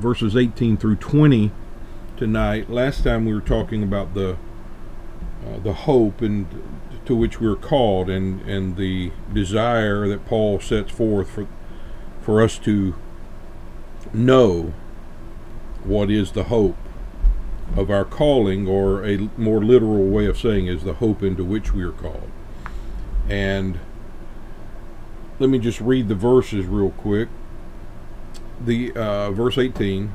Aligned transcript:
verses 0.00 0.36
18 0.36 0.76
through 0.76 0.96
20 0.96 1.52
tonight. 2.16 2.70
Last 2.70 3.04
time 3.04 3.24
we 3.24 3.34
were 3.34 3.40
talking 3.40 3.82
about 3.82 4.14
the 4.14 4.36
uh, 5.46 5.58
the 5.62 5.72
hope 5.72 6.20
and 6.20 6.46
to 7.06 7.16
which 7.16 7.40
we 7.40 7.46
are 7.46 7.56
called 7.56 8.10
and, 8.10 8.42
and 8.42 8.76
the 8.76 9.10
desire 9.32 10.06
that 10.06 10.26
Paul 10.26 10.60
sets 10.60 10.92
forth 10.92 11.30
for 11.30 11.48
for 12.20 12.42
us 12.42 12.58
to 12.58 12.94
know 14.12 14.74
what 15.84 16.10
is 16.10 16.32
the 16.32 16.44
hope 16.44 16.76
of 17.76 17.90
our 17.90 18.04
calling, 18.04 18.66
or 18.66 19.04
a 19.04 19.30
more 19.36 19.62
literal 19.62 20.06
way 20.06 20.26
of 20.26 20.38
saying 20.38 20.66
is 20.66 20.82
the 20.82 20.94
hope 20.94 21.22
into 21.22 21.44
which 21.44 21.72
we 21.72 21.82
are 21.82 21.92
called. 21.92 22.30
And 23.28 23.78
let 25.38 25.48
me 25.48 25.58
just 25.58 25.80
read 25.80 26.08
the 26.08 26.14
verses 26.14 26.66
real 26.66 26.90
quick. 26.90 27.28
The 28.60 28.92
uh, 28.92 29.30
verse 29.30 29.56
18. 29.56 30.12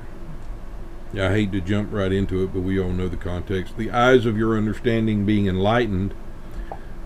I 1.13 1.29
hate 1.29 1.51
to 1.53 1.61
jump 1.61 1.93
right 1.93 2.11
into 2.11 2.43
it, 2.43 2.53
but 2.53 2.61
we 2.61 2.79
all 2.79 2.91
know 2.91 3.07
the 3.07 3.15
context. 3.15 3.77
The 3.77 3.89
eyes 3.89 4.25
of 4.25 4.37
your 4.37 4.57
understanding 4.57 5.25
being 5.25 5.47
enlightened, 5.47 6.13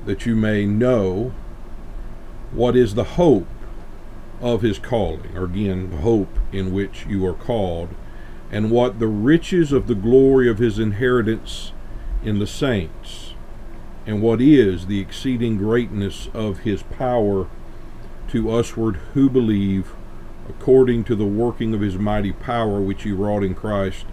that 0.06 0.26
you 0.26 0.36
may 0.36 0.66
know 0.66 1.34
what 2.52 2.76
is 2.76 2.96
the 2.96 3.04
hope 3.04 3.48
of 4.42 4.64
his 4.64 4.80
calling, 4.80 5.36
or 5.38 5.44
again, 5.44 5.92
the 5.92 5.98
hope 5.98 6.40
in 6.52 6.74
which 6.74 7.06
you 7.08 7.26
are 7.26 7.34
called, 7.34 7.90
and 8.52 8.72
what 8.72 9.00
the 9.00 9.08
riches 9.08 9.72
of 9.72 9.88
the 9.88 9.96
glory 9.96 10.50
of 10.50 10.58
his 10.58 10.80
inheritance 10.80 11.72
in 12.24 12.40
the 12.40 12.48
saints, 12.48 13.34
and 14.08 14.22
what 14.22 14.42
is 14.42 14.88
the 14.88 15.00
exceeding 15.00 15.58
greatness 15.58 16.30
of 16.34 16.60
his 16.60 16.82
power 16.84 17.48
to 18.30 18.50
usward 18.50 18.96
who 19.14 19.30
believe, 19.30 19.94
according 20.50 21.04
to 21.06 21.16
the 21.16 21.26
working 21.26 21.74
of 21.74 21.82
his 21.82 21.96
mighty 21.96 22.32
power 22.32 22.82
which 22.82 23.04
he 23.04 23.12
wrought 23.12 23.44
in 23.44 23.56
Christ, 23.56 24.06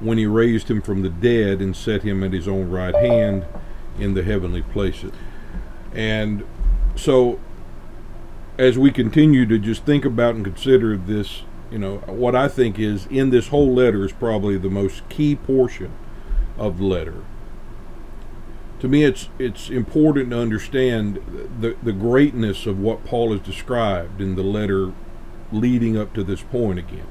when 0.00 0.18
he 0.18 0.26
raised 0.26 0.70
him 0.70 0.82
from 0.82 1.02
the 1.02 1.08
dead 1.08 1.60
and 1.60 1.76
set 1.76 2.02
him 2.02 2.24
at 2.24 2.32
his 2.32 2.48
own 2.48 2.70
right 2.70 2.94
hand 2.94 3.44
in 3.98 4.14
the 4.14 4.22
heavenly 4.22 4.62
places. 4.62 5.12
And 5.92 6.44
so, 6.96 7.38
as 8.58 8.76
we 8.76 8.90
continue 8.90 9.46
to 9.46 9.58
just 9.58 9.84
think 9.84 10.04
about 10.04 10.34
and 10.34 10.44
consider 10.44 10.96
this 10.96 11.42
you 11.74 11.80
know, 11.80 11.96
what 12.06 12.36
I 12.36 12.46
think 12.46 12.78
is 12.78 13.06
in 13.06 13.30
this 13.30 13.48
whole 13.48 13.74
letter 13.74 14.04
is 14.04 14.12
probably 14.12 14.56
the 14.56 14.70
most 14.70 15.08
key 15.08 15.34
portion 15.34 15.90
of 16.56 16.78
the 16.78 16.84
letter. 16.84 17.24
To 18.78 18.86
me, 18.86 19.02
it's 19.02 19.28
it's 19.40 19.70
important 19.70 20.30
to 20.30 20.38
understand 20.38 21.16
the 21.58 21.76
the 21.82 21.92
greatness 21.92 22.66
of 22.66 22.78
what 22.78 23.04
Paul 23.04 23.32
has 23.32 23.40
described 23.40 24.20
in 24.20 24.36
the 24.36 24.44
letter 24.44 24.92
leading 25.54 25.96
up 25.96 26.12
to 26.14 26.24
this 26.24 26.42
point 26.42 26.78
again. 26.78 27.06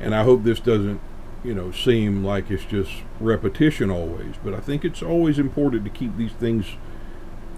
And 0.00 0.14
I 0.14 0.24
hope 0.24 0.42
this 0.42 0.60
doesn't, 0.60 1.00
you 1.44 1.54
know, 1.54 1.70
seem 1.70 2.24
like 2.24 2.50
it's 2.50 2.64
just 2.64 2.92
repetition 3.20 3.90
always, 3.90 4.34
but 4.42 4.54
I 4.54 4.60
think 4.60 4.84
it's 4.84 5.02
always 5.02 5.38
important 5.38 5.84
to 5.84 5.90
keep 5.90 6.16
these 6.16 6.32
things 6.32 6.66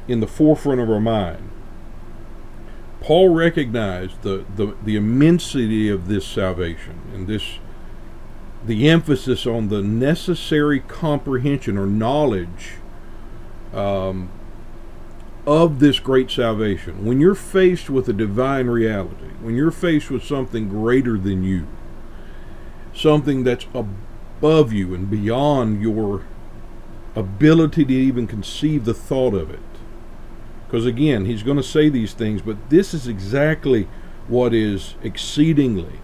in 0.06 0.20
the 0.20 0.26
forefront 0.26 0.80
of 0.80 0.90
our 0.90 1.00
mind 1.00 1.50
Paul 3.00 3.28
recognized 3.30 4.22
the, 4.22 4.44
the, 4.56 4.74
the 4.84 4.96
immensity 4.96 5.88
of 5.88 6.08
this 6.08 6.26
salvation 6.26 7.00
and 7.14 7.26
this 7.26 7.58
the 8.66 8.88
emphasis 8.88 9.46
on 9.46 9.68
the 9.68 9.80
necessary 9.80 10.80
comprehension 10.80 11.78
or 11.78 11.86
knowledge 11.86 12.72
um, 13.72 14.28
of 15.48 15.78
this 15.78 15.98
great 15.98 16.30
salvation. 16.30 17.06
When 17.06 17.20
you're 17.20 17.34
faced 17.34 17.88
with 17.88 18.06
a 18.06 18.12
divine 18.12 18.66
reality, 18.66 19.30
when 19.40 19.56
you're 19.56 19.70
faced 19.70 20.10
with 20.10 20.22
something 20.22 20.68
greater 20.68 21.16
than 21.16 21.42
you, 21.42 21.66
something 22.92 23.44
that's 23.44 23.66
above 23.72 24.74
you 24.74 24.92
and 24.92 25.08
beyond 25.08 25.80
your 25.80 26.26
ability 27.16 27.86
to 27.86 27.94
even 27.94 28.26
conceive 28.26 28.84
the 28.84 28.92
thought 28.92 29.32
of 29.32 29.48
it, 29.48 29.58
because 30.66 30.84
again, 30.84 31.24
he's 31.24 31.42
going 31.42 31.56
to 31.56 31.62
say 31.62 31.88
these 31.88 32.12
things, 32.12 32.42
but 32.42 32.68
this 32.68 32.92
is 32.92 33.08
exactly 33.08 33.88
what 34.26 34.52
is 34.52 34.96
exceedingly 35.02 36.00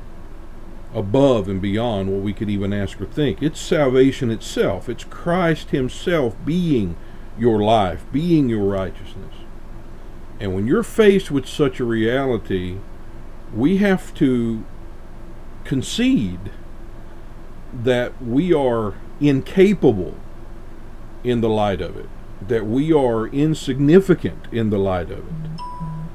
above 0.95 1.49
and 1.49 1.61
beyond 1.61 2.11
what 2.11 2.23
we 2.23 2.33
could 2.33 2.49
even 2.49 2.73
ask 2.73 2.99
or 2.99 3.05
think. 3.05 3.43
It's 3.43 3.61
salvation 3.61 4.31
itself, 4.31 4.89
it's 4.89 5.05
Christ 5.05 5.69
Himself 5.69 6.35
being 6.47 6.97
your 7.39 7.61
life, 7.61 8.05
being 8.13 8.49
your 8.49 8.65
righteousness. 8.65 9.35
And 10.41 10.55
when 10.55 10.67
you're 10.67 10.83
faced 10.83 11.31
with 11.31 11.47
such 11.47 11.81
a 11.81 11.85
reality, 11.85 12.79
we 13.55 13.79
have 13.79 14.15
to 14.15 14.65
concede 15.65 16.51
that 17.73 18.21
we 18.23 18.53
are 18.53 18.95
incapable 19.21 20.15
in 21.23 21.41
the 21.41 21.49
light 21.49 21.81
of 21.81 21.97
it 21.97 22.09
that 22.49 22.67
we 22.67 22.93
are 22.93 23.27
insignificant 23.29 24.47
in 24.53 24.71
the 24.71 24.79
light 24.79 25.11
of 25.11 25.19
it, 25.19 25.51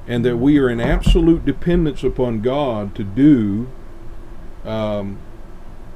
and 0.07 0.25
that 0.25 0.37
we 0.37 0.57
are 0.57 0.69
in 0.69 0.79
absolute 0.79 1.45
dependence 1.45 2.03
upon 2.03 2.41
God 2.41 2.95
to 2.95 3.03
do 3.03 3.69
um, 4.65 5.19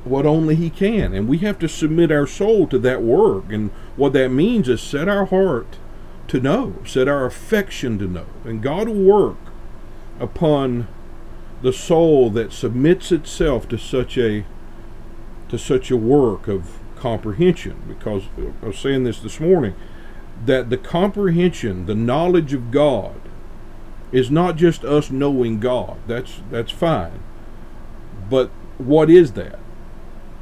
what 0.03 0.25
only 0.25 0.55
He 0.55 0.69
can. 0.69 1.13
And 1.13 1.27
we 1.27 1.39
have 1.39 1.59
to 1.59 1.69
submit 1.69 2.11
our 2.11 2.27
soul 2.27 2.67
to 2.67 2.79
that 2.79 3.01
work. 3.01 3.51
And 3.51 3.71
what 3.95 4.13
that 4.13 4.29
means 4.29 4.67
is 4.69 4.81
set 4.81 5.07
our 5.07 5.25
heart 5.25 5.77
to 6.27 6.39
know, 6.39 6.75
set 6.85 7.07
our 7.07 7.25
affection 7.25 7.99
to 7.99 8.07
know. 8.07 8.25
And 8.43 8.61
God 8.61 8.87
will 8.87 8.95
work 8.95 9.37
upon 10.19 10.87
the 11.61 11.73
soul 11.73 12.29
that 12.31 12.51
submits 12.51 13.11
itself 13.11 13.67
to 13.69 13.77
such 13.77 14.17
a 14.17 14.45
to 15.49 15.57
such 15.57 15.91
a 15.91 15.97
work 15.97 16.47
of 16.47 16.79
comprehension 16.95 17.81
because 17.87 18.23
I 18.61 18.65
was 18.65 18.77
saying 18.77 19.03
this 19.03 19.19
this 19.19 19.39
morning 19.39 19.75
that 20.45 20.69
the 20.69 20.77
comprehension, 20.77 21.85
the 21.85 21.95
knowledge 21.95 22.53
of 22.53 22.71
God, 22.71 23.21
is 24.11 24.29
not 24.29 24.55
just 24.55 24.83
us 24.83 25.09
knowing 25.09 25.59
God. 25.59 25.97
That's 26.07 26.41
that's 26.51 26.71
fine. 26.71 27.21
But 28.29 28.49
what 28.77 29.09
is 29.09 29.33
that? 29.33 29.59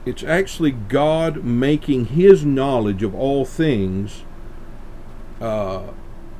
It's 0.05 0.23
actually 0.23 0.71
God 0.71 1.43
making 1.43 2.05
His 2.05 2.45
knowledge 2.45 3.03
of 3.03 3.13
all 3.13 3.45
things 3.45 4.23
uh, 5.39 5.91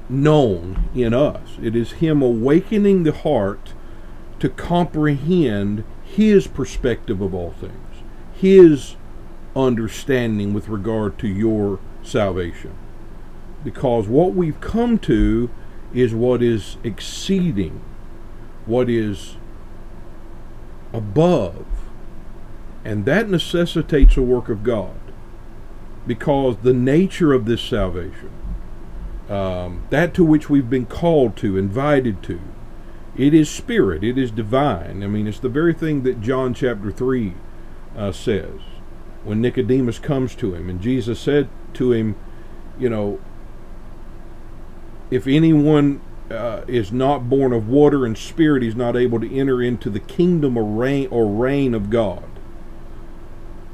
known 0.09 0.89
in 0.95 1.13
us. 1.13 1.57
It 1.61 1.75
is 1.75 1.93
Him 1.93 2.21
awakening 2.21 3.03
the 3.03 3.13
heart 3.13 3.73
to 4.39 4.49
comprehend 4.49 5.83
His 6.03 6.47
perspective 6.47 7.21
of 7.21 7.33
all 7.33 7.51
things, 7.51 8.03
His 8.33 8.95
understanding 9.55 10.53
with 10.53 10.69
regard 10.69 11.19
to 11.19 11.27
your 11.27 11.79
salvation 12.03 12.75
because 13.63 14.07
what 14.07 14.33
we've 14.33 14.59
come 14.59 14.97
to 14.99 15.49
is 15.93 16.13
what 16.13 16.41
is 16.41 16.77
exceeding, 16.83 17.81
what 18.65 18.89
is 18.89 19.35
above. 20.93 21.65
And 22.83 23.05
that 23.05 23.29
necessitates 23.29 24.17
a 24.17 24.21
work 24.21 24.49
of 24.49 24.63
God 24.63 24.95
because 26.07 26.57
the 26.57 26.73
nature 26.73 27.33
of 27.33 27.45
this 27.45 27.61
salvation, 27.61 28.31
um, 29.29 29.83
that 29.91 30.13
to 30.15 30.23
which 30.23 30.49
we've 30.49 30.69
been 30.69 30.87
called 30.87 31.37
to, 31.37 31.57
invited 31.57 32.23
to, 32.23 32.39
it 33.15 33.33
is 33.33 33.49
spirit, 33.49 34.03
it 34.03 34.17
is 34.17 34.31
divine. 34.31 35.03
I 35.03 35.07
mean, 35.07 35.27
it's 35.27 35.39
the 35.39 35.49
very 35.49 35.73
thing 35.73 36.03
that 36.03 36.21
John 36.21 36.53
chapter 36.53 36.91
3 36.91 37.33
uh, 37.95 38.11
says 38.11 38.61
when 39.23 39.41
Nicodemus 39.41 39.99
comes 39.99 40.35
to 40.35 40.55
him, 40.55 40.69
and 40.69 40.81
Jesus 40.81 41.19
said 41.19 41.47
to 41.73 41.91
him, 41.91 42.15
You 42.79 42.89
know, 42.89 43.19
if 45.11 45.27
anyone 45.27 46.01
uh, 46.29 46.63
is 46.67 46.91
not 46.91 47.29
born 47.29 47.53
of 47.53 47.67
water 47.67 48.05
and 48.05 48.17
spirit, 48.17 48.63
he's 48.63 48.75
not 48.75 48.95
able 48.95 49.19
to 49.19 49.37
enter 49.37 49.61
into 49.61 49.89
the 49.89 49.99
kingdom 49.99 50.57
or 50.57 50.63
reign 50.63 51.07
or 51.11 51.27
reign 51.27 51.73
of 51.73 51.89
God. 51.89 52.23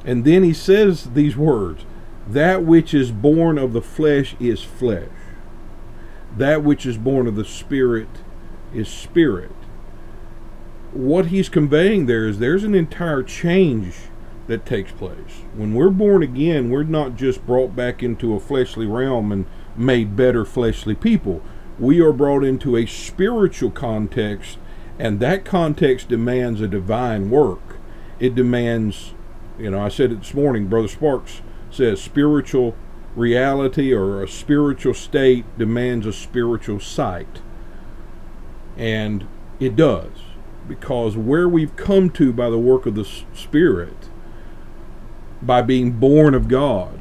And 0.07 0.23
then 0.23 0.41
he 0.41 0.53
says 0.53 1.09
these 1.13 1.37
words: 1.37 1.85
"That 2.27 2.63
which 2.63 2.93
is 2.93 3.11
born 3.11 3.59
of 3.59 3.73
the 3.73 3.81
flesh 3.81 4.35
is 4.39 4.63
flesh; 4.63 5.09
that 6.35 6.63
which 6.63 6.85
is 6.85 6.97
born 6.97 7.27
of 7.27 7.35
the 7.35 7.45
spirit 7.45 8.07
is 8.73 8.87
spirit." 8.87 9.51
What 10.93 11.27
he's 11.27 11.49
conveying 11.49 12.05
there 12.05 12.25
is 12.25 12.39
there's 12.39 12.63
an 12.63 12.73
entire 12.73 13.21
change 13.21 13.95
that 14.47 14.65
takes 14.65 14.93
place. 14.93 15.43
When 15.55 15.73
we're 15.73 15.89
born 15.89 16.23
again, 16.23 16.69
we're 16.69 16.83
not 16.83 17.17
just 17.17 17.45
brought 17.45 17.75
back 17.75 18.01
into 18.01 18.33
a 18.33 18.39
fleshly 18.39 18.85
realm 18.85 19.33
and 19.33 19.45
made 19.75 20.15
better 20.15 20.45
fleshly 20.45 20.95
people. 20.95 21.41
We 21.77 21.99
are 21.99 22.13
brought 22.13 22.45
into 22.45 22.77
a 22.77 22.85
spiritual 22.85 23.71
context, 23.71 24.57
and 24.97 25.19
that 25.19 25.43
context 25.43 26.07
demands 26.07 26.61
a 26.61 26.67
divine 26.67 27.29
work. 27.29 27.75
It 28.19 28.33
demands, 28.33 29.13
you 29.59 29.71
know, 29.71 29.79
I 29.79 29.89
said 29.89 30.11
it 30.11 30.19
this 30.19 30.33
morning, 30.33 30.67
Brother 30.67 30.87
Sparks 30.87 31.41
says 31.71 32.01
spiritual 32.01 32.75
reality 33.15 33.91
or 33.93 34.23
a 34.23 34.27
spiritual 34.27 34.93
state 34.93 35.45
demands 35.57 36.05
a 36.05 36.13
spiritual 36.13 36.79
sight. 36.79 37.41
And 38.77 39.27
it 39.59 39.75
does. 39.75 40.11
because 40.67 41.15
where 41.17 41.47
we've 41.47 41.75
come 41.75 42.09
to 42.11 42.33
by 42.33 42.49
the 42.49 42.57
work 42.59 42.85
of 42.85 42.95
the 42.95 43.07
Spirit, 43.33 44.09
by 45.41 45.61
being 45.61 45.91
born 45.93 46.33
of 46.33 46.47
God, 46.47 46.99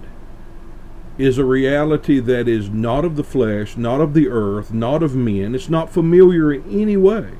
is 1.18 1.38
a 1.38 1.44
reality 1.44 2.20
that 2.20 2.46
is 2.46 2.68
not 2.68 3.04
of 3.04 3.16
the 3.16 3.24
flesh, 3.24 3.76
not 3.76 4.00
of 4.00 4.12
the 4.12 4.28
earth, 4.28 4.72
not 4.72 5.02
of 5.02 5.16
men. 5.16 5.54
It's 5.54 5.70
not 5.70 5.90
familiar 5.90 6.52
in 6.52 6.80
any 6.80 6.96
way. 6.96 7.30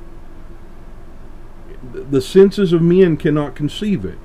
The 1.93 2.23
senses 2.23 2.73
of 2.73 2.81
men 2.81 3.17
cannot 3.17 3.55
conceive 3.55 4.05
it. 4.05 4.19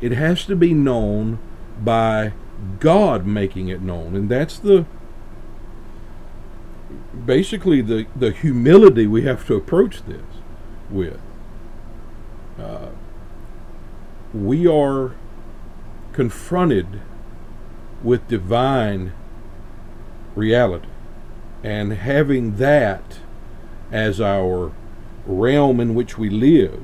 It 0.00 0.12
has 0.12 0.44
to 0.46 0.56
be 0.56 0.74
known 0.74 1.38
by 1.82 2.32
God 2.80 3.26
making 3.26 3.68
it 3.68 3.80
known. 3.80 4.14
And 4.16 4.28
that's 4.28 4.58
the 4.58 4.86
basically 7.24 7.80
the, 7.80 8.06
the 8.14 8.30
humility 8.30 9.06
we 9.06 9.22
have 9.22 9.46
to 9.46 9.54
approach 9.54 10.04
this 10.04 10.24
with. 10.90 11.20
Uh, 12.58 12.88
we 14.32 14.66
are 14.66 15.14
confronted 16.12 17.00
with 18.02 18.26
divine 18.28 19.12
reality. 20.34 20.88
And 21.62 21.92
having 21.92 22.56
that 22.56 23.18
as 23.90 24.20
our 24.20 24.72
realm 25.26 25.80
in 25.80 25.94
which 25.94 26.18
we 26.18 26.28
live, 26.28 26.82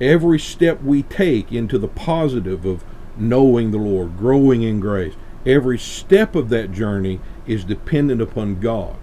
every 0.00 0.38
step 0.38 0.82
we 0.82 1.02
take 1.02 1.52
into 1.52 1.78
the 1.78 1.88
positive 1.88 2.64
of 2.64 2.84
knowing 3.16 3.70
the 3.70 3.78
Lord, 3.78 4.16
growing 4.16 4.62
in 4.62 4.80
grace, 4.80 5.14
every 5.46 5.78
step 5.78 6.34
of 6.34 6.48
that 6.48 6.72
journey 6.72 7.20
is 7.46 7.64
dependent 7.64 8.20
upon 8.20 8.60
God. 8.60 8.96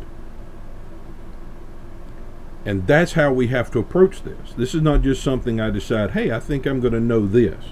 And 2.65 2.85
that's 2.85 3.13
how 3.13 3.33
we 3.33 3.47
have 3.47 3.71
to 3.71 3.79
approach 3.79 4.23
this. 4.23 4.53
This 4.55 4.75
is 4.75 4.81
not 4.81 5.01
just 5.01 5.23
something 5.23 5.59
I 5.59 5.71
decide, 5.71 6.11
hey, 6.11 6.31
I 6.31 6.39
think 6.39 6.65
I'm 6.65 6.79
going 6.79 6.93
to 6.93 6.99
know 6.99 7.25
this. 7.25 7.63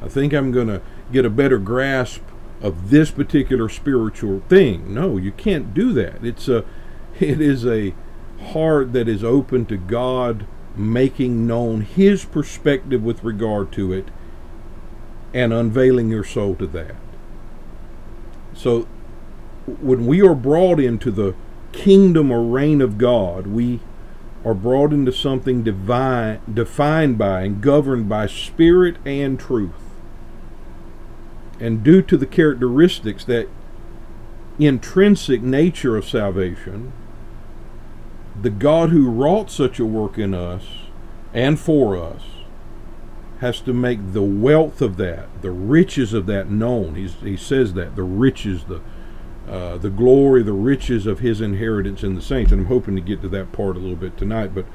I 0.00 0.08
think 0.08 0.32
I'm 0.32 0.52
going 0.52 0.68
to 0.68 0.80
get 1.12 1.24
a 1.24 1.30
better 1.30 1.58
grasp 1.58 2.22
of 2.60 2.90
this 2.90 3.10
particular 3.10 3.68
spiritual 3.68 4.42
thing. 4.48 4.94
No, 4.94 5.16
you 5.16 5.32
can't 5.32 5.74
do 5.74 5.92
that. 5.94 6.24
It's 6.24 6.48
a 6.48 6.64
it 7.20 7.40
is 7.40 7.66
a 7.66 7.94
heart 8.52 8.92
that 8.92 9.08
is 9.08 9.24
open 9.24 9.66
to 9.66 9.76
God 9.76 10.46
making 10.76 11.46
known 11.46 11.82
his 11.82 12.24
perspective 12.24 13.02
with 13.02 13.24
regard 13.24 13.72
to 13.72 13.92
it 13.92 14.08
and 15.34 15.52
unveiling 15.52 16.10
your 16.10 16.24
soul 16.24 16.54
to 16.56 16.66
that. 16.66 16.94
So 18.54 18.86
when 19.66 20.06
we 20.06 20.22
are 20.22 20.34
brought 20.34 20.80
into 20.80 21.10
the 21.10 21.34
kingdom 21.72 22.30
or 22.30 22.42
reign 22.42 22.80
of 22.80 22.96
God, 22.98 23.46
we 23.46 23.80
are 24.44 24.54
brought 24.54 24.92
into 24.92 25.12
something 25.12 25.62
divine 25.62 26.40
defined 26.52 27.18
by 27.18 27.42
and 27.42 27.60
governed 27.60 28.08
by 28.08 28.26
spirit 28.26 28.96
and 29.04 29.38
truth 29.38 29.88
and 31.60 31.82
due 31.82 32.02
to 32.02 32.16
the 32.16 32.26
characteristics 32.26 33.24
that 33.24 33.48
intrinsic 34.58 35.42
nature 35.42 35.96
of 35.96 36.08
salvation, 36.08 36.92
the 38.42 38.50
God 38.50 38.90
who 38.90 39.10
wrought 39.10 39.50
such 39.50 39.78
a 39.78 39.84
work 39.84 40.18
in 40.18 40.34
us 40.34 40.64
and 41.34 41.58
for 41.58 41.96
us 41.96 42.22
has 43.40 43.60
to 43.60 43.72
make 43.72 44.12
the 44.12 44.22
wealth 44.22 44.80
of 44.80 44.96
that, 44.96 45.28
the 45.42 45.50
riches 45.50 46.12
of 46.12 46.26
that 46.26 46.50
known. 46.50 46.94
He's, 46.96 47.14
he 47.14 47.36
says 47.36 47.74
that 47.74 47.96
the 47.96 48.02
riches, 48.02 48.64
the 48.64 48.80
uh, 49.48 49.78
the 49.78 49.88
glory, 49.88 50.42
the 50.42 50.52
riches 50.52 51.06
of 51.06 51.20
his 51.20 51.40
inheritance 51.40 52.02
in 52.02 52.14
the 52.14 52.20
saints. 52.20 52.52
And 52.52 52.62
I'm 52.62 52.66
hoping 52.66 52.94
to 52.96 53.00
get 53.00 53.22
to 53.22 53.28
that 53.30 53.50
part 53.50 53.76
a 53.76 53.78
little 53.78 53.96
bit 53.96 54.18
tonight. 54.18 54.54
But 54.54 54.66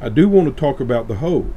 I 0.00 0.08
do 0.08 0.30
want 0.30 0.48
to 0.48 0.58
talk 0.58 0.80
about 0.80 1.08
the 1.08 1.16
hope 1.16 1.52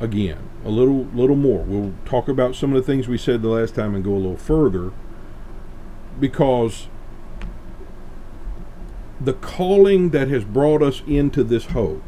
again 0.00 0.50
a 0.64 0.68
little 0.68 1.04
little 1.14 1.36
more. 1.36 1.62
We'll 1.62 1.92
talk 2.04 2.28
about 2.28 2.56
some 2.56 2.74
of 2.74 2.84
the 2.84 2.86
things 2.86 3.06
we 3.06 3.18
said 3.18 3.42
the 3.42 3.48
last 3.48 3.74
time 3.74 3.94
and 3.94 4.02
go 4.02 4.12
a 4.12 4.16
little 4.16 4.36
further 4.36 4.92
because 6.18 6.88
the 9.20 9.32
calling 9.32 10.10
that 10.10 10.28
has 10.28 10.44
brought 10.44 10.82
us 10.82 11.02
into 11.06 11.44
this 11.44 11.66
hope. 11.66 12.02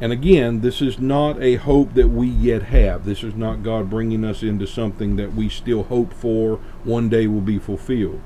And 0.00 0.12
again, 0.12 0.60
this 0.60 0.82
is 0.82 0.98
not 0.98 1.40
a 1.40 1.56
hope 1.56 1.94
that 1.94 2.08
we 2.08 2.26
yet 2.26 2.64
have. 2.64 3.04
This 3.04 3.22
is 3.22 3.34
not 3.34 3.62
God 3.62 3.88
bringing 3.88 4.24
us 4.24 4.42
into 4.42 4.66
something 4.66 5.16
that 5.16 5.34
we 5.34 5.48
still 5.48 5.84
hope 5.84 6.12
for 6.12 6.56
one 6.82 7.08
day 7.08 7.26
will 7.26 7.40
be 7.40 7.58
fulfilled. 7.58 8.20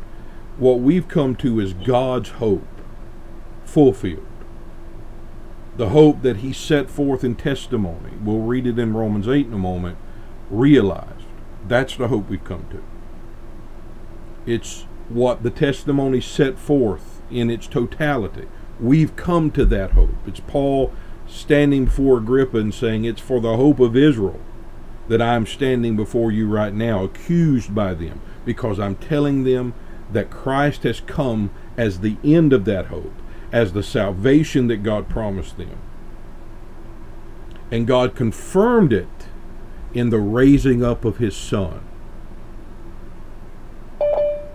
What 0.57 0.81
we've 0.81 1.07
come 1.07 1.37
to 1.37 1.61
is 1.61 1.75
God's 1.75 2.31
hope 2.31 2.67
fulfilled 3.65 4.27
the 5.79 5.91
hope 5.91 6.23
that 6.23 6.39
he 6.39 6.53
set 6.53 6.91
forth 6.91 7.23
in 7.23 7.37
testimony, 7.37 8.11
we'll 8.23 8.41
read 8.41 8.67
it 8.67 8.79
in 8.79 8.95
Romans 8.95 9.29
8 9.29 9.47
in 9.47 9.53
a 9.53 9.59
moment, 9.59 9.97
realized. 10.51 11.25
That's 11.67 11.97
the 11.97 12.09
hope 12.09 12.29
we've 12.29 12.43
come 12.43 12.67
to. 12.71 12.83
It's 14.45 14.87
what 15.09 15.43
the 15.43 15.51
testimony 15.51 16.21
set 16.21 16.59
forth 16.59 17.23
in 17.31 17.51
its 17.51 17.67
totality. 17.67 18.47
We've 18.81 19.17
come 19.17 19.51
to 19.53 19.65
that 19.67 19.93
hope. 19.93 20.15
It's 20.27 20.41
Paul 20.41 20.93
standing 21.27 21.87
before 21.87 22.19
Agrippa 22.19 22.59
and 22.59 22.75
saying, 22.75 23.05
It's 23.05 23.21
for 23.21 23.41
the 23.41 23.57
hope 23.57 23.81
of 23.81 23.97
Israel 23.97 24.41
that 25.09 25.23
I'm 25.23 25.47
standing 25.47 25.97
before 25.97 26.31
you 26.31 26.47
right 26.49 26.75
now, 26.75 27.05
accused 27.05 27.75
by 27.75 27.95
them, 27.95 28.21
because 28.45 28.79
I'm 28.79 28.97
telling 28.97 29.45
them 29.45 29.75
that 30.13 30.31
Christ 30.31 30.83
has 30.83 31.01
come 31.01 31.51
as 31.77 32.01
the 32.01 32.17
end 32.23 32.53
of 32.53 32.65
that 32.67 32.87
hope 32.87 33.15
as 33.51 33.73
the 33.73 33.83
salvation 33.83 34.67
that 34.69 34.83
God 34.83 35.09
promised 35.09 35.57
them. 35.57 35.79
And 37.71 37.87
God 37.87 38.15
confirmed 38.15 38.93
it 38.93 39.09
in 39.95 40.11
the 40.11 40.19
raising 40.19 40.85
up 40.85 41.05
of 41.05 41.19
his 41.19 41.37
son. 41.37 41.88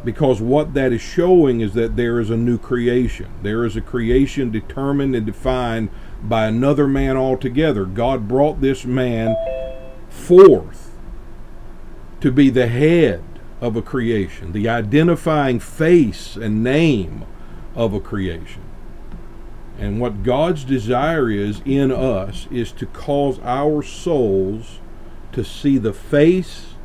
Because 0.04 0.42
what 0.42 0.74
that 0.74 0.92
is 0.92 1.02
showing 1.02 1.62
is 1.62 1.74
that 1.74 1.96
there 1.96 2.20
is 2.20 2.30
a 2.30 2.38
new 2.38 2.58
creation. 2.58 3.30
There 3.42 3.64
is 3.64 3.76
a 3.78 3.82
creation 3.82 4.52
determined 4.52 5.16
and 5.16 5.25
defined 5.25 5.89
by 6.22 6.48
another 6.48 6.88
man 6.88 7.16
altogether. 7.16 7.86
God 7.86 8.27
brought 8.27 8.60
this 8.60 8.86
man 8.86 9.36
forth 10.10 10.98
to 12.20 12.32
be 12.32 12.50
the 12.50 12.68
head 12.68 13.24
of 13.62 13.75
a 13.75 13.82
creation, 13.82 14.51
the 14.51 14.68
identifying 14.68 15.60
face 15.60 16.36
and 16.36 16.63
name 16.63 17.25
of 17.75 17.94
a 17.94 18.00
creation. 18.00 18.62
And 19.77 20.00
what 20.00 20.24
God's 20.24 20.63
desire 20.63 21.30
is 21.30 21.62
in 21.66 21.92
us 21.92 22.48
is 22.51 22.72
to 22.74 22.86
cause 22.86 23.39
our 23.39 23.82
souls 23.82 24.80
to 25.32 25.44
see 25.44 25.77
the 25.77 25.94
face 25.94 26.75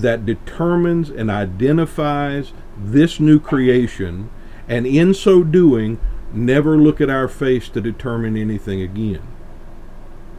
that 0.00 0.26
determines 0.26 1.10
and 1.10 1.30
identifies 1.30 2.52
this 2.78 3.20
new 3.20 3.38
creation, 3.38 4.30
and 4.68 4.86
in 4.86 5.14
so 5.14 5.42
doing, 5.42 5.98
never 6.32 6.76
look 6.76 7.00
at 7.00 7.10
our 7.10 7.28
face 7.28 7.68
to 7.70 7.80
determine 7.80 8.36
anything 8.36 8.80
again. 8.80 9.22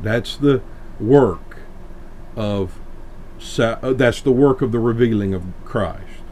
That's 0.02 0.36
the 0.36 0.62
work 1.00 1.60
of 2.36 2.80
uh, 3.60 3.94
that's 3.94 4.22
the 4.22 4.32
work 4.32 4.62
of 4.62 4.72
the 4.72 4.80
revealing 4.80 5.34
of 5.34 5.44
Christ. 5.66 6.24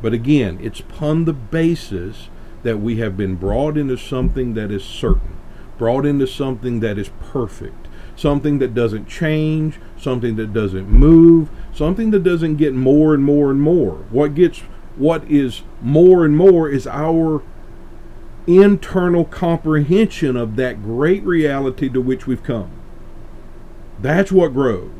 But 0.00 0.12
again, 0.12 0.58
it's 0.62 0.80
upon 0.80 1.24
the 1.24 1.32
basis 1.32 2.28
that 2.62 2.78
we 2.78 2.96
have 2.96 3.16
been 3.16 3.36
brought 3.36 3.76
into 3.76 3.96
something 3.96 4.54
that 4.54 4.70
is 4.70 4.84
certain, 4.84 5.36
brought 5.78 6.06
into 6.06 6.26
something 6.26 6.80
that 6.80 6.98
is 6.98 7.10
perfect, 7.20 7.88
something 8.14 8.58
that 8.58 8.74
doesn't 8.74 9.08
change, 9.08 9.78
something 9.98 10.36
that 10.36 10.52
doesn't 10.52 10.88
move, 10.88 11.48
something 11.74 12.10
that 12.10 12.22
doesn't 12.22 12.56
get 12.56 12.74
more 12.74 13.14
and 13.14 13.24
more 13.24 13.50
and 13.50 13.60
more. 13.60 14.04
What 14.10 14.34
gets 14.34 14.62
what 14.96 15.24
is 15.30 15.62
more 15.82 16.24
and 16.24 16.36
more 16.36 16.68
is 16.68 16.86
our 16.86 17.42
internal 18.46 19.24
comprehension 19.24 20.36
of 20.36 20.56
that 20.56 20.82
great 20.82 21.22
reality 21.24 21.88
to 21.88 22.00
which 22.00 22.26
we've 22.26 22.42
come. 22.42 22.70
That's 24.00 24.30
what 24.30 24.52
grows. 24.52 24.90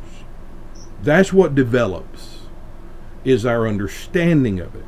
That's 1.02 1.32
what 1.32 1.54
develops 1.54 2.46
is 3.24 3.44
our 3.44 3.66
understanding 3.66 4.60
of 4.60 4.74
it. 4.74 4.84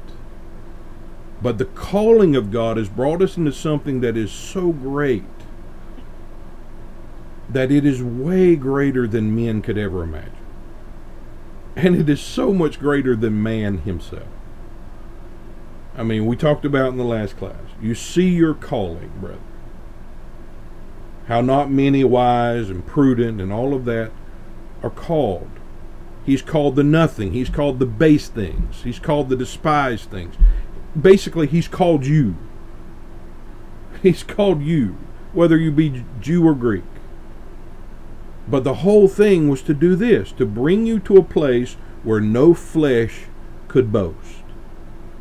But 1.40 1.58
the 1.58 1.66
calling 1.66 2.34
of 2.34 2.50
God 2.50 2.76
has 2.76 2.88
brought 2.88 3.22
us 3.22 3.36
into 3.36 3.52
something 3.52 4.00
that 4.00 4.16
is 4.16 4.32
so 4.32 4.72
great 4.72 5.24
that 7.48 7.70
it 7.70 7.86
is 7.86 8.02
way 8.02 8.56
greater 8.56 9.06
than 9.06 9.34
men 9.34 9.62
could 9.62 9.78
ever 9.78 10.02
imagine. 10.02 10.32
And 11.76 11.94
it 11.94 12.08
is 12.08 12.20
so 12.20 12.52
much 12.52 12.80
greater 12.80 13.14
than 13.14 13.42
man 13.42 13.78
himself. 13.78 14.28
I 15.98 16.04
mean, 16.04 16.26
we 16.26 16.36
talked 16.36 16.64
about 16.64 16.92
in 16.92 16.96
the 16.96 17.04
last 17.04 17.36
class. 17.36 17.60
You 17.82 17.94
see 17.94 18.28
your 18.28 18.54
calling, 18.54 19.10
brother. 19.20 19.38
How 21.26 21.40
not 21.42 21.70
many 21.70 22.04
wise 22.04 22.70
and 22.70 22.86
prudent 22.86 23.40
and 23.40 23.52
all 23.52 23.74
of 23.74 23.84
that 23.84 24.12
are 24.82 24.90
called. 24.90 25.50
He's 26.24 26.40
called 26.40 26.76
the 26.76 26.84
nothing. 26.84 27.32
He's 27.32 27.50
called 27.50 27.78
the 27.78 27.86
base 27.86 28.28
things. 28.28 28.82
He's 28.82 28.98
called 28.98 29.28
the 29.28 29.36
despised 29.36 30.10
things 30.10 30.36
basically 31.00 31.46
he's 31.46 31.68
called 31.68 32.06
you. 32.06 32.36
He's 34.02 34.22
called 34.22 34.62
you. 34.62 34.96
whether 35.32 35.58
you 35.58 35.70
be 35.70 36.04
Jew 36.20 36.46
or 36.46 36.54
Greek. 36.54 36.84
But 38.48 38.64
the 38.64 38.76
whole 38.76 39.08
thing 39.08 39.48
was 39.48 39.60
to 39.62 39.74
do 39.74 39.94
this 39.94 40.32
to 40.32 40.46
bring 40.46 40.86
you 40.86 40.98
to 41.00 41.18
a 41.18 41.22
place 41.22 41.74
where 42.02 42.20
no 42.20 42.54
flesh 42.54 43.26
could 43.68 43.92
boast, 43.92 44.37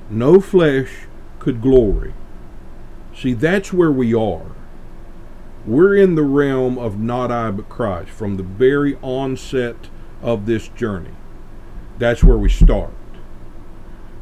no 0.10 0.40
flesh 0.40 1.08
could 1.40 1.62
glory. 1.62 2.14
See, 3.16 3.34
that's 3.34 3.74
where 3.74 3.92
we 3.92 4.14
are. 4.14 4.52
We're 5.66 5.96
in 5.96 6.16
the 6.16 6.24
realm 6.24 6.78
of 6.78 7.00
not 7.00 7.32
I 7.32 7.52
but 7.52 7.68
Christ 7.68 8.12
from 8.12 8.38
the 8.38 8.44
very 8.44 8.96
onset 9.02 9.90
of 10.22 10.46
this 10.46 10.70
journey. 10.70 11.16
That's 11.98 12.24
where 12.24 12.38
we 12.38 12.50
start. 12.50 12.94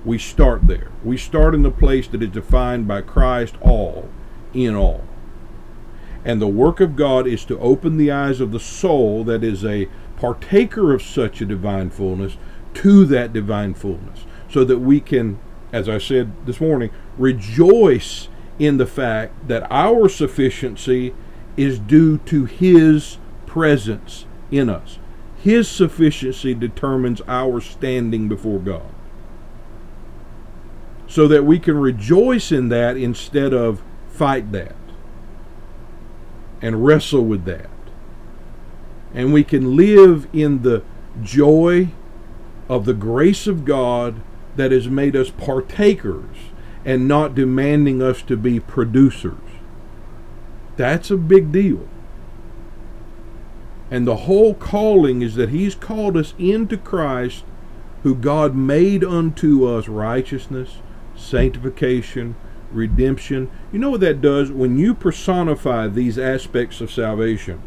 We 0.03 0.17
start 0.17 0.67
there. 0.67 0.91
We 1.03 1.17
start 1.17 1.53
in 1.53 1.63
the 1.63 1.71
place 1.71 2.07
that 2.07 2.23
is 2.23 2.29
defined 2.29 2.87
by 2.87 3.01
Christ 3.01 3.55
all 3.61 4.09
in 4.53 4.75
all. 4.75 5.03
And 6.23 6.41
the 6.41 6.47
work 6.47 6.79
of 6.79 6.95
God 6.95 7.27
is 7.27 7.45
to 7.45 7.59
open 7.59 7.97
the 7.97 8.11
eyes 8.11 8.41
of 8.41 8.51
the 8.51 8.59
soul 8.59 9.23
that 9.25 9.43
is 9.43 9.63
a 9.63 9.87
partaker 10.17 10.93
of 10.93 11.03
such 11.03 11.41
a 11.41 11.45
divine 11.45 11.89
fullness 11.89 12.37
to 12.75 13.05
that 13.05 13.33
divine 13.33 13.73
fullness 13.73 14.25
so 14.49 14.63
that 14.63 14.79
we 14.79 14.99
can, 14.99 15.37
as 15.75 15.89
I 15.89 15.97
said 15.97 16.31
this 16.45 16.61
morning, 16.61 16.89
rejoice 17.17 18.29
in 18.57 18.77
the 18.77 18.85
fact 18.85 19.49
that 19.49 19.69
our 19.69 20.07
sufficiency 20.07 21.13
is 21.57 21.79
due 21.79 22.17
to 22.19 22.45
His 22.45 23.17
presence 23.45 24.25
in 24.49 24.69
us. 24.69 24.99
His 25.37 25.67
sufficiency 25.67 26.53
determines 26.53 27.21
our 27.27 27.59
standing 27.59 28.29
before 28.29 28.59
God. 28.59 28.89
So 31.07 31.27
that 31.27 31.43
we 31.43 31.59
can 31.59 31.77
rejoice 31.77 32.53
in 32.53 32.69
that 32.69 32.95
instead 32.95 33.53
of 33.53 33.83
fight 34.07 34.53
that 34.53 34.77
and 36.61 36.85
wrestle 36.85 37.25
with 37.25 37.43
that. 37.43 37.69
And 39.13 39.33
we 39.33 39.43
can 39.43 39.75
live 39.75 40.29
in 40.31 40.61
the 40.61 40.83
joy 41.21 41.89
of 42.69 42.85
the 42.85 42.93
grace 42.93 43.45
of 43.45 43.65
God 43.65 44.21
that 44.55 44.71
has 44.71 44.87
made 44.87 45.15
us 45.15 45.29
partakers 45.29 46.35
and 46.83 47.07
not 47.07 47.35
demanding 47.35 48.01
us 48.01 48.21
to 48.21 48.37
be 48.37 48.59
producers. 48.59 49.33
That's 50.77 51.09
a 51.09 51.17
big 51.17 51.51
deal. 51.51 51.87
And 53.89 54.05
the 54.07 54.15
whole 54.17 54.53
calling 54.53 55.21
is 55.21 55.35
that 55.35 55.49
He's 55.49 55.75
called 55.75 56.17
us 56.17 56.33
into 56.37 56.77
Christ, 56.77 57.43
who 58.03 58.15
God 58.15 58.55
made 58.55 59.03
unto 59.03 59.65
us 59.65 59.87
righteousness, 59.87 60.77
sanctification, 61.15 62.35
redemption. 62.71 63.49
You 63.71 63.79
know 63.79 63.91
what 63.91 64.01
that 64.01 64.21
does? 64.21 64.51
When 64.51 64.77
you 64.77 64.93
personify 64.93 65.87
these 65.87 66.17
aspects 66.17 66.81
of 66.81 66.91
salvation 66.91 67.61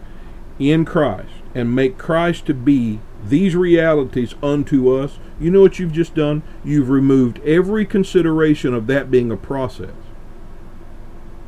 in 0.59 0.85
Christ 0.85 1.31
and 1.55 1.75
make 1.75 1.99
Christ 1.99 2.47
to 2.47 2.55
be 2.55 3.01
these 3.25 3.57
realities 3.57 4.35
unto 4.43 4.95
us, 4.95 5.19
you 5.41 5.51
know 5.51 5.63
what 5.63 5.79
you've 5.79 5.93
just 5.93 6.15
done? 6.15 6.43
You've 6.65 6.89
removed 6.89 7.41
every 7.45 7.85
consideration 7.85 8.75
of 8.75 8.87
that 8.87 9.11
being 9.11 9.31
a 9.31 9.37
process. 9.37 9.95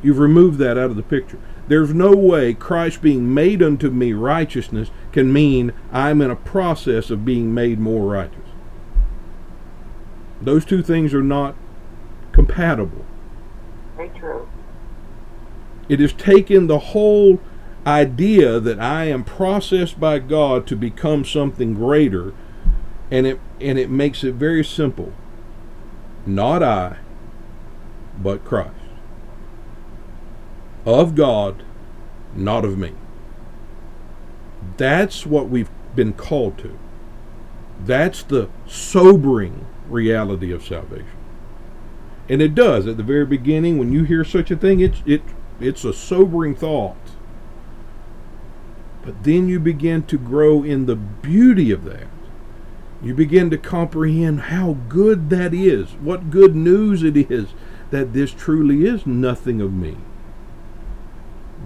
You've 0.03 0.19
removed 0.19 0.57
that 0.59 0.77
out 0.77 0.89
of 0.89 0.95
the 0.95 1.03
picture. 1.03 1.39
There's 1.67 1.93
no 1.93 2.11
way 2.11 2.53
Christ 2.53 3.01
being 3.01 3.33
made 3.33 3.61
unto 3.61 3.89
me 3.89 4.13
righteousness 4.13 4.89
can 5.11 5.31
mean 5.31 5.71
I'm 5.91 6.21
in 6.21 6.31
a 6.31 6.35
process 6.35 7.09
of 7.09 7.23
being 7.23 7.53
made 7.53 7.79
more 7.79 8.05
righteous. 8.05 8.37
Those 10.41 10.65
two 10.65 10.81
things 10.81 11.13
are 11.13 11.23
not 11.23 11.55
compatible. 12.31 13.05
Very 13.95 14.09
true. 14.09 14.49
It 15.87 16.01
is 16.01 16.13
taken 16.13 16.67
the 16.67 16.79
whole 16.79 17.39
idea 17.85 18.59
that 18.59 18.79
I 18.79 19.05
am 19.05 19.23
processed 19.23 19.99
by 19.99 20.19
God 20.19 20.67
to 20.67 20.75
become 20.75 21.25
something 21.25 21.73
greater, 21.73 22.33
and 23.09 23.25
it 23.25 23.39
and 23.59 23.77
it 23.77 23.89
makes 23.89 24.23
it 24.23 24.35
very 24.35 24.63
simple. 24.63 25.13
Not 26.25 26.61
I, 26.61 26.97
but 28.19 28.45
Christ. 28.45 28.75
Of 30.85 31.15
God, 31.15 31.63
not 32.35 32.65
of 32.65 32.77
me. 32.77 32.93
That's 34.77 35.25
what 35.25 35.49
we've 35.49 35.69
been 35.95 36.13
called 36.13 36.57
to. 36.59 36.77
That's 37.83 38.23
the 38.23 38.49
sobering 38.67 39.65
reality 39.89 40.51
of 40.51 40.65
salvation. 40.65 41.07
And 42.29 42.41
it 42.41 42.55
does 42.55 42.87
at 42.87 42.97
the 42.97 43.03
very 43.03 43.25
beginning 43.25 43.77
when 43.77 43.91
you 43.91 44.03
hear 44.03 44.23
such 44.23 44.51
a 44.51 44.55
thing, 44.55 44.79
it's 44.79 45.01
it 45.05 45.21
it's 45.59 45.83
a 45.83 45.93
sobering 45.93 46.55
thought. 46.55 46.95
But 49.03 49.23
then 49.23 49.47
you 49.47 49.59
begin 49.59 50.03
to 50.03 50.17
grow 50.17 50.63
in 50.63 50.85
the 50.85 50.95
beauty 50.95 51.71
of 51.71 51.83
that. 51.85 52.07
You 53.01 53.15
begin 53.15 53.49
to 53.49 53.57
comprehend 53.57 54.41
how 54.41 54.77
good 54.87 55.29
that 55.31 55.53
is, 55.53 55.93
what 55.93 56.29
good 56.29 56.55
news 56.55 57.01
it 57.01 57.17
is 57.17 57.47
that 57.89 58.13
this 58.13 58.31
truly 58.31 58.85
is 58.85 59.05
nothing 59.05 59.59
of 59.59 59.73
me. 59.73 59.97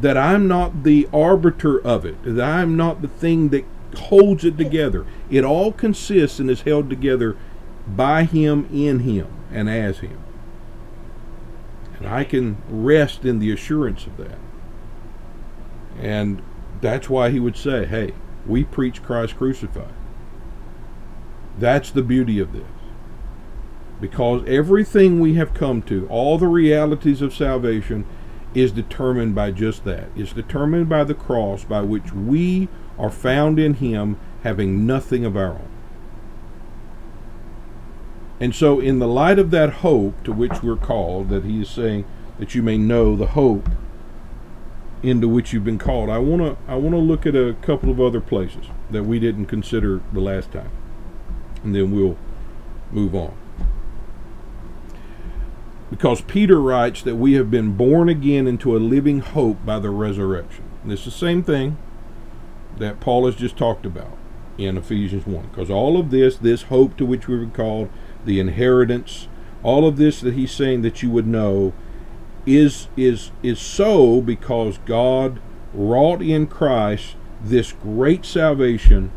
That 0.02 0.18
I'm 0.18 0.48
not 0.48 0.84
the 0.84 1.08
arbiter 1.14 1.80
of 1.82 2.06
it, 2.06 2.16
that 2.24 2.44
I'm 2.44 2.76
not 2.76 3.02
the 3.02 3.08
thing 3.08 3.50
that 3.50 3.66
holds 3.98 4.44
it 4.44 4.58
together. 4.58 5.06
It 5.30 5.44
all 5.44 5.72
consists 5.72 6.40
and 6.40 6.50
is 6.50 6.62
held 6.62 6.90
together 6.90 7.38
by 7.88 8.24
Him, 8.24 8.68
in 8.74 9.00
Him, 9.00 9.28
and 9.52 9.70
as 9.70 10.00
Him. 10.00 10.20
And 11.98 12.08
I 12.08 12.24
can 12.24 12.58
rest 12.70 13.24
in 13.24 13.40
the 13.40 13.52
assurance 13.52 14.06
of 14.06 14.18
that. 14.18 14.38
And 16.00 16.42
that's 16.86 17.10
why 17.10 17.32
he 17.32 17.40
would 17.40 17.58
say, 17.58 17.86
hey, 17.86 18.14
we 18.46 18.64
preach 18.64 19.02
Christ 19.02 19.38
crucified. 19.38 19.94
That's 21.58 21.90
the 21.90 22.04
beauty 22.04 22.40
of 22.40 22.54
this. 22.54 22.64
Because 24.00 24.44
everything 24.46 25.20
we 25.20 25.34
have 25.34 25.56
come 25.56 25.82
to, 25.84 26.08
all 26.10 26.38
the 26.38 26.48
realities 26.48 27.24
of 27.24 27.34
salvation, 27.34 28.06
is 28.54 28.72
determined 28.72 29.34
by 29.34 29.50
just 29.50 29.84
that. 29.86 30.10
It's 30.16 30.34
determined 30.34 30.88
by 30.88 31.04
the 31.04 31.16
cross 31.16 31.64
by 31.64 31.82
which 31.82 32.14
we 32.14 32.70
are 33.00 33.10
found 33.10 33.58
in 33.58 33.76
Him 33.76 34.20
having 34.44 34.86
nothing 34.86 35.26
of 35.26 35.36
our 35.36 35.54
own. 35.54 35.70
And 38.40 38.54
so, 38.54 38.80
in 38.80 39.00
the 39.00 39.08
light 39.08 39.40
of 39.40 39.50
that 39.52 39.76
hope 39.76 40.24
to 40.26 40.32
which 40.32 40.62
we're 40.62 40.76
called, 40.76 41.30
that 41.30 41.46
He 41.46 41.62
is 41.62 41.70
saying 41.70 42.06
that 42.38 42.54
you 42.54 42.62
may 42.62 42.78
know 42.78 43.16
the 43.16 43.28
hope 43.28 43.70
into 45.04 45.28
which 45.28 45.54
you've 45.54 45.64
been 45.64 45.78
called. 45.78 46.10
I 46.10 46.18
want 46.18 46.42
to 46.42 46.58
I 46.72 46.76
want 46.76 46.94
to 46.94 47.00
look 47.00 47.26
at 47.26 47.36
a 47.36 47.56
couple 47.62 47.90
of 47.90 48.00
other 48.00 48.22
places 48.22 48.66
that 48.90 49.04
we 49.04 49.20
didn't 49.20 49.46
consider 49.46 50.02
the 50.14 50.20
last 50.20 50.52
time. 50.52 50.72
And 51.64 51.76
then 51.76 51.92
we'll 51.92 52.18
move 52.92 53.16
on. 53.16 53.36
Because 55.90 56.22
Peter 56.22 56.60
writes 56.60 57.02
that 57.04 57.16
we 57.16 57.34
have 57.34 57.52
been 57.52 57.74
born 57.78 58.10
again 58.10 58.48
into 58.48 58.76
a 58.76 58.80
living 58.80 59.20
hope 59.20 59.66
by 59.66 59.80
the 59.80 59.90
resurrection. 59.90 60.64
And 60.84 60.92
it's 60.92 61.06
the 61.06 61.12
same 61.12 61.44
thing 61.44 61.78
that 62.78 63.00
Paul 63.00 63.26
has 63.26 63.36
just 63.36 63.58
talked 63.58 63.86
about 63.86 64.18
in 64.58 64.78
Ephesians 64.78 65.26
1. 65.26 65.48
Because 65.48 65.70
all 65.70 66.00
of 66.00 66.10
this, 66.10 66.38
this 66.38 66.64
hope 66.64 66.98
to 66.98 67.06
which 67.06 67.28
we 67.28 67.38
were 67.38 67.46
called, 67.46 67.90
the 68.26 68.40
inheritance, 68.40 69.28
all 69.64 69.88
of 69.88 69.98
this 69.98 70.22
that 70.22 70.34
he's 70.34 70.52
saying 70.52 70.82
that 70.82 71.02
you 71.02 71.10
would 71.10 71.28
know 71.28 71.74
is 72.46 72.88
is 72.96 73.32
is 73.42 73.60
so 73.60 74.22
because 74.22 74.78
God 74.80 75.40
wrought 75.74 76.22
in 76.22 76.48
Christ 76.48 77.16
this 77.44 77.74
great 77.74 78.26
salvation 78.26 79.12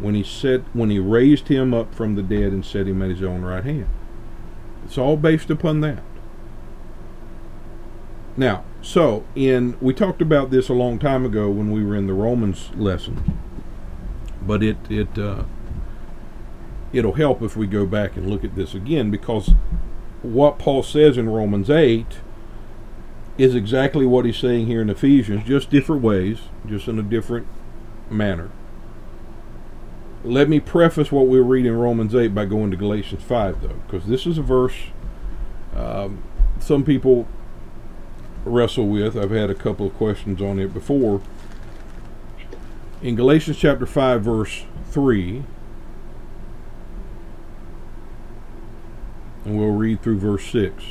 when 0.00 0.14
he 0.14 0.22
said 0.22 0.64
when 0.72 0.90
he 0.90 0.98
raised 0.98 1.48
him 1.48 1.74
up 1.74 1.94
from 1.94 2.14
the 2.14 2.22
dead 2.22 2.52
and 2.52 2.64
set 2.64 2.86
him 2.86 3.02
at 3.02 3.10
his 3.10 3.22
own 3.22 3.42
right 3.42 3.64
hand. 3.64 3.88
It's 4.84 4.98
all 4.98 5.16
based 5.16 5.50
upon 5.50 5.80
that. 5.80 6.02
Now, 8.36 8.64
so 8.80 9.24
in 9.34 9.76
we 9.80 9.92
talked 9.92 10.22
about 10.22 10.50
this 10.50 10.68
a 10.68 10.74
long 10.74 10.98
time 10.98 11.24
ago 11.24 11.50
when 11.50 11.72
we 11.72 11.84
were 11.84 11.96
in 11.96 12.06
the 12.06 12.14
Romans 12.14 12.70
lesson, 12.76 13.38
but 14.40 14.62
it 14.62 14.76
it 14.88 15.18
uh, 15.18 15.42
it'll 16.92 17.14
help 17.14 17.42
if 17.42 17.56
we 17.56 17.66
go 17.66 17.84
back 17.84 18.16
and 18.16 18.30
look 18.30 18.44
at 18.44 18.54
this 18.54 18.74
again 18.74 19.10
because 19.10 19.52
what 20.22 20.58
Paul 20.58 20.82
says 20.82 21.18
in 21.18 21.28
Romans 21.28 21.68
eight 21.68 22.20
is 23.38 23.54
exactly 23.54 24.04
what 24.04 24.24
he's 24.24 24.36
saying 24.36 24.66
here 24.66 24.82
in 24.82 24.90
Ephesians, 24.90 25.44
just 25.46 25.70
different 25.70 26.02
ways, 26.02 26.38
just 26.66 26.88
in 26.88 26.98
a 26.98 27.02
different 27.02 27.46
manner. 28.10 28.50
Let 30.24 30.48
me 30.48 30.58
preface 30.58 31.12
what 31.12 31.28
we 31.28 31.38
read 31.38 31.64
in 31.64 31.76
Romans 31.76 32.14
8 32.14 32.34
by 32.34 32.44
going 32.44 32.72
to 32.72 32.76
Galatians 32.76 33.22
5, 33.22 33.62
though, 33.62 33.80
because 33.86 34.08
this 34.08 34.26
is 34.26 34.36
a 34.36 34.42
verse 34.42 34.74
um, 35.78 36.22
some 36.58 36.84
people 36.84 37.26
wrestle 38.44 38.88
with. 38.88 39.16
I've 39.16 39.30
had 39.30 39.50
a 39.50 39.54
couple 39.54 39.86
of 39.86 39.94
questions 39.94 40.42
on 40.42 40.58
it 40.58 40.74
before. 40.74 41.20
In 43.00 43.14
Galatians 43.14 43.58
chapter 43.58 43.86
5, 43.86 44.22
verse 44.22 44.64
3, 44.90 45.44
and 49.44 49.58
we'll 49.58 49.70
read 49.70 50.02
through 50.02 50.18
verse 50.18 50.44
6. 50.46 50.84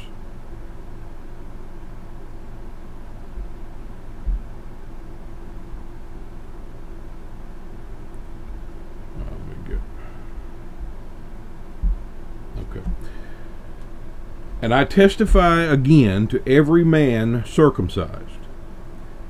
And 14.68 14.74
I 14.74 14.84
testify 14.84 15.62
again 15.62 16.28
to 16.28 16.44
every 16.46 16.84
man 16.84 17.46
circumcised 17.46 18.42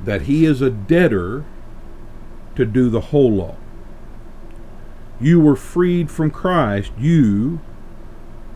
that 0.03 0.23
he 0.23 0.45
is 0.45 0.63
a 0.63 0.71
debtor 0.71 1.45
to 2.55 2.65
do 2.65 2.89
the 2.89 3.11
whole 3.13 3.33
law. 3.33 3.55
You 5.21 5.39
were 5.39 5.55
freed 5.55 6.09
from 6.09 6.31
Christ, 6.31 6.91
you 6.97 7.59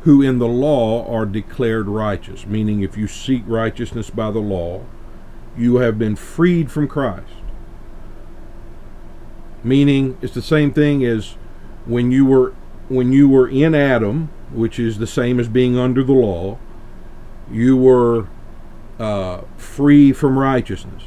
who 0.05 0.23
in 0.23 0.39
the 0.39 0.47
law 0.47 1.07
are 1.07 1.27
declared 1.27 1.87
righteous, 1.87 2.47
meaning 2.47 2.81
if 2.81 2.97
you 2.97 3.05
seek 3.05 3.43
righteousness 3.45 4.09
by 4.09 4.31
the 4.31 4.39
law, 4.39 4.83
you 5.55 5.75
have 5.75 5.99
been 5.99 6.15
freed 6.15 6.71
from 6.71 6.87
Christ. 6.87 7.35
Meaning 9.63 10.17
it's 10.19 10.33
the 10.33 10.41
same 10.41 10.73
thing 10.73 11.05
as 11.05 11.35
when 11.85 12.09
you 12.09 12.25
were 12.25 12.55
when 12.89 13.13
you 13.13 13.29
were 13.29 13.47
in 13.47 13.75
Adam, 13.75 14.31
which 14.51 14.79
is 14.79 14.97
the 14.97 15.05
same 15.05 15.39
as 15.39 15.47
being 15.47 15.77
under 15.77 16.03
the 16.03 16.11
law, 16.11 16.57
you 17.51 17.77
were 17.77 18.27
uh, 18.99 19.41
free 19.57 20.13
from 20.13 20.37
righteousness. 20.37 21.03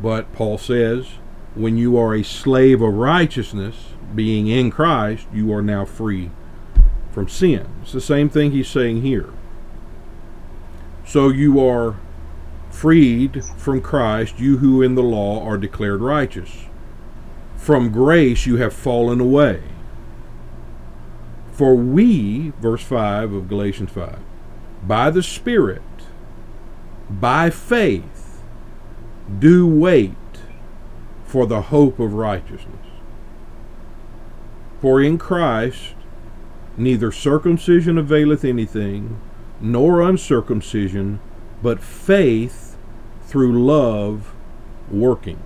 But 0.00 0.32
Paul 0.32 0.58
says, 0.58 1.06
when 1.54 1.76
you 1.76 1.96
are 1.98 2.14
a 2.14 2.22
slave 2.22 2.80
of 2.80 2.94
righteousness, 2.94 3.94
being 4.14 4.46
in 4.46 4.70
Christ, 4.70 5.26
you 5.32 5.52
are 5.52 5.62
now 5.62 5.84
free 5.84 6.30
from 7.10 7.28
sin. 7.28 7.66
It's 7.82 7.92
the 7.92 8.00
same 8.00 8.28
thing 8.28 8.52
he's 8.52 8.68
saying 8.68 9.02
here. 9.02 9.30
So 11.06 11.28
you 11.28 11.60
are 11.64 11.96
freed 12.70 13.44
from 13.56 13.80
Christ, 13.80 14.38
you 14.38 14.58
who 14.58 14.80
in 14.80 14.94
the 14.94 15.02
law 15.02 15.44
are 15.44 15.58
declared 15.58 16.00
righteous. 16.00 16.66
From 17.56 17.90
grace 17.90 18.46
you 18.46 18.56
have 18.56 18.72
fallen 18.72 19.20
away. 19.20 19.62
For 21.52 21.74
we, 21.74 22.52
verse 22.60 22.82
5 22.82 23.32
of 23.32 23.48
Galatians 23.48 23.90
5, 23.90 24.18
by 24.82 25.10
the 25.10 25.22
Spirit, 25.22 25.82
by 27.08 27.50
faith, 27.50 28.42
do 29.38 29.66
wait 29.66 30.14
for 31.24 31.46
the 31.46 31.62
hope 31.62 31.98
of 31.98 32.14
righteousness. 32.14 32.86
For 34.80 35.00
in 35.00 35.18
Christ 35.18 35.94
neither 36.76 37.12
circumcision 37.12 37.98
availeth 37.98 38.44
anything, 38.44 39.20
nor 39.60 40.00
uncircumcision, 40.00 41.20
but 41.62 41.82
faith 41.82 42.76
through 43.26 43.64
love 43.64 44.34
working. 44.90 45.40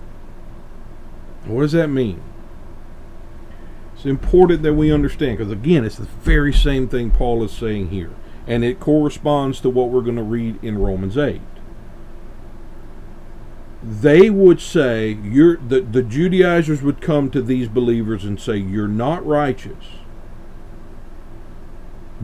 What 1.45 1.63
does 1.63 1.73
that 1.73 1.89
mean? 1.89 2.23
It's 3.95 4.07
important 4.07 4.63
that 4.63 4.75
we 4.75 4.93
understand 4.93 5.39
because, 5.39 5.53
again, 5.53 5.85
it's 5.85 5.97
the 5.97 6.05
very 6.05 6.53
same 6.53 6.89
thing 6.89 7.11
Paul 7.11 7.43
is 7.43 7.53
saying 7.53 7.89
here, 7.89 8.11
and 8.47 8.65
it 8.65 8.81
corresponds 8.81 9.61
to 9.61 9.71
what 9.71 9.91
we're 9.91 10.03
going 10.03 10.17
to 10.17 10.23
read 10.23 10.63
in 10.63 10.79
Romans 10.79 11.17
8. 11.17 11.41
They 13.83 14.31
would 14.31 14.61
say, 14.61 15.19
you're, 15.23 15.57
the, 15.57 15.81
the 15.81 16.03
Judaizers 16.03 16.83
would 16.83 17.01
come 17.01 17.31
to 17.31 17.43
these 17.43 17.69
believers 17.69 18.25
and 18.25 18.41
say, 18.41 18.57
You're 18.57 18.89
not 18.89 19.25
righteous 19.27 19.85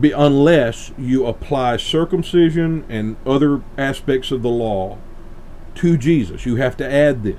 unless 0.09 0.91
you 0.97 1.27
apply 1.27 1.77
circumcision 1.77 2.85
and 2.89 3.15
other 3.25 3.61
aspects 3.77 4.31
of 4.31 4.41
the 4.41 4.49
law 4.49 4.97
to 5.75 5.97
Jesus. 5.97 6.45
You 6.45 6.55
have 6.55 6.75
to 6.77 6.91
add 6.91 7.23
this. 7.23 7.37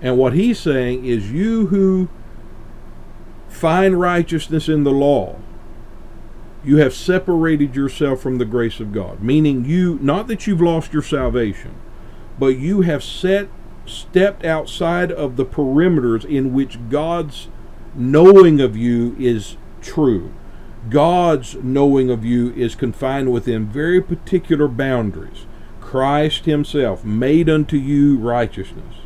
And 0.00 0.16
what 0.16 0.32
he's 0.32 0.58
saying 0.58 1.04
is, 1.04 1.30
you 1.30 1.66
who 1.66 2.08
find 3.48 3.98
righteousness 3.98 4.68
in 4.68 4.84
the 4.84 4.92
law, 4.92 5.36
you 6.64 6.78
have 6.78 6.94
separated 6.94 7.74
yourself 7.74 8.20
from 8.20 8.38
the 8.38 8.44
grace 8.44 8.80
of 8.80 8.92
God. 8.92 9.22
Meaning, 9.22 9.64
you, 9.64 9.98
not 10.02 10.26
that 10.28 10.46
you've 10.46 10.60
lost 10.60 10.92
your 10.92 11.02
salvation, 11.02 11.74
but 12.38 12.58
you 12.58 12.82
have 12.82 13.02
set, 13.02 13.48
stepped 13.86 14.44
outside 14.44 15.12
of 15.12 15.36
the 15.36 15.46
perimeters 15.46 16.24
in 16.24 16.52
which 16.52 16.78
God's 16.88 17.48
knowing 17.94 18.60
of 18.60 18.76
you 18.76 19.16
is 19.18 19.56
true. 19.80 20.32
God's 20.90 21.56
knowing 21.56 22.10
of 22.10 22.24
you 22.24 22.52
is 22.54 22.74
confined 22.74 23.32
within 23.32 23.66
very 23.66 24.00
particular 24.00 24.68
boundaries. 24.68 25.46
Christ 25.80 26.44
Himself 26.44 27.04
made 27.04 27.48
unto 27.48 27.76
you 27.76 28.18
righteousness. 28.18 28.96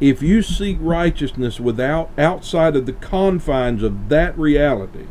If 0.00 0.22
you 0.22 0.42
seek 0.42 0.78
righteousness 0.80 1.58
without 1.58 2.10
outside 2.16 2.76
of 2.76 2.86
the 2.86 2.92
confines 2.92 3.82
of 3.82 4.08
that 4.08 4.38
reality, 4.38 5.06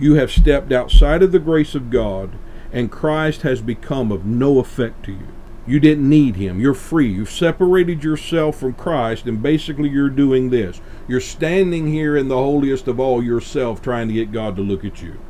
you 0.00 0.14
have 0.14 0.30
stepped 0.30 0.72
outside 0.72 1.22
of 1.22 1.30
the 1.30 1.38
grace 1.38 1.74
of 1.74 1.90
God, 1.90 2.30
and 2.72 2.90
Christ 2.90 3.42
has 3.42 3.60
become 3.60 4.10
of 4.10 4.24
no 4.24 4.58
effect 4.58 5.04
to 5.04 5.12
you. 5.12 5.28
You 5.66 5.78
didn't 5.78 6.08
need 6.08 6.36
him. 6.36 6.58
You're 6.58 6.74
free. 6.74 7.12
You've 7.12 7.30
separated 7.30 8.02
yourself 8.02 8.58
from 8.58 8.72
Christ, 8.72 9.26
and 9.26 9.42
basically 9.42 9.90
you're 9.90 10.08
doing 10.08 10.50
this. 10.50 10.80
You're 11.06 11.20
standing 11.20 11.86
here 11.86 12.16
in 12.16 12.28
the 12.28 12.36
holiest 12.36 12.88
of 12.88 12.98
all 12.98 13.22
yourself 13.22 13.82
trying 13.82 14.08
to 14.08 14.14
get 14.14 14.32
God 14.32 14.56
to 14.56 14.62
look 14.62 14.84
at 14.84 15.02
you. 15.02 15.20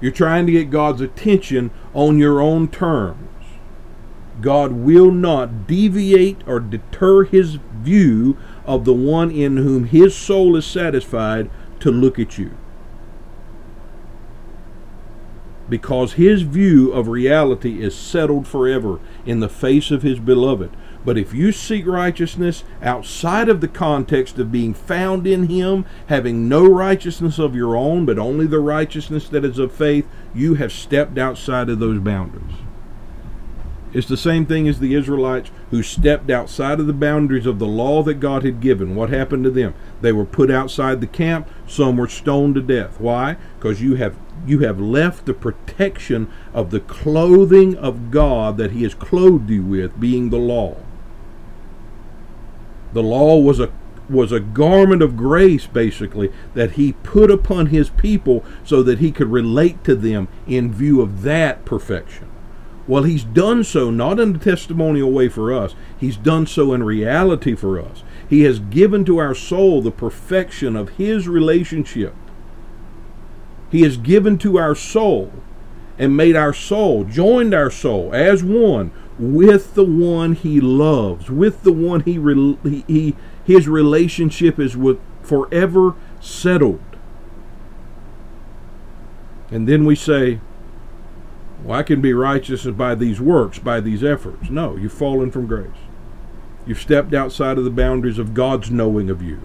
You're 0.00 0.12
trying 0.12 0.46
to 0.46 0.52
get 0.52 0.70
God's 0.70 1.00
attention 1.00 1.70
on 1.94 2.18
your 2.18 2.40
own 2.40 2.68
terms. 2.68 3.28
God 4.40 4.72
will 4.72 5.10
not 5.10 5.66
deviate 5.66 6.46
or 6.46 6.60
deter 6.60 7.24
his 7.24 7.58
view 7.82 8.36
of 8.64 8.84
the 8.84 8.94
one 8.94 9.30
in 9.30 9.56
whom 9.56 9.84
his 9.84 10.14
soul 10.14 10.56
is 10.56 10.66
satisfied 10.66 11.50
to 11.80 11.90
look 11.90 12.18
at 12.18 12.38
you. 12.38 12.56
Because 15.70 16.14
his 16.14 16.42
view 16.42 16.92
of 16.92 17.08
reality 17.08 17.82
is 17.82 17.94
settled 17.94 18.46
forever 18.46 18.98
in 19.24 19.40
the 19.40 19.48
face 19.48 19.90
of 19.90 20.02
his 20.02 20.18
beloved. 20.18 20.70
But 21.04 21.16
if 21.16 21.32
you 21.32 21.52
seek 21.52 21.86
righteousness 21.86 22.62
outside 22.82 23.48
of 23.48 23.62
the 23.62 23.68
context 23.68 24.38
of 24.38 24.52
being 24.52 24.74
found 24.74 25.26
in 25.26 25.48
him, 25.48 25.86
having 26.08 26.48
no 26.48 26.66
righteousness 26.66 27.38
of 27.38 27.54
your 27.54 27.74
own, 27.74 28.04
but 28.04 28.18
only 28.18 28.46
the 28.46 28.60
righteousness 28.60 29.28
that 29.30 29.44
is 29.44 29.58
of 29.58 29.72
faith, 29.72 30.06
you 30.34 30.54
have 30.54 30.72
stepped 30.72 31.16
outside 31.16 31.70
of 31.70 31.78
those 31.78 32.00
boundaries. 32.00 32.56
It's 33.92 34.06
the 34.06 34.16
same 34.16 34.46
thing 34.46 34.68
as 34.68 34.78
the 34.78 34.94
Israelites 34.94 35.50
who 35.70 35.82
stepped 35.82 36.30
outside 36.30 36.78
of 36.78 36.86
the 36.86 36.92
boundaries 36.92 37.46
of 37.46 37.58
the 37.58 37.66
law 37.66 38.02
that 38.04 38.14
God 38.14 38.44
had 38.44 38.60
given. 38.60 38.94
What 38.94 39.10
happened 39.10 39.44
to 39.44 39.50
them? 39.50 39.74
They 40.00 40.12
were 40.12 40.24
put 40.24 40.50
outside 40.50 41.00
the 41.00 41.06
camp. 41.06 41.48
Some 41.66 41.96
were 41.96 42.08
stoned 42.08 42.54
to 42.54 42.62
death. 42.62 43.00
Why? 43.00 43.36
Because 43.58 43.82
you 43.82 43.96
have 43.96 44.16
you 44.46 44.60
have 44.60 44.80
left 44.80 45.26
the 45.26 45.34
protection 45.34 46.30
of 46.54 46.70
the 46.70 46.80
clothing 46.80 47.76
of 47.76 48.10
God 48.10 48.56
that 48.56 48.70
He 48.70 48.84
has 48.84 48.94
clothed 48.94 49.50
you 49.50 49.62
with, 49.62 50.00
being 50.00 50.30
the 50.30 50.38
law. 50.38 50.76
The 52.92 53.02
law 53.02 53.38
was 53.38 53.60
a 53.60 53.70
was 54.08 54.32
a 54.32 54.40
garment 54.40 55.02
of 55.02 55.16
grace, 55.16 55.66
basically, 55.66 56.32
that 56.54 56.72
he 56.72 56.92
put 56.92 57.30
upon 57.30 57.66
his 57.66 57.90
people 57.90 58.44
so 58.64 58.82
that 58.82 58.98
he 58.98 59.12
could 59.12 59.30
relate 59.30 59.84
to 59.84 59.94
them 59.94 60.28
in 60.46 60.72
view 60.72 61.00
of 61.00 61.22
that 61.22 61.64
perfection. 61.64 62.29
Well, 62.86 63.04
he's 63.04 63.24
done 63.24 63.64
so 63.64 63.90
not 63.90 64.18
in 64.18 64.36
a 64.36 64.38
testimonial 64.38 65.12
way 65.12 65.28
for 65.28 65.52
us, 65.52 65.74
he's 65.98 66.16
done 66.16 66.46
so 66.46 66.72
in 66.72 66.82
reality 66.82 67.54
for 67.54 67.80
us. 67.80 68.02
He 68.28 68.42
has 68.42 68.58
given 68.58 69.04
to 69.06 69.18
our 69.18 69.34
soul 69.34 69.82
the 69.82 69.90
perfection 69.90 70.76
of 70.76 70.90
his 70.90 71.28
relationship. 71.28 72.14
He 73.70 73.82
has 73.82 73.96
given 73.96 74.38
to 74.38 74.58
our 74.58 74.74
soul 74.74 75.32
and 75.98 76.16
made 76.16 76.34
our 76.34 76.54
soul, 76.54 77.04
joined 77.04 77.54
our 77.54 77.70
soul 77.70 78.14
as 78.14 78.42
one 78.42 78.90
with 79.18 79.74
the 79.74 79.84
one 79.84 80.34
he 80.34 80.60
loves, 80.60 81.30
with 81.30 81.62
the 81.62 81.72
one 81.72 82.00
he, 82.00 82.14
he, 82.68 82.84
he 82.86 83.16
his 83.44 83.68
relationship 83.68 84.58
is 84.58 84.76
with 84.76 84.98
forever 85.22 85.94
settled. 86.20 86.80
And 89.50 89.68
then 89.68 89.84
we 89.84 89.94
say, 89.96 90.40
well, 91.64 91.78
I 91.78 91.82
can 91.82 92.00
be 92.00 92.12
righteous 92.12 92.64
by 92.66 92.94
these 92.94 93.20
works, 93.20 93.58
by 93.58 93.80
these 93.80 94.02
efforts. 94.02 94.50
No, 94.50 94.76
you've 94.76 94.92
fallen 94.92 95.30
from 95.30 95.46
grace. 95.46 95.68
You've 96.66 96.80
stepped 96.80 97.14
outside 97.14 97.58
of 97.58 97.64
the 97.64 97.70
boundaries 97.70 98.18
of 98.18 98.34
God's 98.34 98.70
knowing 98.70 99.10
of 99.10 99.22
you. 99.22 99.40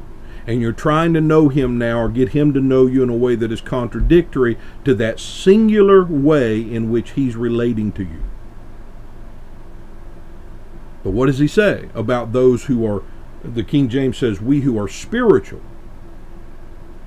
And 0.47 0.62
you're 0.62 0.73
trying 0.73 1.13
to 1.15 1.21
know 1.21 1.49
Him 1.49 1.78
now 1.78 1.99
or 1.99 2.10
get 2.10 2.30
Him 2.30 2.54
to 2.54 2.62
know 2.62 2.86
you 2.86 3.01
in 3.01 3.10
a 3.10 3.15
way 3.15 3.36
that 3.36 3.51
is 3.51 3.62
contradictory 3.62 4.58
to 4.84 4.93
that 4.95 5.19
singular 5.19 6.04
way 6.06 6.60
in 6.60 6.91
which 6.91 7.12
He's 7.12 7.36
relating 7.36 7.91
to 7.93 8.04
you. 8.04 8.23
But 11.04 11.12
what 11.12 11.25
does 11.25 11.39
He 11.39 11.47
say 11.47 11.89
about 11.95 12.32
those 12.32 12.65
who 12.65 12.86
are, 12.86 13.04
the 13.43 13.63
King 13.63 13.89
James 13.89 14.17
says, 14.17 14.39
we 14.39 14.62
who 14.62 14.80
are 14.80 14.88
spiritual? 14.88 15.62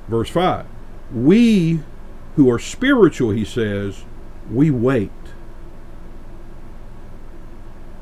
Verse 0.08 0.30
5. 0.30 0.66
We 1.14 1.80
who 2.34 2.50
are 2.50 2.58
spiritual, 2.58 3.30
He 3.30 3.44
says, 3.44 4.04
we 4.50 4.70
wait. 4.70 5.10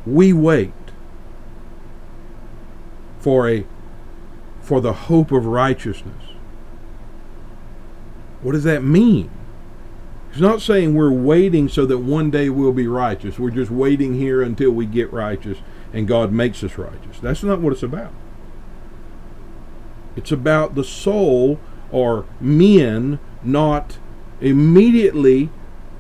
We 0.05 0.33
wait 0.33 0.73
for 3.19 3.49
a 3.49 3.67
for 4.61 4.81
the 4.81 4.93
hope 4.93 5.31
of 5.33 5.47
righteousness. 5.47 6.23
What 8.43 8.53
does 8.53 8.65
that 8.65 8.83
mean? 8.83 9.31
He's 10.31 10.41
not 10.41 10.61
saying 10.61 10.95
we're 10.95 11.11
waiting 11.11 11.69
so 11.69 11.87
that 11.87 11.99
one 11.99 12.31
day 12.31 12.51
we'll 12.51 12.73
be 12.73 12.87
righteous. 12.87 13.39
We're 13.39 13.51
just 13.51 13.71
waiting 13.71 14.15
here 14.15 14.43
until 14.43 14.71
we 14.71 14.85
get 14.85 15.13
righteous 15.13 15.59
and 15.93 16.07
God 16.07 16.33
makes 16.33 16.63
us 16.63 16.77
righteous. 16.77 17.19
That's 17.21 17.43
not 17.43 17.61
what 17.61 17.73
it's 17.73 17.83
about. 17.83 18.13
It's 20.15 20.33
about 20.33 20.75
the 20.75 20.85
soul 20.85 21.59
or 21.91 22.27
men 22.41 23.19
not 23.43 23.99
immediately 24.41 25.51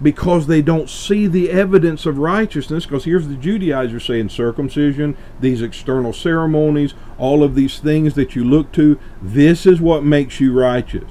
because 0.02 0.46
they 0.46 0.62
don't 0.62 0.90
see 0.90 1.26
the 1.26 1.50
evidence 1.50 2.04
of 2.06 2.18
righteousness. 2.18 2.84
Because 2.84 3.04
here's 3.04 3.28
the 3.28 3.36
Judaizers 3.36 4.04
saying 4.04 4.28
circumcision, 4.28 5.16
these 5.40 5.62
external 5.62 6.12
ceremonies, 6.12 6.94
all 7.18 7.42
of 7.42 7.54
these 7.54 7.78
things 7.78 8.14
that 8.14 8.36
you 8.36 8.44
look 8.44 8.72
to, 8.72 8.98
this 9.22 9.66
is 9.66 9.80
what 9.80 10.04
makes 10.04 10.40
you 10.40 10.52
righteous. 10.52 11.10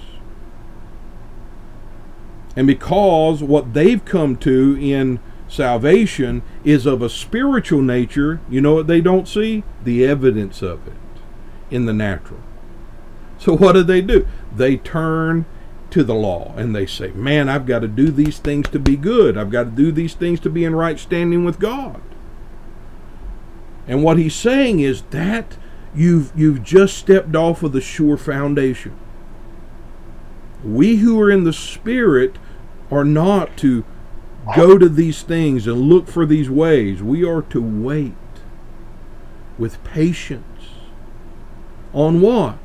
And 2.55 2.67
because 2.67 3.43
what 3.43 3.73
they've 3.73 4.03
come 4.03 4.37
to 4.37 4.77
in 4.79 5.19
salvation 5.47 6.41
is 6.63 6.85
of 6.85 7.01
a 7.01 7.09
spiritual 7.09 7.81
nature, 7.81 8.39
you 8.49 8.61
know 8.61 8.75
what 8.75 8.87
they 8.87 9.01
don't 9.01 9.27
see? 9.27 9.63
The 9.83 10.05
evidence 10.05 10.61
of 10.61 10.87
it 10.87 10.93
in 11.69 11.85
the 11.85 11.93
natural. 11.93 12.39
So 13.37 13.57
what 13.57 13.73
do 13.73 13.83
they 13.83 14.01
do? 14.01 14.27
They 14.55 14.77
turn 14.77 15.45
to 15.95 16.03
the 16.03 16.13
law 16.13 16.53
and 16.57 16.75
they 16.75 16.85
say, 16.85 17.11
Man, 17.11 17.47
I've 17.47 17.65
got 17.65 17.79
to 17.79 17.87
do 17.87 18.11
these 18.11 18.37
things 18.37 18.67
to 18.69 18.79
be 18.79 18.97
good. 18.97 19.37
I've 19.37 19.49
got 19.49 19.63
to 19.63 19.69
do 19.69 19.93
these 19.93 20.13
things 20.13 20.41
to 20.41 20.49
be 20.49 20.65
in 20.65 20.75
right 20.75 20.99
standing 20.99 21.45
with 21.45 21.57
God. 21.57 22.01
And 23.87 24.03
what 24.03 24.17
he's 24.17 24.35
saying 24.35 24.81
is 24.81 25.03
that 25.11 25.55
you've 25.95 26.33
you've 26.35 26.63
just 26.63 26.97
stepped 26.97 27.33
off 27.33 27.63
of 27.63 27.71
the 27.71 27.79
sure 27.79 28.17
foundation. 28.17 28.93
We 30.65 30.97
who 30.97 31.17
are 31.21 31.31
in 31.31 31.45
the 31.45 31.53
spirit 31.53 32.35
are 32.91 33.05
not 33.05 33.55
to 33.59 33.85
go 34.53 34.77
to 34.77 34.89
these 34.89 35.21
things 35.21 35.65
and 35.65 35.79
look 35.79 36.09
for 36.09 36.25
these 36.25 36.49
ways. 36.49 37.01
We 37.01 37.23
are 37.23 37.41
to 37.43 37.61
wait 37.61 38.15
with 39.57 39.81
patience. 39.85 40.71
On 41.93 42.19
what? 42.19 42.57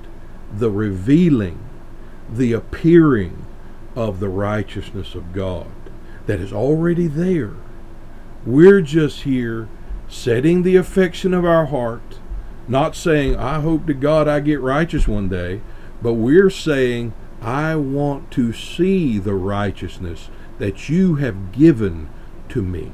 The 0.52 0.68
revealing, 0.68 1.60
the 2.36 2.52
appearing 2.52 3.46
of 3.96 4.20
the 4.20 4.28
righteousness 4.28 5.14
of 5.14 5.32
God 5.32 5.70
that 6.26 6.40
is 6.40 6.52
already 6.52 7.06
there. 7.06 7.54
We're 8.46 8.80
just 8.80 9.22
here 9.22 9.68
setting 10.08 10.62
the 10.62 10.76
affection 10.76 11.34
of 11.34 11.44
our 11.44 11.66
heart, 11.66 12.18
not 12.68 12.96
saying, 12.96 13.36
I 13.36 13.60
hope 13.60 13.86
to 13.86 13.94
God 13.94 14.28
I 14.28 14.40
get 14.40 14.60
righteous 14.60 15.06
one 15.06 15.28
day, 15.28 15.60
but 16.02 16.14
we're 16.14 16.50
saying, 16.50 17.12
I 17.40 17.76
want 17.76 18.30
to 18.32 18.52
see 18.52 19.18
the 19.18 19.34
righteousness 19.34 20.28
that 20.58 20.88
you 20.88 21.16
have 21.16 21.52
given 21.52 22.08
to 22.50 22.62
me. 22.62 22.92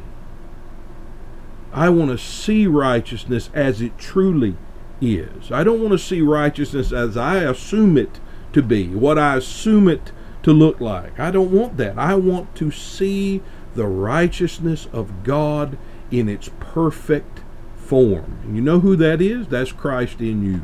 I 1.73 1.89
want 1.89 2.11
to 2.11 2.19
see 2.19 2.67
righteousness 2.67 3.51
as 3.53 3.81
it 3.81 3.99
truly 3.99 4.57
is. 5.01 5.53
I 5.53 5.63
don't 5.63 5.81
want 5.81 5.93
to 5.93 5.99
see 5.99 6.23
righteousness 6.23 6.93
as 6.93 7.17
I 7.17 7.39
assume 7.39 7.99
it 7.99 8.21
to 8.53 8.63
be, 8.63 8.89
what 8.89 9.19
I 9.19 9.37
assume 9.37 9.89
it 9.89 10.13
to 10.43 10.53
look 10.53 10.81
like. 10.81 11.19
I 11.19 11.31
don't 11.31 11.51
want 11.51 11.77
that. 11.77 11.99
I 11.99 12.15
want 12.15 12.55
to 12.57 12.71
see 12.71 13.43
the 13.75 13.87
righteousness 13.87 14.89
of 14.93 15.25
God 15.25 15.77
in 16.11 16.29
its 16.29 16.51
perfect 16.61 17.41
form. 17.77 18.39
And 18.45 18.57
you 18.57 18.63
know 18.63 18.81
who 18.81 18.97
that 18.97 19.21
is? 19.21 19.49
That's 19.49 19.73
Christ 19.73 20.21
in 20.21 20.43
you. 20.43 20.63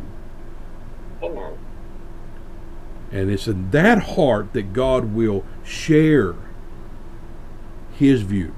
And 3.11 3.31
it's 3.31 3.47
in 3.47 3.71
that 3.73 4.15
heart 4.15 4.55
that 4.55 4.73
God 4.73 5.13
will 5.13 5.45
share 5.63 6.35
his 7.93 8.23
view, 8.23 8.55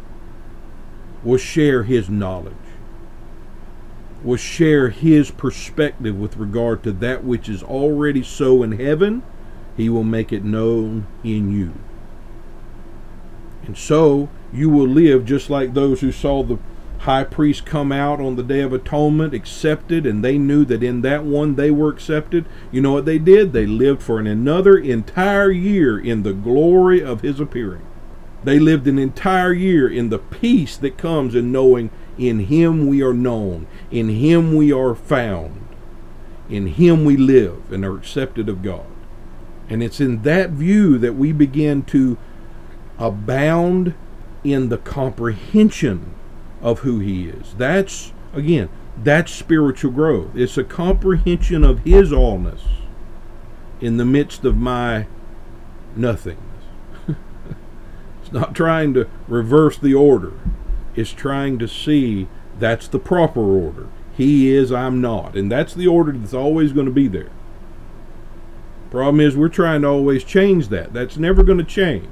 will 1.25 1.39
share 1.39 1.83
his 1.83 2.09
knowledge, 2.09 2.55
will 4.25 4.37
share 4.37 4.89
his 4.89 5.31
perspective 5.31 6.17
with 6.17 6.37
regard 6.37 6.83
to 6.83 6.93
that 6.93 7.23
which 7.23 7.49
is 7.49 7.63
already 7.63 8.23
so 8.23 8.63
in 8.63 8.73
heaven. 8.73 9.23
He 9.77 9.89
will 9.89 10.05
make 10.05 10.33
it 10.33 10.45
known 10.45 11.07
in 11.23 11.53
you. 11.53 11.75
And 13.67 13.77
so 13.77 14.29
you 14.53 14.71
will 14.71 14.89
live 14.89 15.25
just 15.25 15.51
like 15.51 15.75
those 15.75 16.01
who 16.01 16.13
saw 16.13 16.43
the 16.43 16.59
high 17.01 17.25
priest 17.25 17.67
come 17.67 17.93
out 17.93 18.19
on 18.19 18.37
the 18.37 18.43
day 18.43 18.61
of 18.61 18.73
atonement 18.73 19.35
accepted 19.35 20.07
and 20.07 20.25
they 20.25 20.39
knew 20.39 20.65
that 20.65 20.83
in 20.83 21.03
that 21.03 21.23
one 21.23 21.55
they 21.55 21.71
were 21.71 21.91
accepted 21.91 22.47
you 22.73 22.81
know 22.81 22.93
what 22.93 23.05
they 23.05 23.19
did 23.19 23.53
they 23.53 23.67
lived 23.67 24.03
for 24.03 24.19
an 24.19 24.27
another 24.27 24.79
entire 24.79 25.51
year 25.51 25.99
in 25.99 26.23
the 26.23 26.33
glory 26.33 27.05
of 27.05 27.21
his 27.21 27.41
appearing 27.41 27.85
they 28.43 28.59
lived 28.59 28.87
an 28.87 28.99
entire 28.99 29.53
year 29.53 29.87
in 29.87 30.09
the 30.09 30.19
peace 30.19 30.79
that 30.79 30.97
comes 30.97 31.35
in 31.35 31.53
knowing 31.53 31.91
in 32.19 32.41
him 32.41 32.87
we 32.87 33.03
are 33.03 33.15
known 33.15 33.67
in 33.91 34.09
him 34.09 34.55
we 34.55 34.73
are 34.73 34.95
found 34.95 35.67
in 36.49 36.67
him 36.67 37.05
we 37.05 37.17
live 37.17 37.73
and 37.73 37.85
are 37.85 37.97
accepted 37.97 38.49
of 38.49 38.63
god 38.63 38.87
and 39.69 39.83
it's 39.83 40.01
in 40.01 40.23
that 40.23 40.51
view 40.51 40.99
that 40.99 41.15
we 41.15 41.33
begin 41.33 41.83
to 41.83 42.19
abound 42.99 43.95
in 44.43 44.69
the 44.69 44.79
comprehension 44.79 46.15
of 46.61 46.81
who 46.81 47.01
he 47.01 47.29
is. 47.29 47.55
That's, 47.55 48.13
again, 48.33 48.69
that's 49.03 49.33
spiritual 49.33 49.91
growth. 49.91 50.31
It's 50.35 50.59
a 50.59 50.65
comprehension 50.65 51.65
of 51.65 51.81
his 51.81 52.13
allness 52.13 52.61
in 53.81 53.97
the 53.97 54.05
midst 54.05 54.45
of 54.45 54.57
my 54.57 55.07
nothingness. 55.97 56.65
it's 58.23 58.33
not 58.33 58.55
trying 58.55 58.95
to 58.95 59.09
reverse 59.27 59.79
the 59.79 59.95
order, 59.95 60.33
it's 60.97 61.13
trying 61.13 61.59
to 61.59 61.69
see 61.69 62.29
that's 62.59 62.89
the 62.89 62.99
proper 62.99 63.41
order. 63.41 63.89
He 64.17 64.55
is, 64.55 64.71
I'm 64.71 65.01
not. 65.01 65.37
And 65.37 65.51
that's 65.51 65.75
the 65.75 65.89
order 65.89 66.13
that's 66.13 66.35
always 66.35 66.73
going 66.73 66.87
to 66.87 66.93
be 66.93 67.09
there. 67.09 67.31
Problem 68.91 69.21
is, 69.21 69.37
we're 69.37 69.49
trying 69.49 69.83
to 69.83 69.89
always 69.89 70.23
change 70.23 70.69
that. 70.69 70.93
That's 70.93 71.17
never 71.17 71.43
going 71.43 71.59
to 71.59 71.65
change. 71.65 72.09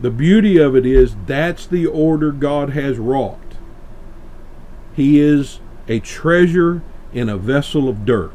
The 0.00 0.10
beauty 0.10 0.56
of 0.56 0.74
it 0.74 0.86
is 0.86 1.16
that's 1.26 1.66
the 1.66 1.86
order 1.86 2.32
God 2.32 2.70
has 2.70 2.98
wrought. 2.98 3.38
He 4.94 5.20
is 5.20 5.60
a 5.86 6.00
treasure 6.00 6.82
in 7.12 7.28
a 7.28 7.36
vessel 7.36 7.88
of 7.88 8.04
dirt. 8.04 8.32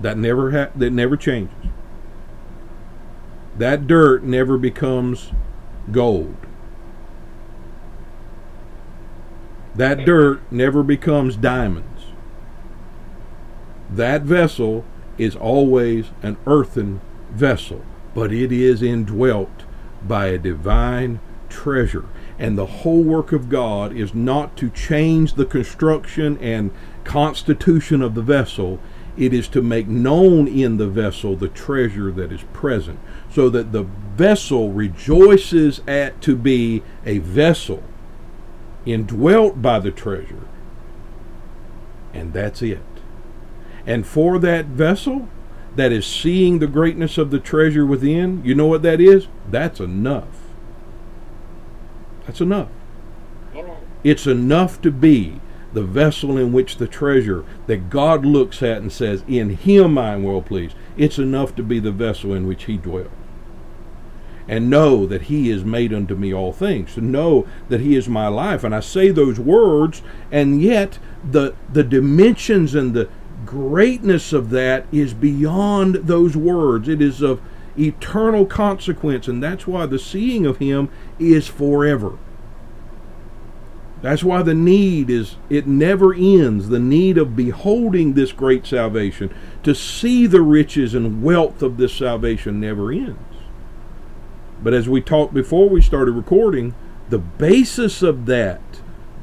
That 0.00 0.16
never 0.16 0.50
ha- 0.50 0.70
that 0.74 0.90
never 0.90 1.16
changes. 1.16 1.54
That 3.56 3.86
dirt 3.86 4.24
never 4.24 4.56
becomes 4.56 5.32
gold. 5.90 6.36
That 9.74 10.04
dirt 10.04 10.40
never 10.52 10.82
becomes 10.82 11.36
diamonds. 11.36 11.88
That 13.90 14.22
vessel 14.22 14.84
is 15.18 15.34
always 15.34 16.06
an 16.22 16.36
earthen 16.46 17.00
vessel 17.30 17.84
but 18.14 18.32
it 18.32 18.52
is 18.52 18.82
indwelt 18.82 19.64
by 20.06 20.26
a 20.26 20.38
divine 20.38 21.20
treasure. 21.48 22.04
And 22.38 22.58
the 22.58 22.66
whole 22.66 23.02
work 23.02 23.32
of 23.32 23.48
God 23.48 23.96
is 23.96 24.14
not 24.14 24.56
to 24.58 24.70
change 24.70 25.34
the 25.34 25.46
construction 25.46 26.38
and 26.38 26.70
constitution 27.04 28.02
of 28.02 28.14
the 28.14 28.22
vessel, 28.22 28.80
it 29.16 29.32
is 29.32 29.48
to 29.48 29.62
make 29.62 29.86
known 29.86 30.48
in 30.48 30.78
the 30.78 30.88
vessel 30.88 31.36
the 31.36 31.48
treasure 31.48 32.10
that 32.12 32.32
is 32.32 32.42
present, 32.52 32.98
so 33.32 33.48
that 33.48 33.72
the 33.72 33.84
vessel 34.16 34.72
rejoices 34.72 35.80
at 35.86 36.20
to 36.20 36.36
be 36.36 36.82
a 37.06 37.18
vessel 37.18 37.82
indwelt 38.84 39.62
by 39.62 39.78
the 39.78 39.90
treasure. 39.90 40.46
And 42.12 42.32
that's 42.32 42.60
it. 42.62 42.82
And 43.86 44.06
for 44.06 44.38
that 44.38 44.66
vessel, 44.66 45.28
that 45.76 45.92
is 45.92 46.06
seeing 46.06 46.58
the 46.58 46.66
greatness 46.66 47.16
of 47.16 47.30
the 47.30 47.40
treasure 47.40 47.86
within, 47.86 48.44
you 48.44 48.54
know 48.54 48.66
what 48.66 48.82
that 48.82 49.00
is? 49.00 49.28
That's 49.50 49.80
enough. 49.80 50.38
That's 52.26 52.40
enough. 52.40 52.68
It's 54.04 54.26
enough 54.26 54.80
to 54.82 54.90
be 54.90 55.40
the 55.72 55.82
vessel 55.82 56.36
in 56.36 56.52
which 56.52 56.76
the 56.76 56.86
treasure 56.86 57.44
that 57.66 57.88
God 57.88 58.26
looks 58.26 58.62
at 58.62 58.78
and 58.78 58.92
says, 58.92 59.24
In 59.26 59.56
him 59.56 59.96
I 59.96 60.12
am 60.12 60.22
well 60.22 60.42
pleased. 60.42 60.76
It's 60.98 61.18
enough 61.18 61.54
to 61.56 61.62
be 61.62 61.80
the 61.80 61.92
vessel 61.92 62.34
in 62.34 62.46
which 62.46 62.64
he 62.64 62.76
dwells. 62.76 63.08
And 64.52 64.68
know 64.68 65.06
that 65.06 65.22
he 65.22 65.48
is 65.48 65.64
made 65.64 65.94
unto 65.94 66.14
me 66.14 66.34
all 66.34 66.52
things. 66.52 66.92
To 66.92 67.00
know 67.00 67.46
that 67.70 67.80
he 67.80 67.96
is 67.96 68.06
my 68.06 68.28
life. 68.28 68.64
And 68.64 68.74
I 68.74 68.80
say 68.80 69.10
those 69.10 69.40
words, 69.40 70.02
and 70.30 70.60
yet 70.60 70.98
the 71.24 71.54
the 71.72 71.82
dimensions 71.82 72.74
and 72.74 72.92
the 72.92 73.08
greatness 73.46 74.30
of 74.34 74.50
that 74.50 74.84
is 74.92 75.14
beyond 75.14 75.94
those 75.94 76.36
words. 76.36 76.86
It 76.86 77.00
is 77.00 77.22
of 77.22 77.40
eternal 77.78 78.44
consequence, 78.44 79.26
and 79.26 79.42
that's 79.42 79.66
why 79.66 79.86
the 79.86 79.98
seeing 79.98 80.44
of 80.44 80.58
Him 80.58 80.90
is 81.18 81.48
forever. 81.48 82.18
That's 84.02 84.22
why 84.22 84.42
the 84.42 84.52
need 84.52 85.08
is, 85.08 85.36
it 85.48 85.66
never 85.66 86.12
ends. 86.12 86.68
The 86.68 86.78
need 86.78 87.16
of 87.16 87.34
beholding 87.34 88.12
this 88.12 88.32
great 88.32 88.66
salvation, 88.66 89.34
to 89.62 89.74
see 89.74 90.26
the 90.26 90.42
riches 90.42 90.92
and 90.92 91.22
wealth 91.22 91.62
of 91.62 91.78
this 91.78 91.94
salvation 91.94 92.60
never 92.60 92.92
ends. 92.92 93.31
But 94.62 94.74
as 94.74 94.88
we 94.88 95.00
talked 95.00 95.34
before 95.34 95.68
we 95.68 95.80
started 95.80 96.12
recording, 96.12 96.74
the 97.08 97.18
basis 97.18 98.02
of 98.02 98.26
that 98.26 98.60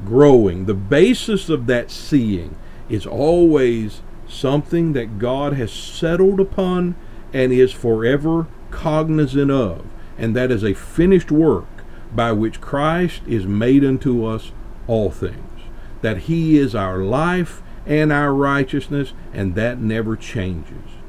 growing, 0.04 0.66
the 0.66 0.74
basis 0.74 1.48
of 1.48 1.66
that 1.66 1.90
seeing 1.90 2.56
is 2.88 3.06
always 3.06 4.02
something 4.28 4.92
that 4.92 5.18
God 5.18 5.54
has 5.54 5.72
settled 5.72 6.40
upon 6.40 6.94
and 7.32 7.52
is 7.52 7.72
forever 7.72 8.46
cognizant 8.70 9.50
of. 9.50 9.84
And 10.18 10.36
that 10.36 10.50
is 10.50 10.62
a 10.62 10.74
finished 10.74 11.30
work 11.30 11.66
by 12.14 12.32
which 12.32 12.60
Christ 12.60 13.22
is 13.26 13.46
made 13.46 13.84
unto 13.84 14.24
us 14.24 14.52
all 14.86 15.10
things. 15.10 15.62
That 16.02 16.18
he 16.18 16.58
is 16.58 16.74
our 16.74 16.98
life 16.98 17.62
and 17.86 18.12
our 18.12 18.34
righteousness, 18.34 19.12
and 19.32 19.54
that 19.54 19.80
never 19.80 20.16
changes. 20.16 20.99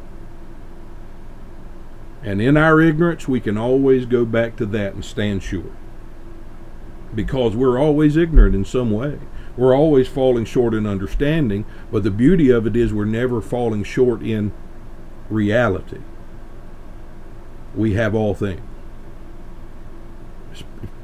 And 2.23 2.41
in 2.41 2.55
our 2.55 2.79
ignorance, 2.79 3.27
we 3.27 3.39
can 3.39 3.57
always 3.57 4.05
go 4.05 4.25
back 4.25 4.55
to 4.57 4.65
that 4.67 4.93
and 4.93 5.03
stand 5.03 5.43
sure. 5.43 5.71
Because 7.13 7.55
we're 7.55 7.79
always 7.79 8.15
ignorant 8.15 8.55
in 8.55 8.63
some 8.63 8.91
way. 8.91 9.19
We're 9.57 9.75
always 9.75 10.07
falling 10.07 10.45
short 10.45 10.73
in 10.73 10.85
understanding, 10.85 11.65
but 11.91 12.03
the 12.03 12.11
beauty 12.11 12.49
of 12.49 12.65
it 12.65 12.75
is 12.75 12.93
we're 12.93 13.05
never 13.05 13.41
falling 13.41 13.83
short 13.83 14.21
in 14.21 14.53
reality. 15.29 15.99
We 17.75 17.93
have 17.93 18.15
all 18.15 18.33
things. 18.33 18.61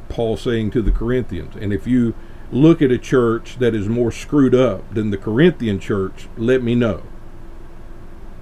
Paul 0.08 0.38
saying 0.38 0.71
to 0.71 0.82
the 0.82 0.91
Corinthians, 0.91 1.56
and 1.60 1.73
if 1.73 1.86
you 1.86 2.15
look 2.51 2.82
at 2.82 2.91
a 2.91 2.97
church 2.97 3.60
that 3.60 3.75
is 3.75 3.89
more 3.89 4.12
screwed 4.12 4.56
up 4.56 4.93
than 4.93 5.10
the 5.10 5.17
Corinthian 5.17 5.80
church, 5.80 6.27
let 6.38 6.63
me 6.63 6.73
know. 6.75 7.03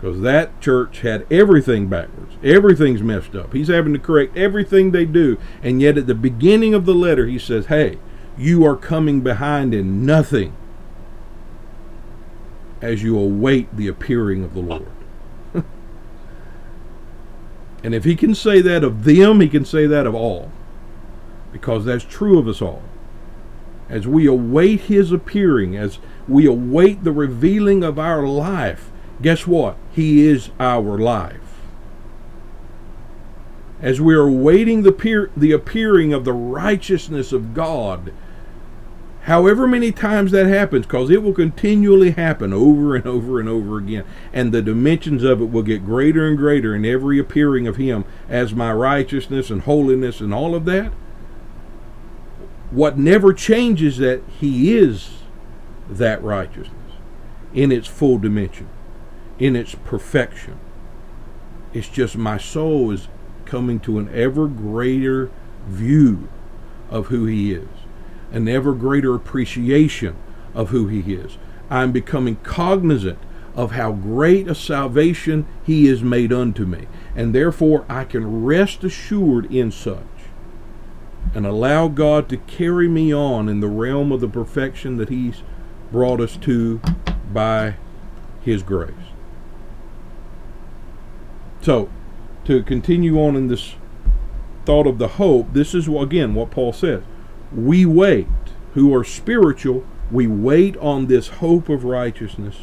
Because 0.05 0.21
that 0.21 0.61
church 0.61 1.01
had 1.01 1.25
everything 1.33 1.87
backwards. 1.87 2.35
Everything's 2.43 3.01
messed 3.01 3.33
up. 3.33 3.53
He's 3.53 3.69
having 3.69 3.91
to 3.93 3.97
correct 3.97 4.37
everything 4.37 4.91
they 4.91 5.05
do. 5.05 5.39
And 5.63 5.81
yet 5.81 5.97
at 5.97 6.05
the 6.05 6.13
beginning 6.13 6.75
of 6.75 6.85
the 6.85 6.93
letter, 6.93 7.25
he 7.25 7.39
says, 7.39 7.65
Hey, 7.65 7.97
you 8.37 8.63
are 8.67 8.75
coming 8.75 9.21
behind 9.21 9.73
in 9.73 10.05
nothing 10.05 10.55
as 12.83 13.01
you 13.01 13.17
await 13.17 13.75
the 13.75 13.87
appearing 13.87 14.43
of 14.43 14.53
the 14.53 14.59
Lord. 14.59 14.85
and 17.83 17.95
if 17.95 18.03
he 18.03 18.15
can 18.15 18.35
say 18.35 18.61
that 18.61 18.83
of 18.83 19.05
them, 19.05 19.41
he 19.41 19.49
can 19.49 19.65
say 19.65 19.87
that 19.87 20.05
of 20.05 20.13
all. 20.13 20.51
Because 21.51 21.83
that's 21.83 22.05
true 22.05 22.37
of 22.37 22.47
us 22.47 22.61
all 22.61 22.83
as 23.89 24.07
we 24.07 24.27
await 24.27 24.81
his 24.81 25.11
appearing, 25.11 25.75
as 25.75 25.97
we 26.27 26.45
await 26.45 27.03
the 27.03 27.11
revealing 27.11 27.83
of 27.83 27.97
our 27.99 28.27
life, 28.27 28.91
guess 29.21 29.47
what? 29.47 29.77
He 29.91 30.27
is 30.27 30.49
our 30.59 30.97
life. 30.97 31.39
As 33.81 33.99
we 34.01 34.15
are 34.15 34.27
awaiting 34.27 34.83
the, 34.83 34.91
peer, 34.91 35.29
the 35.35 35.51
appearing 35.51 36.13
of 36.13 36.25
the 36.25 36.33
righteousness 36.33 37.31
of 37.31 37.53
God, 37.53 38.13
however 39.23 39.67
many 39.67 39.91
times 39.91 40.31
that 40.31 40.47
happens, 40.47 40.85
because 40.85 41.09
it 41.09 41.21
will 41.21 41.33
continually 41.33 42.11
happen 42.11 42.53
over 42.53 42.95
and 42.95 43.05
over 43.05 43.39
and 43.39 43.49
over 43.49 43.77
again, 43.77 44.05
and 44.33 44.51
the 44.51 44.61
dimensions 44.61 45.23
of 45.23 45.41
it 45.41 45.51
will 45.51 45.63
get 45.63 45.85
greater 45.85 46.27
and 46.27 46.37
greater 46.37 46.73
in 46.73 46.85
every 46.85 47.19
appearing 47.19 47.67
of 47.67 47.75
Him 47.75 48.05
as 48.29 48.53
my 48.53 48.71
righteousness 48.71 49.49
and 49.49 49.63
holiness 49.63 50.21
and 50.21 50.33
all 50.33 50.55
of 50.55 50.65
that 50.65 50.93
what 52.71 52.97
never 52.97 53.33
changes 53.33 53.97
that 53.97 54.21
he 54.39 54.75
is 54.77 55.19
that 55.89 56.21
righteousness 56.21 56.71
in 57.53 57.71
its 57.71 57.87
full 57.87 58.17
dimension, 58.17 58.67
in 59.39 59.55
its 59.55 59.75
perfection. 59.75 60.59
It's 61.73 61.89
just 61.89 62.17
my 62.17 62.37
soul 62.37 62.91
is 62.91 63.07
coming 63.45 63.79
to 63.81 63.99
an 63.99 64.09
ever 64.13 64.47
greater 64.47 65.29
view 65.67 66.29
of 66.89 67.07
who 67.07 67.25
he 67.25 67.53
is, 67.53 67.67
an 68.31 68.47
ever 68.47 68.73
greater 68.73 69.13
appreciation 69.13 70.15
of 70.53 70.69
who 70.69 70.87
he 70.87 71.13
is. 71.13 71.37
I'm 71.69 71.91
becoming 71.91 72.37
cognizant 72.37 73.19
of 73.55 73.71
how 73.71 73.91
great 73.91 74.47
a 74.47 74.55
salvation 74.55 75.45
he 75.63 75.87
is 75.87 76.03
made 76.03 76.31
unto 76.31 76.65
me, 76.65 76.87
and 77.15 77.33
therefore 77.33 77.85
I 77.87 78.03
can 78.03 78.43
rest 78.43 78.83
assured 78.83 79.51
in 79.51 79.71
such 79.71 80.03
and 81.33 81.45
allow 81.45 81.87
God 81.87 82.29
to 82.29 82.37
carry 82.37 82.87
me 82.87 83.13
on 83.13 83.49
in 83.49 83.59
the 83.59 83.67
realm 83.67 84.11
of 84.11 84.21
the 84.21 84.27
perfection 84.27 84.97
that 84.97 85.09
He's 85.09 85.41
brought 85.91 86.21
us 86.21 86.37
to 86.37 86.79
by 87.33 87.75
His 88.41 88.63
grace. 88.63 88.93
So, 91.65 91.89
to 92.43 92.61
continue 92.61 93.19
on 93.19 93.35
in 93.35 93.47
this 93.47 93.73
thought 94.65 94.85
of 94.85 94.99
the 94.99 95.07
hope, 95.07 95.51
this 95.53 95.73
is 95.73 95.87
again 95.87 96.35
what 96.35 96.51
Paul 96.51 96.73
says. 96.73 97.01
We 97.51 97.87
wait, 97.87 98.27
who 98.75 98.93
are 98.93 99.03
spiritual, 99.03 99.83
we 100.11 100.27
wait 100.27 100.77
on 100.77 101.07
this 101.07 101.27
hope 101.39 101.67
of 101.67 101.83
righteousness 101.83 102.57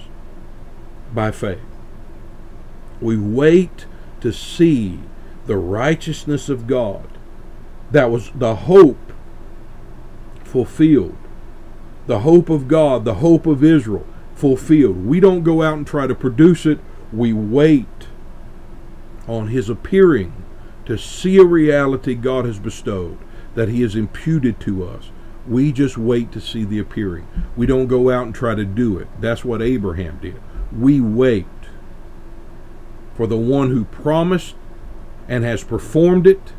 by 1.12 1.33
faith. 1.33 1.59
We 3.01 3.17
wait 3.17 3.87
to 4.21 4.33
see 4.33 5.01
the 5.47 5.57
righteousness 5.57 6.49
of 6.49 6.69
God 6.69 7.09
that 7.91 8.09
was 8.09 8.31
the 8.37 8.55
hope 8.55 9.12
fulfilled. 10.45 11.17
The 12.07 12.21
hope 12.21 12.49
of 12.49 12.69
God, 12.69 13.05
the 13.05 13.15
hope 13.15 13.47
of 13.47 13.65
Israel 13.65 14.07
fulfilled. 14.37 15.05
We 15.05 15.19
don't 15.19 15.43
go 15.43 15.61
out 15.61 15.77
and 15.77 15.85
try 15.85 16.07
to 16.07 16.15
produce 16.15 16.67
it. 16.67 16.79
We 17.12 17.33
wait 17.33 17.87
on 19.33 19.49
His 19.49 19.71
appearing 19.71 20.45
to 20.85 20.99
see 20.99 21.38
a 21.38 21.45
reality 21.45 22.14
God 22.14 22.45
has 22.45 22.59
bestowed, 22.59 23.18
that 23.55 23.68
He 23.68 23.83
has 23.83 23.95
imputed 23.95 24.61
to 24.61 24.87
us. 24.87 25.11
We 25.47 25.73
just 25.73 25.99
wait 25.99 26.31
to 26.33 26.40
see 26.40 26.64
the 26.64 26.79
appearing. 26.79 27.27
We 27.57 27.66
don't 27.66 27.87
go 27.87 28.11
out 28.11 28.27
and 28.27 28.35
try 28.35 28.55
to 28.55 28.64
do 28.64 28.99
it. 28.99 29.09
That's 29.21 29.45
what 29.45 29.62
Abraham 29.62 30.18
did. 30.21 30.40
We 30.77 31.01
wait 31.01 31.47
for 33.14 33.27
the 33.27 33.37
one 33.37 33.71
who 33.71 33.85
promised 33.85 34.55
and 35.29 35.45
has 35.45 35.64
performed 35.64 36.27
it 36.27 36.53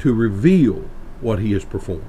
to 0.00 0.14
reveal 0.14 0.88
what 1.20 1.38
he 1.40 1.52
has 1.52 1.64
performed. 1.64 2.04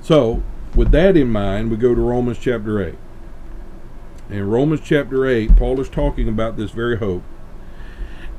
So, 0.00 0.42
with 0.74 0.90
that 0.92 1.16
in 1.16 1.30
mind, 1.30 1.70
we 1.70 1.76
go 1.76 1.94
to 1.94 2.00
Romans 2.00 2.38
chapter 2.38 2.82
8. 2.82 2.94
In 4.30 4.48
Romans 4.48 4.80
chapter 4.82 5.26
8, 5.26 5.56
Paul 5.56 5.80
is 5.80 5.88
talking 5.88 6.28
about 6.28 6.56
this 6.56 6.70
very 6.70 6.96
hope. 6.96 7.22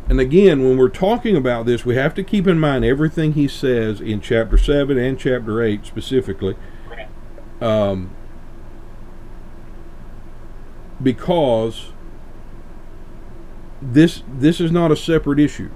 And 0.09 0.19
again, 0.19 0.63
when 0.63 0.77
we're 0.77 0.89
talking 0.89 1.35
about 1.35 1.65
this, 1.65 1.85
we 1.85 1.95
have 1.95 2.13
to 2.15 2.23
keep 2.23 2.45
in 2.45 2.59
mind 2.59 2.83
everything 2.83 3.33
he 3.33 3.47
says 3.47 4.01
in 4.01 4.19
chapter 4.19 4.57
7 4.57 4.97
and 4.97 5.17
chapter 5.17 5.61
8 5.61 5.85
specifically. 5.85 6.55
Um, 7.61 8.13
because 11.01 11.91
this 13.81 14.23
this 14.27 14.59
is 14.59 14.71
not 14.71 14.91
a 14.91 14.95
separate 14.95 15.39
issue 15.39 15.69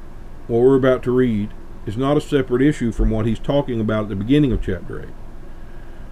what 0.48 0.62
we're 0.62 0.78
about 0.78 1.04
to 1.04 1.12
read 1.12 1.52
is 1.86 1.98
not 1.98 2.18
a 2.18 2.22
separate 2.22 2.62
issue 2.62 2.92
from 2.92 3.10
what 3.10 3.26
he's 3.26 3.40
talking 3.40 3.80
about 3.80 4.04
at 4.04 4.10
the 4.10 4.16
beginning 4.16 4.52
of 4.52 4.62
chapter 4.62 5.02
8. 5.02 5.10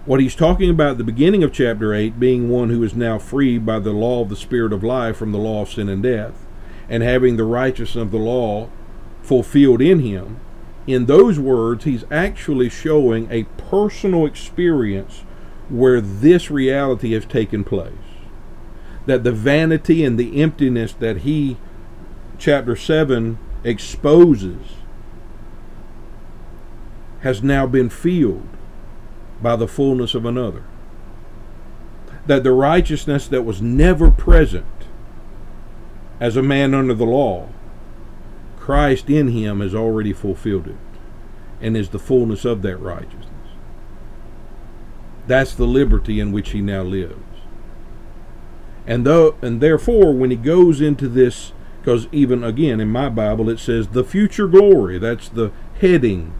What 0.04 0.20
he's 0.20 0.34
talking 0.34 0.70
about 0.70 0.92
at 0.92 0.98
the 0.98 1.04
beginning 1.04 1.42
of 1.42 1.52
chapter 1.52 1.92
8 1.92 2.20
being 2.20 2.48
one 2.48 2.70
who 2.70 2.82
is 2.82 2.94
now 2.94 3.18
free 3.18 3.58
by 3.58 3.78
the 3.78 3.92
law 3.92 4.22
of 4.22 4.28
the 4.28 4.36
Spirit 4.36 4.72
of 4.72 4.84
life 4.84 5.16
from 5.16 5.32
the 5.32 5.38
law 5.38 5.62
of 5.62 5.70
sin 5.70 5.88
and 5.88 6.02
death, 6.02 6.45
and 6.88 7.02
having 7.02 7.36
the 7.36 7.44
righteousness 7.44 8.02
of 8.02 8.10
the 8.10 8.18
law 8.18 8.68
fulfilled 9.22 9.82
in 9.82 10.00
him, 10.00 10.40
in 10.86 11.06
those 11.06 11.38
words, 11.38 11.84
he's 11.84 12.04
actually 12.10 12.68
showing 12.68 13.28
a 13.30 13.44
personal 13.58 14.24
experience 14.24 15.24
where 15.68 16.00
this 16.00 16.50
reality 16.50 17.12
has 17.12 17.24
taken 17.24 17.64
place. 17.64 17.92
That 19.06 19.24
the 19.24 19.32
vanity 19.32 20.04
and 20.04 20.18
the 20.18 20.40
emptiness 20.40 20.92
that 20.94 21.18
he, 21.18 21.56
chapter 22.38 22.76
7, 22.76 23.38
exposes 23.64 24.58
has 27.20 27.42
now 27.42 27.66
been 27.66 27.88
filled 27.88 28.46
by 29.42 29.56
the 29.56 29.66
fullness 29.66 30.14
of 30.14 30.24
another. 30.24 30.62
That 32.26 32.44
the 32.44 32.52
righteousness 32.52 33.26
that 33.28 33.42
was 33.42 33.60
never 33.60 34.10
present 34.10 34.66
as 36.20 36.36
a 36.36 36.42
man 36.42 36.74
under 36.74 36.94
the 36.94 37.04
law, 37.04 37.48
Christ 38.58 39.10
in 39.10 39.28
him 39.28 39.60
has 39.60 39.74
already 39.74 40.12
fulfilled 40.12 40.68
it 40.68 40.76
and 41.60 41.76
is 41.76 41.90
the 41.90 41.98
fullness 41.98 42.44
of 42.44 42.62
that 42.62 42.78
righteousness. 42.78 43.26
That's 45.26 45.54
the 45.54 45.66
liberty 45.66 46.20
in 46.20 46.32
which 46.32 46.50
he 46.50 46.60
now 46.60 46.82
lives. 46.82 47.14
And 48.86 49.04
though 49.04 49.36
and 49.42 49.60
therefore 49.60 50.12
when 50.12 50.30
he 50.30 50.36
goes 50.36 50.80
into 50.80 51.08
this 51.08 51.52
because 51.80 52.08
even 52.12 52.44
again 52.44 52.80
in 52.80 52.88
my 52.88 53.08
Bible 53.08 53.48
it 53.50 53.58
says 53.58 53.88
the 53.88 54.04
future 54.04 54.46
glory. 54.46 54.98
That's 54.98 55.28
the 55.28 55.52
heading 55.80 56.32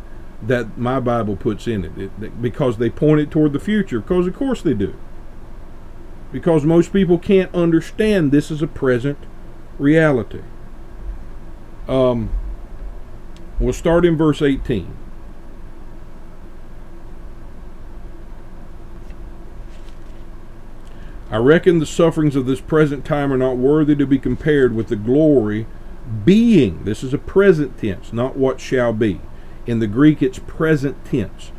that 0.42 0.76
my 0.78 1.00
Bible 1.00 1.36
puts 1.36 1.66
in 1.66 1.84
it, 1.84 2.10
it 2.20 2.42
because 2.42 2.78
they 2.78 2.90
point 2.90 3.20
it 3.20 3.30
toward 3.30 3.52
the 3.52 3.60
future. 3.60 4.00
Because 4.00 4.26
of 4.26 4.36
course 4.36 4.62
they 4.62 4.74
do. 4.74 4.94
Because 6.32 6.64
most 6.64 6.92
people 6.92 7.18
can't 7.18 7.54
understand 7.54 8.30
this 8.30 8.50
is 8.50 8.62
a 8.62 8.66
present 8.66 9.18
reality. 9.78 10.42
Um, 11.88 12.30
We'll 13.58 13.72
start 13.72 14.04
in 14.04 14.16
verse 14.16 14.42
18. 14.42 14.94
I 21.30 21.38
reckon 21.38 21.78
the 21.78 21.86
sufferings 21.86 22.36
of 22.36 22.46
this 22.46 22.60
present 22.60 23.04
time 23.04 23.32
are 23.32 23.38
not 23.38 23.56
worthy 23.56 23.96
to 23.96 24.06
be 24.06 24.18
compared 24.18 24.74
with 24.74 24.88
the 24.88 24.96
glory 24.96 25.66
being. 26.24 26.84
This 26.84 27.02
is 27.02 27.14
a 27.14 27.18
present 27.18 27.78
tense, 27.78 28.12
not 28.12 28.36
what 28.36 28.60
shall 28.60 28.92
be. 28.92 29.20
In 29.66 29.80
the 29.80 29.88
Greek, 29.88 30.22
it's 30.22 30.38
present 30.38 31.04
tense. 31.04 31.50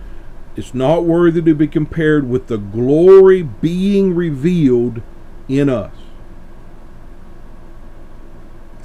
It's 0.55 0.73
not 0.73 1.03
worthy 1.03 1.41
to 1.41 1.53
be 1.53 1.67
compared 1.67 2.29
with 2.29 2.47
the 2.47 2.57
glory 2.57 3.41
being 3.41 4.15
revealed 4.15 5.01
in 5.49 5.67
us. 5.67 5.93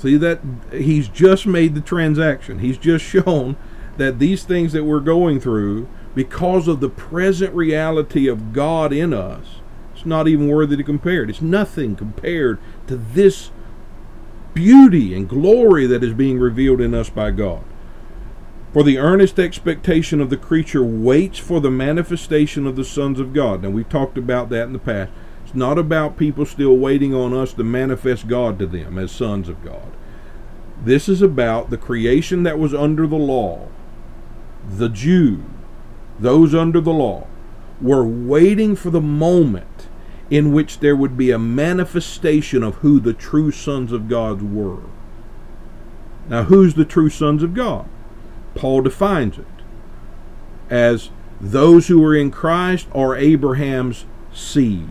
See 0.03 0.17
that 0.17 0.41
he's 0.73 1.07
just 1.07 1.47
made 1.47 1.77
the 1.77 1.81
transaction. 1.81 2.59
He's 2.59 2.77
just 2.77 3.05
shown 3.25 3.57
that 3.99 4.19
these 4.19 4.43
things 4.43 4.73
that 4.73 4.85
we're 4.85 4.99
going 4.99 5.39
through, 5.39 5.89
because 6.15 6.67
of 6.67 6.81
the 6.81 6.89
present 6.89 7.55
reality 7.55 8.27
of 8.27 8.53
God 8.53 8.93
in 8.93 9.15
us, 9.15 9.61
it's 9.95 10.05
not 10.05 10.27
even 10.27 10.49
worthy 10.49 10.77
to 10.77 10.83
compare. 10.83 11.23
it. 11.23 11.31
It's 11.31 11.41
nothing 11.41 11.95
compared 11.95 12.59
to 12.89 12.97
this 12.97 13.53
beauty 14.55 15.15
and 15.15 15.29
glory 15.29 15.87
that 15.87 16.03
is 16.03 16.15
being 16.15 16.41
revealed 16.41 16.81
in 16.81 16.95
us 16.95 17.09
by 17.09 17.31
God. 17.31 17.65
For 18.73 18.83
the 18.83 18.99
earnest 18.99 19.39
expectation 19.39 20.21
of 20.21 20.31
the 20.31 20.37
creature 20.37 20.83
waits 20.83 21.39
for 21.39 21.61
the 21.61 21.71
manifestation 21.71 22.67
of 22.67 22.75
the 22.75 22.85
sons 22.85 23.21
of 23.21 23.33
God. 23.33 23.63
Now, 23.63 23.71
we've 23.71 23.89
talked 23.89 24.19
about 24.19 24.49
that 24.49 24.65
in 24.65 24.73
the 24.73 24.79
past. 24.79 25.13
It's 25.53 25.59
not 25.59 25.77
about 25.77 26.17
people 26.17 26.47
still 26.47 26.79
waiting 26.79 27.15
on 27.15 27.35
us 27.35 27.53
to 27.53 27.63
manifest 27.63 28.27
God 28.27 28.59
to 28.59 28.67
them 28.67 28.97
as 28.97 29.13
sons 29.13 29.51
of 29.51 29.63
God. 29.63 29.93
This 30.83 31.11
is 31.11 31.21
about 31.21 31.69
the 31.69 31.77
creation 31.77 32.43
that 32.45 32.59
was 32.59 32.73
under 32.73 33.07
the 33.07 33.17
law. 33.17 33.69
The 34.67 34.89
Jew, 34.89 35.45
those 36.19 36.55
under 36.55 36.81
the 36.81 36.95
law, 36.95 37.27
were 37.83 38.03
waiting 38.03 38.75
for 38.75 38.89
the 38.89 39.03
moment 39.03 39.89
in 40.31 40.55
which 40.55 40.79
there 40.79 40.97
would 40.97 41.19
be 41.19 41.31
a 41.31 41.39
manifestation 41.39 42.63
of 42.63 42.77
who 42.77 42.99
the 42.99 43.13
true 43.13 43.51
sons 43.51 43.93
of 43.93 44.09
God 44.09 44.41
were. 44.41 44.81
Now, 46.31 46.45
who's 46.45 46.73
the 46.73 46.87
true 46.87 47.11
sons 47.11 47.43
of 47.43 47.53
God? 47.53 47.87
Paul 48.55 48.81
defines 48.81 49.37
it 49.37 49.45
as 50.71 51.11
those 51.43 51.89
who 51.89 52.03
are 52.07 52.17
in 52.17 52.31
Christ 52.31 52.89
are 52.95 53.15
Abraham's 53.15 54.07
seed. 54.33 54.89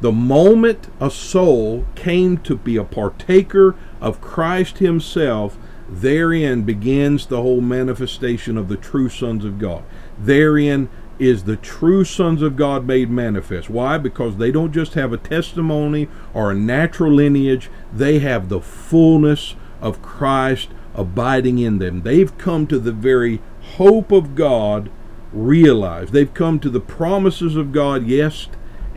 The 0.00 0.12
moment 0.12 0.88
a 1.00 1.10
soul 1.10 1.84
came 1.96 2.38
to 2.38 2.56
be 2.56 2.76
a 2.76 2.84
partaker 2.84 3.74
of 4.00 4.20
Christ 4.20 4.78
Himself, 4.78 5.58
therein 5.88 6.62
begins 6.62 7.26
the 7.26 7.42
whole 7.42 7.60
manifestation 7.60 8.56
of 8.56 8.68
the 8.68 8.76
true 8.76 9.08
sons 9.08 9.44
of 9.44 9.58
God. 9.58 9.82
Therein 10.18 10.88
is 11.18 11.44
the 11.44 11.56
true 11.56 12.04
sons 12.04 12.42
of 12.42 12.54
God 12.54 12.86
made 12.86 13.10
manifest. 13.10 13.68
Why? 13.68 13.98
Because 13.98 14.36
they 14.36 14.52
don't 14.52 14.72
just 14.72 14.94
have 14.94 15.12
a 15.12 15.16
testimony 15.16 16.08
or 16.32 16.52
a 16.52 16.54
natural 16.54 17.12
lineage, 17.12 17.68
they 17.92 18.20
have 18.20 18.48
the 18.48 18.60
fullness 18.60 19.56
of 19.80 20.02
Christ 20.02 20.68
abiding 20.94 21.58
in 21.58 21.78
them. 21.78 22.02
They've 22.02 22.36
come 22.38 22.68
to 22.68 22.78
the 22.78 22.92
very 22.92 23.40
hope 23.76 24.12
of 24.12 24.36
God 24.36 24.90
realized. 25.32 26.12
They've 26.12 26.32
come 26.32 26.60
to 26.60 26.70
the 26.70 26.80
promises 26.80 27.56
of 27.56 27.72
God, 27.72 28.06
yes 28.06 28.48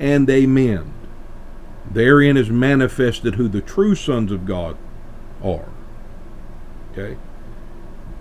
and 0.02 0.30
amen. 0.30 0.94
Therein 1.90 2.36
is 2.36 2.50
manifested 2.50 3.36
who 3.36 3.48
the 3.48 3.62
true 3.62 3.96
sons 3.96 4.34
of 4.34 4.46
God 4.46 4.78
are. 5.42 5.70
Okay? 6.92 7.18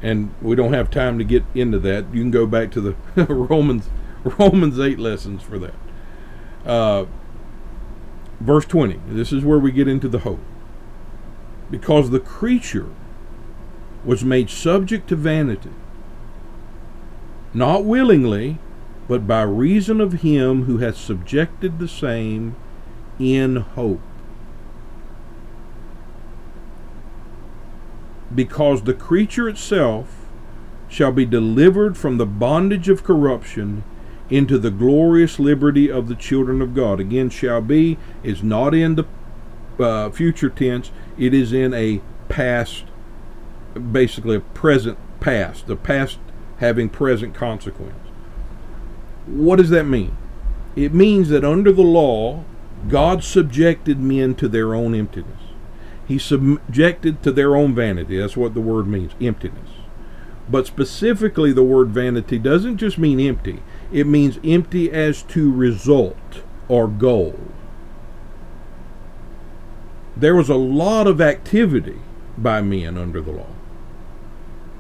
and 0.03 0.33
we 0.41 0.57
don't 0.57 0.73
have 0.73 0.91
time 0.91 1.19
to 1.19 1.25
get 1.25 1.45
into 1.55 1.79
that. 1.79 2.07
You 2.13 2.23
can 2.23 2.31
go 2.31 2.47
back 2.47 2.71
to 2.73 2.81
the 2.81 3.25
Romans 3.27 3.89
Romans 4.39 4.79
eight 4.79 4.99
lessons 4.99 5.43
for 5.43 5.59
that. 5.59 5.75
Uh, 6.65 7.07
verse 8.39 8.65
twenty. 8.65 9.01
This 9.09 9.33
is 9.33 9.45
where 9.45 9.59
we 9.59 9.73
get 9.73 9.89
into 9.89 10.09
the 10.09 10.21
hope, 10.21 10.41
because 11.71 12.11
the 12.11 12.21
creature 12.21 12.89
was 14.05 14.25
made 14.25 14.49
subject 14.49 15.09
to 15.09 15.17
vanity, 15.17 15.73
not 17.53 17.85
willingly, 17.85 18.59
but 19.11 19.27
by 19.27 19.43
reason 19.43 20.01
of 20.01 20.23
him 20.23 20.65
who 20.65 20.79
hath 20.79 20.97
subjected 20.97 21.79
the 21.79 21.89
same 21.89 22.55
in 23.19 23.57
hope. 23.57 24.01
because 28.35 28.83
the 28.83 28.95
creature 28.95 29.49
itself 29.49 30.27
shall 30.89 31.13
be 31.13 31.25
delivered 31.25 31.97
from 31.97 32.17
the 32.17 32.27
bondage 32.27 32.89
of 32.89 33.05
corruption 33.05 33.85
into 34.29 34.59
the 34.59 34.71
glorious 34.71 35.39
liberty 35.39 35.91
of 35.91 36.09
the 36.09 36.15
children 36.15 36.63
of 36.63 36.75
God. 36.75 37.01
Again, 37.01 37.31
shall 37.31 37.61
be 37.61 37.99
is 38.23 38.43
not 38.43 38.75
in 38.75 38.95
the 38.95 39.05
uh, 39.79 40.11
future 40.11 40.51
tense, 40.51 40.91
it 41.19 41.35
is 41.35 41.53
in 41.53 41.75
a 41.75 42.01
past, 42.29 42.85
basically 43.91 44.37
a 44.37 44.41
present 44.41 44.99
past, 45.21 45.67
the 45.67 45.77
past 45.77 46.19
having 46.59 46.89
present 46.89 47.35
consequence. 47.35 48.10
What 49.27 49.57
does 49.57 49.71
that 49.71 49.85
mean? 49.85 50.17
It 50.77 50.95
means 50.95 51.29
that 51.29 51.45
under 51.45 51.73
the 51.73 51.83
law, 51.83 52.45
God 52.89 53.23
subjected 53.23 53.99
men 53.99 54.35
to 54.37 54.49
their 54.49 54.75
own 54.75 54.95
emptiness. 54.95 55.41
He 56.07 56.19
subjected 56.19 57.23
to 57.23 57.33
their 57.33 57.55
own 57.55 57.75
vanity. 57.75 58.19
That's 58.19 58.37
what 58.37 58.55
the 58.55 58.61
word 58.61 58.87
means 58.87 59.13
emptiness. 59.21 59.71
But 60.49 60.67
specifically, 60.67 61.53
the 61.53 61.63
word 61.63 61.91
vanity 61.91 62.39
doesn't 62.39 62.79
just 62.79 62.99
mean 62.99 63.21
empty, 63.21 63.63
it 63.93 64.07
means 64.07 64.41
empty 64.43 64.91
as 64.91 65.23
to 65.25 65.53
result 65.53 66.43
or 66.69 66.89
goal. 66.89 67.39
There 70.17 70.35
was 70.35 70.49
a 70.49 70.57
lot 70.57 71.07
of 71.07 71.21
activity 71.21 72.01
by 72.37 72.61
men 72.61 72.99
under 72.99 73.21
the 73.21 73.31
law. 73.31 73.55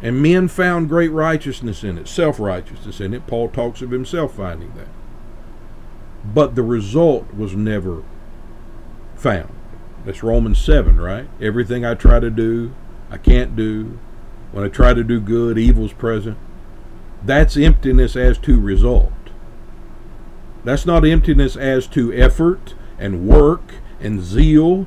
And 0.02 0.22
men 0.22 0.48
found 0.48 0.88
great 0.88 1.12
righteousness 1.12 1.84
in 1.84 1.98
it, 1.98 2.08
self 2.08 2.40
righteousness 2.40 3.00
in 3.00 3.12
it. 3.12 3.26
Paul 3.26 3.48
talks 3.48 3.82
of 3.82 3.90
himself 3.90 4.34
finding 4.34 4.72
that. 4.74 4.88
But 6.24 6.54
the 6.54 6.62
result 6.62 7.34
was 7.34 7.54
never 7.54 8.02
found. 9.16 9.54
That's 10.04 10.22
Romans 10.22 10.58
7, 10.58 10.98
right? 10.98 11.28
Everything 11.40 11.84
I 11.84 11.94
try 11.94 12.20
to 12.20 12.30
do, 12.30 12.72
I 13.10 13.18
can't 13.18 13.54
do. 13.54 13.98
When 14.52 14.64
I 14.64 14.68
try 14.68 14.94
to 14.94 15.04
do 15.04 15.20
good, 15.20 15.58
evil's 15.58 15.92
present. 15.92 16.38
That's 17.22 17.56
emptiness 17.56 18.16
as 18.16 18.38
to 18.38 18.58
result. 18.58 19.12
That's 20.64 20.86
not 20.86 21.06
emptiness 21.06 21.56
as 21.56 21.86
to 21.88 22.12
effort 22.12 22.74
and 22.98 23.26
work 23.28 23.74
and 24.00 24.22
zeal. 24.22 24.86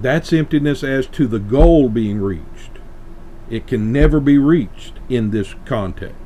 That's 0.00 0.32
emptiness 0.32 0.82
as 0.82 1.06
to 1.08 1.26
the 1.26 1.38
goal 1.38 1.88
being 1.88 2.20
reached. 2.20 2.44
It 3.50 3.66
can 3.66 3.92
never 3.92 4.20
be 4.20 4.38
reached 4.38 4.94
in 5.08 5.30
this 5.30 5.54
context 5.66 6.16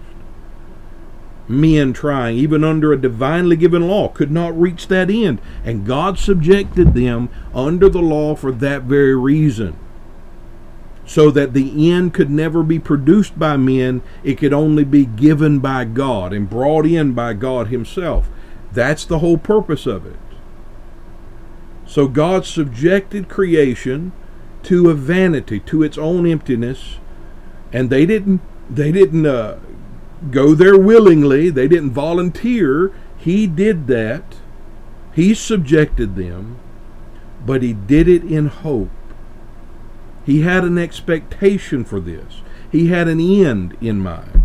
men 1.49 1.93
trying, 1.93 2.37
even 2.37 2.65
under 2.65 2.93
a 2.93 3.01
divinely 3.01 3.57
given 3.57 3.89
law, 3.89 4.09
could 4.09 4.31
not 4.31 4.59
reach 4.59 4.89
that 4.89 5.11
end. 5.11 5.41
And 5.65 5.87
God 5.87 6.19
subjected 6.19 6.95
them 6.95 7.29
under 7.55 7.89
the 7.89 8.01
law 8.01 8.35
for 8.35 8.53
that 8.53 8.83
very 8.83 9.15
reason. 9.15 9.79
So 11.07 11.31
that 11.33 11.53
the 11.53 11.93
end 11.93 12.15
could 12.15 12.31
never 12.31 12.63
be 12.63 12.79
produced 12.79 13.39
by 13.39 13.59
men, 13.59 14.03
it 14.23 14.39
could 14.39 14.55
only 14.55 14.85
be 14.85 15.05
given 15.05 15.59
by 15.59 15.85
God 15.85 16.33
and 16.33 16.49
brought 16.49 16.87
in 16.87 17.13
by 17.13 17.35
God 17.35 17.69
Himself. 17.69 18.31
That's 18.73 19.05
the 19.05 19.19
whole 19.19 19.39
purpose 19.39 19.87
of 19.87 20.07
it. 20.07 20.17
So 21.87 22.09
God 22.09 22.47
subjected 22.47 23.29
creation 23.29 24.13
to 24.63 24.89
a 24.89 24.95
vanity, 24.95 25.61
to 25.61 25.83
its 25.83 25.99
own 25.99 26.27
emptiness, 26.27 26.97
and 27.75 27.91
they 27.91 28.07
didn't 28.07 28.41
they 28.71 28.91
didn't 28.93 29.27
uh, 29.27 29.59
go 30.31 30.55
there 30.55 30.79
willingly. 30.79 31.51
They 31.51 31.69
didn't 31.69 31.91
volunteer. 31.91 32.93
He 33.19 33.47
did 33.47 33.89
that. 33.89 34.37
He 35.13 35.35
subjected 35.35 36.17
them, 36.17 36.59
but 37.45 37.63
he 37.63 37.75
did 37.75 38.09
it 38.09 38.23
in 38.25 38.47
hope. 38.47 38.91
He 40.25 40.41
had 40.41 40.65
an 40.65 40.79
expectation 40.79 41.85
for 41.85 42.01
this. 42.01 42.41
He 42.73 42.89
had 42.89 43.09
an 43.09 43.21
end 43.21 43.77
in 43.81 44.01
mind. 44.01 44.43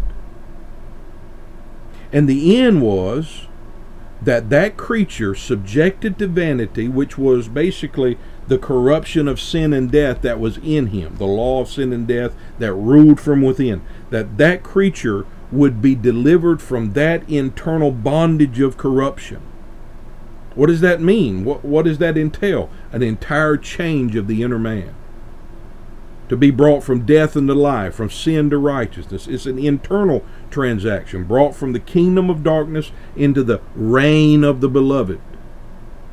And 2.11 2.27
the 2.27 2.59
end 2.59 2.81
was 2.81 3.47
that 4.21 4.49
that 4.49 4.75
creature 4.75 5.33
subjected 5.33 6.19
to 6.19 6.27
vanity, 6.27 6.87
which 6.87 7.17
was 7.17 7.47
basically 7.47 8.17
the 8.49 8.57
corruption 8.59 9.27
of 9.27 9.39
sin 9.39 9.73
and 9.73 9.91
death 9.91 10.21
that 10.23 10.39
was 10.39 10.57
in 10.57 10.87
him, 10.87 11.15
the 11.17 11.25
law 11.25 11.61
of 11.61 11.69
sin 11.69 11.93
and 11.93 12.07
death 12.07 12.33
that 12.59 12.73
ruled 12.73 13.19
from 13.19 13.41
within, 13.41 13.81
that 14.09 14.37
that 14.37 14.63
creature 14.63 15.25
would 15.51 15.81
be 15.81 15.95
delivered 15.95 16.61
from 16.61 16.93
that 16.93 17.27
internal 17.29 17.91
bondage 17.91 18.59
of 18.59 18.77
corruption. 18.77 19.41
What 20.55 20.67
does 20.67 20.81
that 20.81 21.01
mean? 21.01 21.45
What, 21.45 21.63
what 21.63 21.85
does 21.85 21.99
that 21.99 22.17
entail? 22.17 22.69
An 22.91 23.03
entire 23.03 23.57
change 23.57 24.15
of 24.15 24.27
the 24.27 24.43
inner 24.43 24.59
man. 24.59 24.95
to 26.29 26.37
be 26.37 26.51
brought 26.51 26.83
from 26.83 27.05
death 27.05 27.35
into 27.35 27.55
life, 27.55 27.95
from 27.95 28.09
sin 28.09 28.49
to 28.51 28.57
righteousness. 28.57 29.27
It's 29.27 29.47
an 29.47 29.57
internal 29.57 30.23
transaction, 30.51 31.23
brought 31.23 31.55
from 31.55 31.73
the 31.73 31.79
kingdom 31.79 32.29
of 32.29 32.43
darkness 32.43 32.91
into 33.15 33.43
the 33.43 33.61
reign 33.75 34.43
of 34.43 34.61
the 34.61 34.69
beloved. 34.69 35.19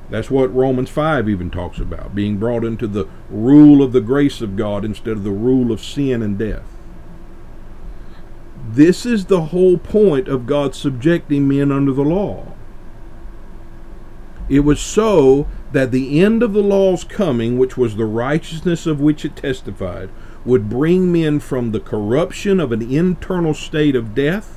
That's 0.08 0.30
what 0.30 0.54
Romans 0.54 0.88
5 0.88 1.28
even 1.28 1.50
talks 1.50 1.78
about, 1.78 2.14
being 2.14 2.36
brought 2.36 2.64
into 2.64 2.86
the 2.86 3.08
rule 3.28 3.82
of 3.82 3.92
the 3.92 4.00
grace 4.00 4.40
of 4.40 4.56
God 4.56 4.84
instead 4.84 5.14
of 5.14 5.24
the 5.24 5.30
rule 5.30 5.72
of 5.72 5.82
sin 5.82 6.22
and 6.22 6.38
death. 6.38 6.76
This 8.68 9.04
is 9.04 9.26
the 9.26 9.46
whole 9.46 9.78
point 9.78 10.28
of 10.28 10.46
God 10.46 10.74
subjecting 10.74 11.48
men 11.48 11.72
under 11.72 11.92
the 11.92 12.04
law. 12.04 12.52
It 14.48 14.60
was 14.60 14.80
so 14.80 15.48
that 15.72 15.90
the 15.90 16.20
end 16.22 16.42
of 16.42 16.52
the 16.52 16.62
law's 16.62 17.02
coming, 17.02 17.58
which 17.58 17.76
was 17.76 17.96
the 17.96 18.04
righteousness 18.04 18.86
of 18.86 19.00
which 19.00 19.24
it 19.24 19.34
testified, 19.34 20.10
would 20.44 20.70
bring 20.70 21.10
men 21.10 21.40
from 21.40 21.72
the 21.72 21.80
corruption 21.80 22.60
of 22.60 22.70
an 22.70 22.82
internal 22.82 23.54
state 23.54 23.96
of 23.96 24.14
death 24.14 24.55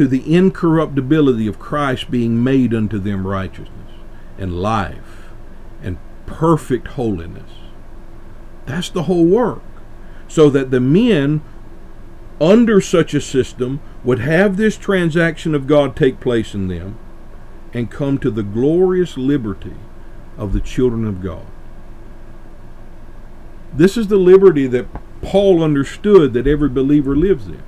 to 0.00 0.06
the 0.06 0.34
incorruptibility 0.34 1.46
of 1.46 1.58
Christ 1.58 2.10
being 2.10 2.42
made 2.42 2.72
unto 2.72 2.98
them 2.98 3.26
righteousness 3.26 3.92
and 4.38 4.62
life 4.62 5.28
and 5.82 5.98
perfect 6.24 6.88
holiness. 6.88 7.50
That's 8.64 8.88
the 8.88 9.02
whole 9.02 9.26
work. 9.26 9.60
So 10.26 10.48
that 10.48 10.70
the 10.70 10.80
men 10.80 11.42
under 12.40 12.80
such 12.80 13.12
a 13.12 13.20
system 13.20 13.82
would 14.02 14.20
have 14.20 14.56
this 14.56 14.78
transaction 14.78 15.54
of 15.54 15.66
God 15.66 15.94
take 15.94 16.18
place 16.18 16.54
in 16.54 16.68
them 16.68 16.98
and 17.74 17.90
come 17.90 18.16
to 18.20 18.30
the 18.30 18.42
glorious 18.42 19.18
liberty 19.18 19.76
of 20.38 20.54
the 20.54 20.62
children 20.62 21.04
of 21.04 21.22
God. 21.22 21.44
This 23.74 23.98
is 23.98 24.08
the 24.08 24.16
liberty 24.16 24.66
that 24.66 24.86
Paul 25.20 25.62
understood 25.62 26.32
that 26.32 26.46
every 26.46 26.70
believer 26.70 27.14
lives 27.14 27.48
in. 27.48 27.62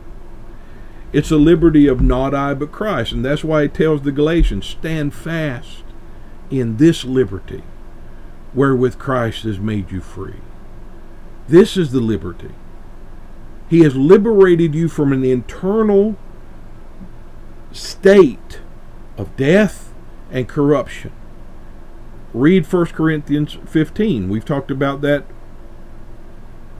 It's 1.13 1.31
a 1.31 1.37
liberty 1.37 1.87
of 1.87 2.01
not 2.01 2.35
I 2.35 2.55
but 2.55 2.73
Christ, 2.73 3.13
and 3.13 3.25
that's 3.25 3.45
why 3.45 3.63
he 3.63 3.69
tells 3.69 4.03
the 4.03 4.13
Galatians, 4.13 4.67
stand 4.67 5.13
fast 5.13 5.85
in 6.51 6.79
this 6.79 7.05
liberty 7.05 7.63
wherewith 8.55 8.99
Christ 8.99 9.45
has 9.45 9.59
made 9.59 9.91
you 9.91 10.01
free. 10.01 10.41
This 11.49 11.77
is 11.77 11.93
the 11.93 12.01
liberty. 12.01 12.53
He 13.69 13.81
has 13.81 13.97
liberated 13.97 14.75
you 14.75 14.89
from 14.89 15.13
an 15.13 15.25
internal 15.25 16.17
state 17.73 18.61
of 19.17 19.35
death 19.37 19.93
and 20.31 20.49
corruption. 20.49 21.13
Read 22.35 22.71
1 22.71 22.87
Corinthians 22.87 23.59
15. 23.67 24.29
We've 24.29 24.45
talked 24.45 24.71
about 24.71 25.01
that 25.03 25.25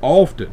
often. 0.01 0.53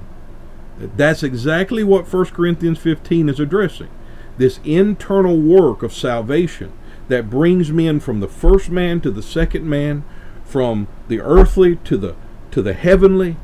That's 0.80 1.24
exactly 1.24 1.84
what 1.84 2.12
1 2.12 2.26
Corinthians 2.28 2.80
15 2.80 3.30
is 3.30 3.40
addressing. 3.40 3.90
This 4.38 4.60
internal 4.64 5.38
work 5.38 5.84
of 5.84 5.94
salvation 5.94 6.72
that 7.10 7.30
brings 7.30 7.72
men 7.72 8.00
from 8.00 8.22
the 8.22 8.28
first 8.28 8.70
man 8.70 9.02
to 9.02 9.12
the 9.12 9.24
second 9.24 9.68
man, 9.70 10.06
from 10.46 10.88
the 11.08 11.20
earthly 11.20 11.76
to 11.78 11.98
the 11.98 12.16
to 12.52 12.62
the 12.62 12.74
heavenly, 12.74 13.38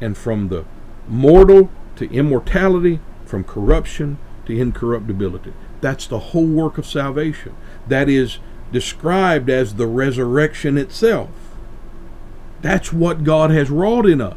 and 0.00 0.18
from 0.18 0.48
the 0.48 0.64
mortal 1.08 1.70
to 1.96 2.10
immortality, 2.10 3.00
from 3.24 3.44
corruption 3.44 4.18
to 4.46 4.58
incorruptibility. 4.58 5.52
That's 5.80 6.06
the 6.06 6.18
whole 6.18 6.46
work 6.46 6.76
of 6.76 6.86
salvation. 6.86 7.54
That 7.88 8.08
is 8.08 8.38
described 8.72 9.48
as 9.48 9.74
the 9.74 9.86
resurrection 9.86 10.76
itself. 10.76 11.30
That's 12.60 12.92
what 12.92 13.24
God 13.24 13.50
has 13.50 13.70
wrought 13.70 14.06
in 14.06 14.20
us. 14.20 14.36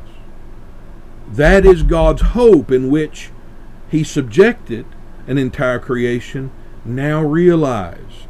That 1.27 1.65
is 1.65 1.83
God's 1.83 2.21
hope 2.21 2.71
in 2.71 2.89
which 2.89 3.31
He 3.89 4.03
subjected 4.03 4.85
an 5.27 5.37
entire 5.37 5.79
creation, 5.79 6.51
now 6.85 7.21
realized. 7.21 8.27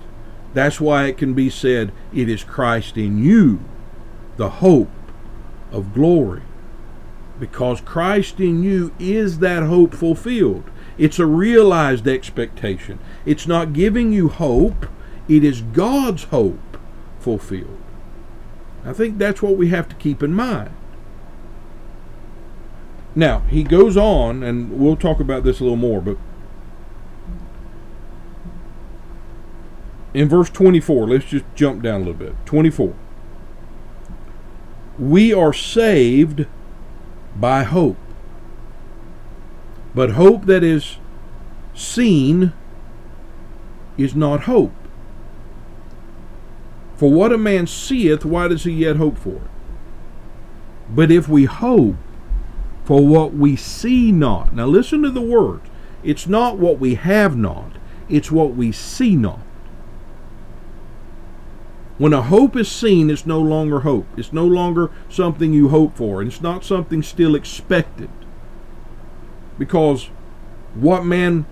That's 0.53 0.81
why 0.81 1.05
it 1.05 1.17
can 1.17 1.33
be 1.33 1.49
said, 1.49 1.91
It 2.13 2.27
is 2.27 2.43
Christ 2.43 2.97
in 2.97 3.23
you, 3.23 3.59
the 4.37 4.49
hope 4.49 4.89
of 5.71 5.93
glory. 5.93 6.41
Because 7.39 7.81
Christ 7.81 8.39
in 8.39 8.63
you 8.63 8.93
is 8.97 9.39
that 9.39 9.63
hope 9.63 9.93
fulfilled. 9.93 10.63
It's 10.97 11.19
a 11.19 11.27
realized 11.27 12.07
expectation. 12.07 12.97
It's 13.25 13.45
not 13.45 13.73
giving 13.73 14.11
you 14.11 14.29
hope 14.29 14.87
it 15.27 15.43
is 15.43 15.61
God's 15.61 16.23
hope 16.25 16.77
fulfilled. 17.19 17.77
I 18.85 18.93
think 18.93 19.17
that's 19.17 19.41
what 19.41 19.57
we 19.57 19.67
have 19.69 19.87
to 19.89 19.95
keep 19.95 20.23
in 20.23 20.33
mind. 20.33 20.71
Now, 23.17 23.39
he 23.49 23.63
goes 23.63 23.97
on, 23.97 24.43
and 24.43 24.79
we'll 24.79 24.95
talk 24.95 25.19
about 25.19 25.43
this 25.43 25.59
a 25.59 25.63
little 25.63 25.75
more, 25.75 25.99
but 26.01 26.17
in 30.13 30.29
verse 30.29 30.51
24, 30.51 31.07
let's 31.07 31.25
just 31.25 31.43
jump 31.55 31.81
down 31.81 31.95
a 31.95 32.03
little 32.05 32.13
bit. 32.13 32.35
24. 32.45 32.93
We 34.99 35.33
are 35.33 35.51
saved 35.51 36.45
by 37.35 37.63
hope. 37.63 37.97
But 39.95 40.11
hope 40.11 40.45
that 40.45 40.63
is 40.63 40.97
seen 41.73 42.53
is 43.97 44.13
not 44.13 44.41
hope. 44.41 44.75
For 46.95 47.11
what 47.11 47.33
a 47.33 47.37
man 47.39 47.65
seeth, 47.65 48.23
why 48.23 48.47
does 48.47 48.65
he 48.65 48.73
yet 48.73 48.97
hope 48.97 49.17
for? 49.17 49.41
But 50.87 51.09
if 51.09 51.27
we 51.27 51.45
hope 51.45 51.95
for 52.87 53.05
what 53.05 53.33
we 53.33 53.53
see 53.57 54.13
not, 54.13 54.55
now 54.55 54.65
listen 54.65 55.01
to 55.01 55.09
the 55.09 55.19
words. 55.19 55.69
It's 56.05 56.25
not 56.25 56.57
what 56.57 56.79
we 56.79 56.95
have 56.95 57.35
not, 57.35 57.73
it's 58.07 58.31
what 58.31 58.55
we 58.55 58.71
see 58.71 59.13
not. 59.17 59.41
When 61.97 62.13
a 62.13 62.21
hope 62.21 62.55
is 62.55 62.71
seen, 62.71 63.09
it's 63.09 63.25
no 63.25 63.41
longer 63.41 63.81
hope. 63.81 64.05
It's 64.15 64.31
no 64.31 64.45
longer 64.45 64.89
something 65.09 65.51
you 65.51 65.67
hope 65.67 65.97
for. 65.97 66.21
And 66.21 66.31
it's 66.31 66.41
not 66.41 66.63
something 66.63 67.03
still 67.03 67.35
expected. 67.35 68.09
Because 69.57 70.05
what 70.73 71.03
man, 71.03 71.45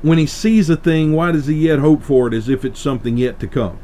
when 0.00 0.16
he 0.16 0.26
sees 0.26 0.70
a 0.70 0.76
thing, 0.76 1.12
why 1.12 1.32
does 1.32 1.48
he 1.48 1.66
yet 1.66 1.80
hope 1.80 2.02
for 2.02 2.28
it 2.28 2.32
as 2.32 2.48
if 2.48 2.64
it's 2.64 2.80
something 2.80 3.18
yet 3.18 3.38
to 3.40 3.46
come? 3.46 3.78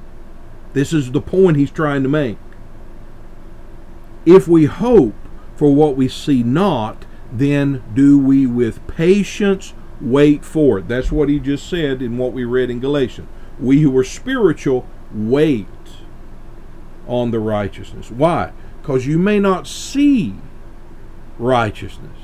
This 0.73 0.95
is 0.95 1.11
the 1.11 1.21
point 1.21 1.59
he's 1.59 1.71
trying 1.71 2.05
to 2.05 2.09
make. 2.09 2.39
If 4.25 4.49
we 4.49 4.65
hope 4.65 5.15
for 5.59 5.75
what 5.75 5.97
we 5.97 6.07
see 6.07 6.45
not, 6.45 7.05
then 7.33 7.83
do 7.93 8.17
we 8.17 8.47
with 8.47 8.87
patience 8.87 9.75
wait 10.01 10.45
for 10.45 10.79
it. 10.79 10.87
That's 10.87 11.11
what 11.11 11.29
he 11.29 11.41
just 11.41 11.69
said 11.69 12.01
in 12.01 12.17
what 12.17 12.33
we 12.33 12.45
read 12.45 12.71
in 12.71 12.79
Galatians. 12.79 13.29
We 13.59 13.81
who 13.81 13.97
are 13.99 14.05
spiritual 14.05 14.89
wait 15.13 15.67
on 17.09 17.33
the 17.33 17.41
righteousness. 17.41 18.09
Why? 18.09 18.53
Because 18.81 19.09
you 19.09 19.19
may 19.19 19.41
not 19.41 19.67
see 19.67 20.37
righteousness. 21.41 22.21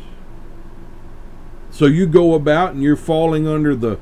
So 1.70 1.87
you 1.87 2.07
go 2.07 2.35
about 2.35 2.74
and 2.74 2.85
you're 2.85 2.95
falling 2.95 3.49
under 3.49 3.74
the 3.74 3.99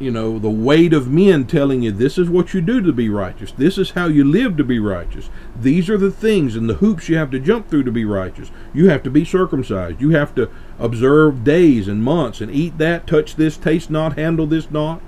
you 0.00 0.10
know, 0.10 0.38
the 0.38 0.50
weight 0.50 0.94
of 0.94 1.10
men 1.10 1.46
telling 1.46 1.82
you 1.82 1.92
this 1.92 2.16
is 2.16 2.30
what 2.30 2.54
you 2.54 2.62
do 2.62 2.80
to 2.80 2.92
be 2.92 3.10
righteous. 3.10 3.52
This 3.52 3.76
is 3.76 3.90
how 3.90 4.06
you 4.06 4.24
live 4.24 4.56
to 4.56 4.64
be 4.64 4.78
righteous. 4.78 5.28
These 5.54 5.90
are 5.90 5.98
the 5.98 6.10
things 6.10 6.56
and 6.56 6.68
the 6.70 6.74
hoops 6.74 7.10
you 7.10 7.18
have 7.18 7.30
to 7.32 7.38
jump 7.38 7.68
through 7.68 7.84
to 7.84 7.92
be 7.92 8.06
righteous. 8.06 8.50
You 8.72 8.88
have 8.88 9.02
to 9.02 9.10
be 9.10 9.26
circumcised. 9.26 10.00
You 10.00 10.10
have 10.10 10.34
to 10.36 10.50
observe 10.78 11.44
days 11.44 11.86
and 11.86 12.02
months 12.02 12.40
and 12.40 12.50
eat 12.50 12.78
that, 12.78 13.06
touch 13.06 13.36
this, 13.36 13.58
taste 13.58 13.90
not, 13.90 14.16
handle 14.16 14.46
this 14.46 14.70
not. 14.70 15.02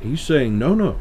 He's 0.00 0.22
saying, 0.22 0.58
no, 0.58 0.74
no. 0.74 0.98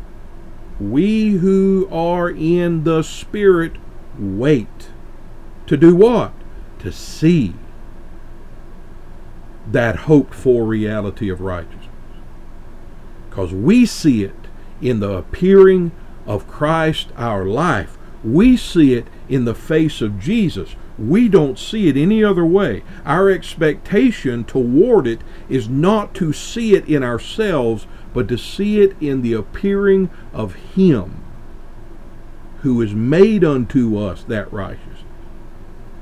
We 0.77 1.31
who 1.31 1.87
are 1.89 2.29
in 2.29 2.83
the 2.83 3.01
Spirit 3.01 3.77
wait. 4.19 4.89
To 5.67 5.77
do 5.77 5.95
what? 5.95 6.33
To 6.79 6.91
see 6.91 7.55
that 9.71 9.95
hoped 9.95 10.33
for 10.33 10.63
reality 10.63 11.29
of 11.29 11.41
righteousness. 11.41 11.85
Because 13.29 13.53
we 13.53 13.85
see 13.85 14.23
it 14.23 14.47
in 14.81 14.99
the 14.99 15.11
appearing 15.11 15.91
of 16.25 16.47
Christ 16.47 17.09
our 17.15 17.45
life. 17.45 17.97
We 18.23 18.57
see 18.57 18.93
it 18.93 19.07
in 19.29 19.45
the 19.45 19.55
face 19.55 20.01
of 20.01 20.19
Jesus. 20.19 20.75
We 20.97 21.29
don't 21.29 21.59
see 21.59 21.87
it 21.87 21.97
any 21.97 22.23
other 22.23 22.45
way. 22.45 22.83
Our 23.05 23.29
expectation 23.29 24.43
toward 24.43 25.05
it 25.05 25.21
is 25.47 25.69
not 25.69 26.13
to 26.15 26.33
see 26.33 26.73
it 26.73 26.87
in 26.87 27.03
ourselves, 27.03 27.85
but 28.13 28.27
to 28.29 28.37
see 28.37 28.81
it 28.81 28.95
in 28.99 29.21
the 29.21 29.33
appearing 29.33 30.09
of 30.33 30.55
Him 30.55 31.23
who 32.61 32.81
is 32.81 32.93
made 32.93 33.43
unto 33.43 33.97
us 33.97 34.23
that 34.23 34.51
righteousness, 34.51 35.03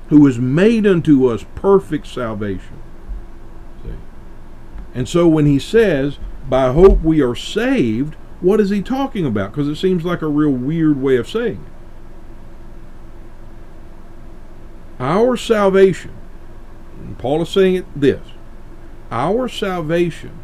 who 0.08 0.26
is 0.26 0.40
made 0.40 0.88
unto 0.88 1.28
us 1.28 1.46
perfect 1.56 2.08
salvation. 2.08 2.82
And 4.96 5.08
so 5.10 5.28
when 5.28 5.46
he 5.46 5.60
says, 5.60 6.18
by 6.50 6.72
hope 6.72 7.02
we 7.02 7.22
are 7.22 7.36
saved, 7.36 8.16
what 8.40 8.62
is 8.62 8.70
he 8.70 8.82
talking 8.82 9.26
about? 9.26 9.52
Because 9.52 9.68
it 9.68 9.76
seems 9.76 10.06
like 10.06 10.22
a 10.22 10.28
real 10.28 10.52
weird 10.52 11.02
way 11.02 11.18
of 11.18 11.30
saying 11.30 11.64
it. 11.66 11.72
Our 15.00 15.36
salvation, 15.36 16.14
Paul 17.18 17.42
is 17.42 17.50
saying 17.50 17.76
it 17.76 17.86
this, 17.94 18.26
our 19.12 19.50
salvation 19.50 20.40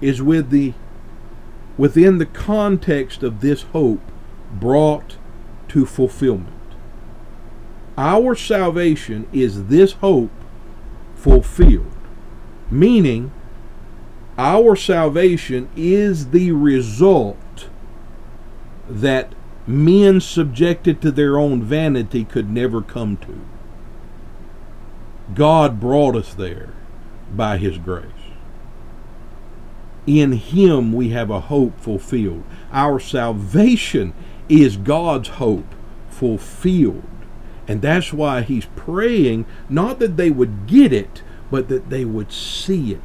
is 0.00 0.22
with 0.22 0.50
the 0.50 0.72
within 1.76 2.18
the 2.18 2.26
context 2.26 3.22
of 3.22 3.40
this 3.40 3.62
hope 3.62 4.00
brought 4.52 5.16
to 5.68 5.84
fulfillment. 5.86 6.48
Our 7.96 8.34
salvation 8.34 9.28
is 9.32 9.66
this 9.66 9.92
hope 9.92 10.30
fulfilled, 11.14 11.94
meaning 12.70 13.32
our 14.38 14.76
salvation 14.76 15.68
is 15.76 16.30
the 16.30 16.52
result 16.52 17.68
that 18.88 19.34
men 19.66 20.20
subjected 20.20 21.02
to 21.02 21.10
their 21.10 21.36
own 21.36 21.62
vanity 21.62 22.24
could 22.24 22.48
never 22.48 22.80
come 22.80 23.16
to. 23.16 23.40
God 25.34 25.80
brought 25.80 26.16
us 26.16 26.32
there 26.32 26.72
by 27.34 27.58
His 27.58 27.78
grace. 27.78 28.06
In 30.06 30.32
Him 30.32 30.92
we 30.92 31.10
have 31.10 31.30
a 31.30 31.40
hope 31.40 31.78
fulfilled. 31.80 32.44
Our 32.72 33.00
salvation 33.00 34.14
is 34.48 34.76
God's 34.76 35.28
hope 35.28 35.74
fulfilled. 36.08 37.02
And 37.66 37.82
that's 37.82 38.12
why 38.12 38.42
He's 38.42 38.66
praying 38.76 39.44
not 39.68 39.98
that 39.98 40.16
they 40.16 40.30
would 40.30 40.66
get 40.66 40.92
it, 40.92 41.22
but 41.50 41.68
that 41.68 41.90
they 41.90 42.04
would 42.04 42.32
see 42.32 42.92
it. 42.92 43.02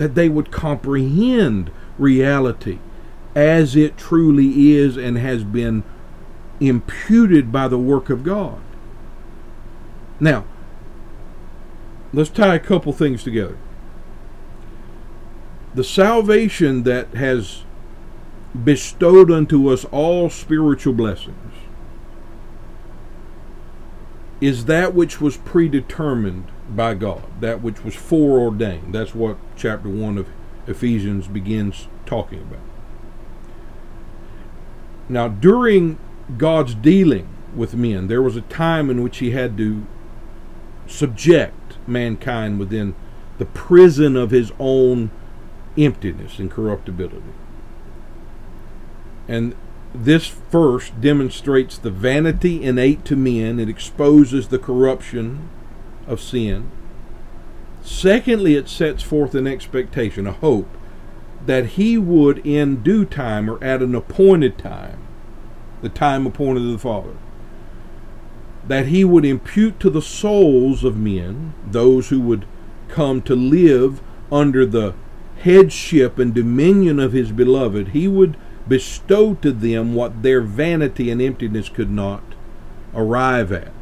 That 0.00 0.14
they 0.14 0.30
would 0.30 0.50
comprehend 0.50 1.70
reality 1.98 2.78
as 3.34 3.76
it 3.76 3.98
truly 3.98 4.72
is 4.72 4.96
and 4.96 5.18
has 5.18 5.44
been 5.44 5.84
imputed 6.58 7.52
by 7.52 7.68
the 7.68 7.78
work 7.78 8.08
of 8.08 8.24
God. 8.24 8.60
Now, 10.18 10.46
let's 12.14 12.30
tie 12.30 12.54
a 12.54 12.58
couple 12.58 12.94
things 12.94 13.22
together. 13.22 13.58
The 15.74 15.84
salvation 15.84 16.84
that 16.84 17.08
has 17.14 17.64
bestowed 18.64 19.30
unto 19.30 19.68
us 19.68 19.84
all 19.84 20.30
spiritual 20.30 20.94
blessings 20.94 21.52
is 24.40 24.64
that 24.64 24.94
which 24.94 25.20
was 25.20 25.36
predetermined 25.36 26.49
by 26.76 26.94
God, 26.94 27.22
that 27.40 27.62
which 27.62 27.84
was 27.84 27.94
foreordained. 27.94 28.94
That's 28.94 29.14
what 29.14 29.36
chapter 29.56 29.88
1 29.88 30.18
of 30.18 30.28
Ephesians 30.66 31.26
begins 31.26 31.88
talking 32.06 32.40
about. 32.40 32.60
Now, 35.08 35.28
during 35.28 35.98
God's 36.38 36.74
dealing 36.74 37.28
with 37.54 37.74
men, 37.74 38.06
there 38.06 38.22
was 38.22 38.36
a 38.36 38.42
time 38.42 38.90
in 38.90 39.02
which 39.02 39.18
He 39.18 39.32
had 39.32 39.56
to 39.56 39.86
subject 40.86 41.76
mankind 41.86 42.58
within 42.58 42.94
the 43.38 43.46
prison 43.46 44.16
of 44.16 44.30
His 44.30 44.52
own 44.58 45.10
emptiness 45.76 46.38
and 46.38 46.50
corruptibility. 46.50 47.22
And 49.26 49.54
this 49.94 50.26
first 50.26 51.00
demonstrates 51.00 51.76
the 51.78 51.90
vanity 51.90 52.62
innate 52.62 53.04
to 53.06 53.16
men, 53.16 53.58
it 53.58 53.68
exposes 53.68 54.48
the 54.48 54.58
corruption 54.58 55.48
of 56.10 56.20
sin. 56.20 56.70
Secondly, 57.82 58.56
it 58.56 58.68
sets 58.68 59.02
forth 59.02 59.34
an 59.34 59.46
expectation, 59.46 60.26
a 60.26 60.32
hope, 60.32 60.68
that 61.46 61.66
he 61.66 61.96
would 61.96 62.44
in 62.46 62.82
due 62.82 63.06
time 63.06 63.48
or 63.48 63.62
at 63.64 63.82
an 63.82 63.94
appointed 63.94 64.58
time, 64.58 64.98
the 65.80 65.88
time 65.88 66.26
appointed 66.26 66.64
of 66.64 66.72
the 66.72 66.78
Father, 66.78 67.16
that 68.68 68.86
he 68.86 69.04
would 69.04 69.24
impute 69.24 69.80
to 69.80 69.88
the 69.88 70.02
souls 70.02 70.84
of 70.84 70.98
men, 70.98 71.54
those 71.66 72.10
who 72.10 72.20
would 72.20 72.44
come 72.88 73.22
to 73.22 73.34
live 73.34 74.02
under 74.30 74.66
the 74.66 74.94
headship 75.38 76.18
and 76.18 76.34
dominion 76.34 76.98
of 76.98 77.12
his 77.12 77.32
beloved, 77.32 77.88
he 77.88 78.06
would 78.06 78.36
bestow 78.68 79.34
to 79.34 79.50
them 79.52 79.94
what 79.94 80.22
their 80.22 80.42
vanity 80.42 81.10
and 81.10 81.22
emptiness 81.22 81.68
could 81.70 81.90
not 81.90 82.22
arrive 82.94 83.50
at, 83.50 83.72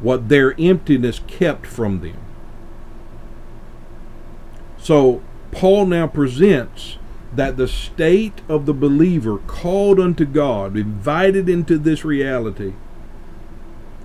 what 0.00 0.28
their 0.28 0.54
emptiness 0.58 1.20
kept 1.26 1.66
from 1.66 2.00
them. 2.00 2.18
So, 4.78 5.22
Paul 5.50 5.86
now 5.86 6.06
presents 6.06 6.98
that 7.34 7.56
the 7.56 7.68
state 7.68 8.40
of 8.48 8.66
the 8.66 8.74
believer 8.74 9.38
called 9.38 10.00
unto 10.00 10.24
God, 10.24 10.76
invited 10.76 11.48
into 11.48 11.78
this 11.78 12.04
reality, 12.04 12.74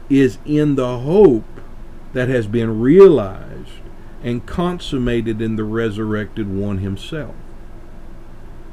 is 0.09 0.37
in 0.45 0.75
the 0.75 0.99
hope 0.99 1.45
that 2.13 2.27
has 2.27 2.47
been 2.47 2.79
realized 2.79 3.71
and 4.23 4.45
consummated 4.45 5.41
in 5.41 5.55
the 5.55 5.63
resurrected 5.63 6.49
one 6.53 6.79
himself. 6.79 7.35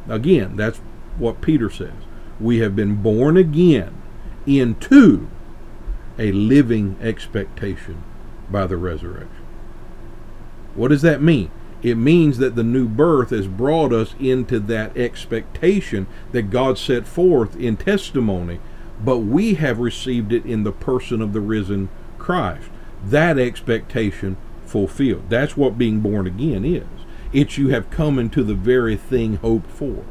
Again, 0.09 0.57
that's 0.57 0.79
what 1.19 1.41
Peter 1.41 1.71
says. 1.71 1.93
We 2.39 2.59
have 2.59 2.75
been 2.75 3.03
born 3.03 3.37
again 3.37 4.01
into 4.47 5.29
a 6.21 6.31
living 6.33 6.97
expectation 7.01 8.05
by 8.51 8.67
the 8.67 8.77
resurrection. 8.77 9.47
What 10.75 10.89
does 10.89 11.03
that 11.03 11.23
mean? 11.23 11.51
It 11.83 11.95
means 11.95 12.37
that 12.39 12.57
the 12.57 12.63
new 12.63 12.87
birth 12.87 13.31
has 13.31 13.49
brought 13.49 13.93
us 13.93 14.15
into 14.21 14.61
that 14.61 14.97
expectation 14.97 16.07
that 16.33 16.51
God 16.51 16.77
set 16.77 17.07
forth 17.07 17.57
in 17.57 17.79
testimony, 17.79 18.61
but 19.03 19.21
we 19.21 19.55
have 19.55 19.79
received 19.79 20.31
it 20.31 20.45
in 20.45 20.63
the 20.63 20.73
person 20.73 21.23
of 21.23 21.33
the 21.33 21.41
risen 21.41 21.89
Christ. 22.19 22.69
That 23.03 23.39
expectation 23.39 24.37
fulfilled. 24.67 25.31
That's 25.31 25.57
what 25.57 25.79
being 25.79 26.01
born 26.01 26.27
again 26.27 26.67
is. 26.67 26.85
It's 27.33 27.57
you 27.57 27.69
have 27.69 27.89
come 27.89 28.19
into 28.19 28.45
the 28.45 28.55
very 28.55 28.97
thing 28.97 29.37
hoped 29.37 29.71
for. 29.71 30.05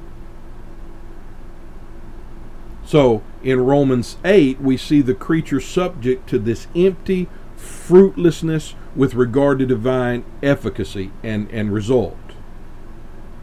So 2.89 3.21
in 3.43 3.59
Romans 3.59 4.17
8, 4.25 4.59
we 4.61 4.75
see 4.75 5.01
the 5.03 5.13
creature 5.13 5.59
subject 5.59 6.27
to 6.29 6.39
this 6.39 6.65
empty 6.75 7.29
fruitlessness 7.55 8.73
with 8.95 9.13
regard 9.13 9.59
to 9.59 9.67
divine 9.67 10.25
efficacy 10.41 11.11
and, 11.21 11.47
and 11.51 11.71
result. 11.71 12.17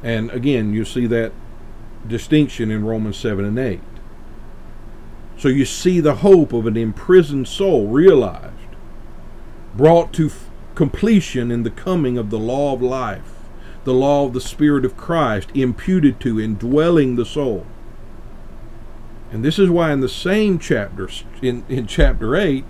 And 0.02 0.32
again, 0.32 0.72
you 0.72 0.84
see 0.84 1.06
that 1.06 1.30
distinction 2.08 2.72
in 2.72 2.84
Romans 2.84 3.18
7 3.18 3.44
and 3.44 3.56
8. 3.56 3.80
So 5.38 5.46
you 5.46 5.64
see 5.64 6.00
the 6.00 6.16
hope 6.16 6.52
of 6.52 6.66
an 6.66 6.76
imprisoned 6.76 7.46
soul 7.46 7.86
realized, 7.86 8.74
brought 9.76 10.12
to 10.14 10.26
f- 10.26 10.50
completion 10.74 11.52
in 11.52 11.62
the 11.62 11.70
coming 11.70 12.18
of 12.18 12.30
the 12.30 12.38
law 12.40 12.74
of 12.74 12.82
life, 12.82 13.34
the 13.84 13.94
law 13.94 14.26
of 14.26 14.32
the 14.32 14.40
Spirit 14.40 14.84
of 14.84 14.96
Christ, 14.96 15.50
imputed 15.54 16.18
to, 16.22 16.40
indwelling 16.40 17.14
the 17.14 17.24
soul. 17.24 17.64
And 19.32 19.44
this 19.44 19.58
is 19.58 19.68
why 19.68 19.92
in 19.92 20.00
the 20.00 20.08
same 20.08 20.58
chapter, 20.58 21.08
in, 21.42 21.64
in 21.68 21.86
chapter 21.86 22.36
8, 22.36 22.64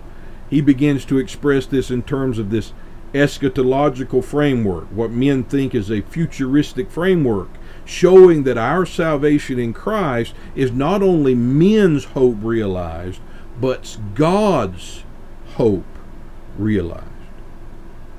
he 0.48 0.61
begins 0.61 1.04
to 1.07 1.18
express 1.18 1.66
this 1.66 1.90
in 1.90 2.02
terms 2.02 2.38
of 2.38 2.50
this 2.50 2.72
eschatological 3.12 4.22
framework, 4.22 4.84
what 4.84 5.11
men 5.11 5.44
think 5.44 5.74
is 5.74 5.90
a 5.90 6.02
futuristic 6.02 6.90
framework, 6.90 7.48
showing 7.84 8.44
that 8.44 8.59
our 8.59 8.84
salvation 8.84 9.59
in 9.59 9.72
Christ 9.72 10.34
is 10.54 10.72
not 10.72 11.02
only 11.02 11.34
men's 11.34 12.04
hope 12.04 12.36
realized, 12.40 13.20
but 13.61 13.96
God's 14.14 15.04
hope 15.54 15.86
realized. 16.59 17.04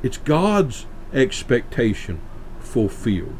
It's 0.03 0.17
God's 0.17 0.85
expectation 1.13 2.21
fulfilled. 2.59 3.37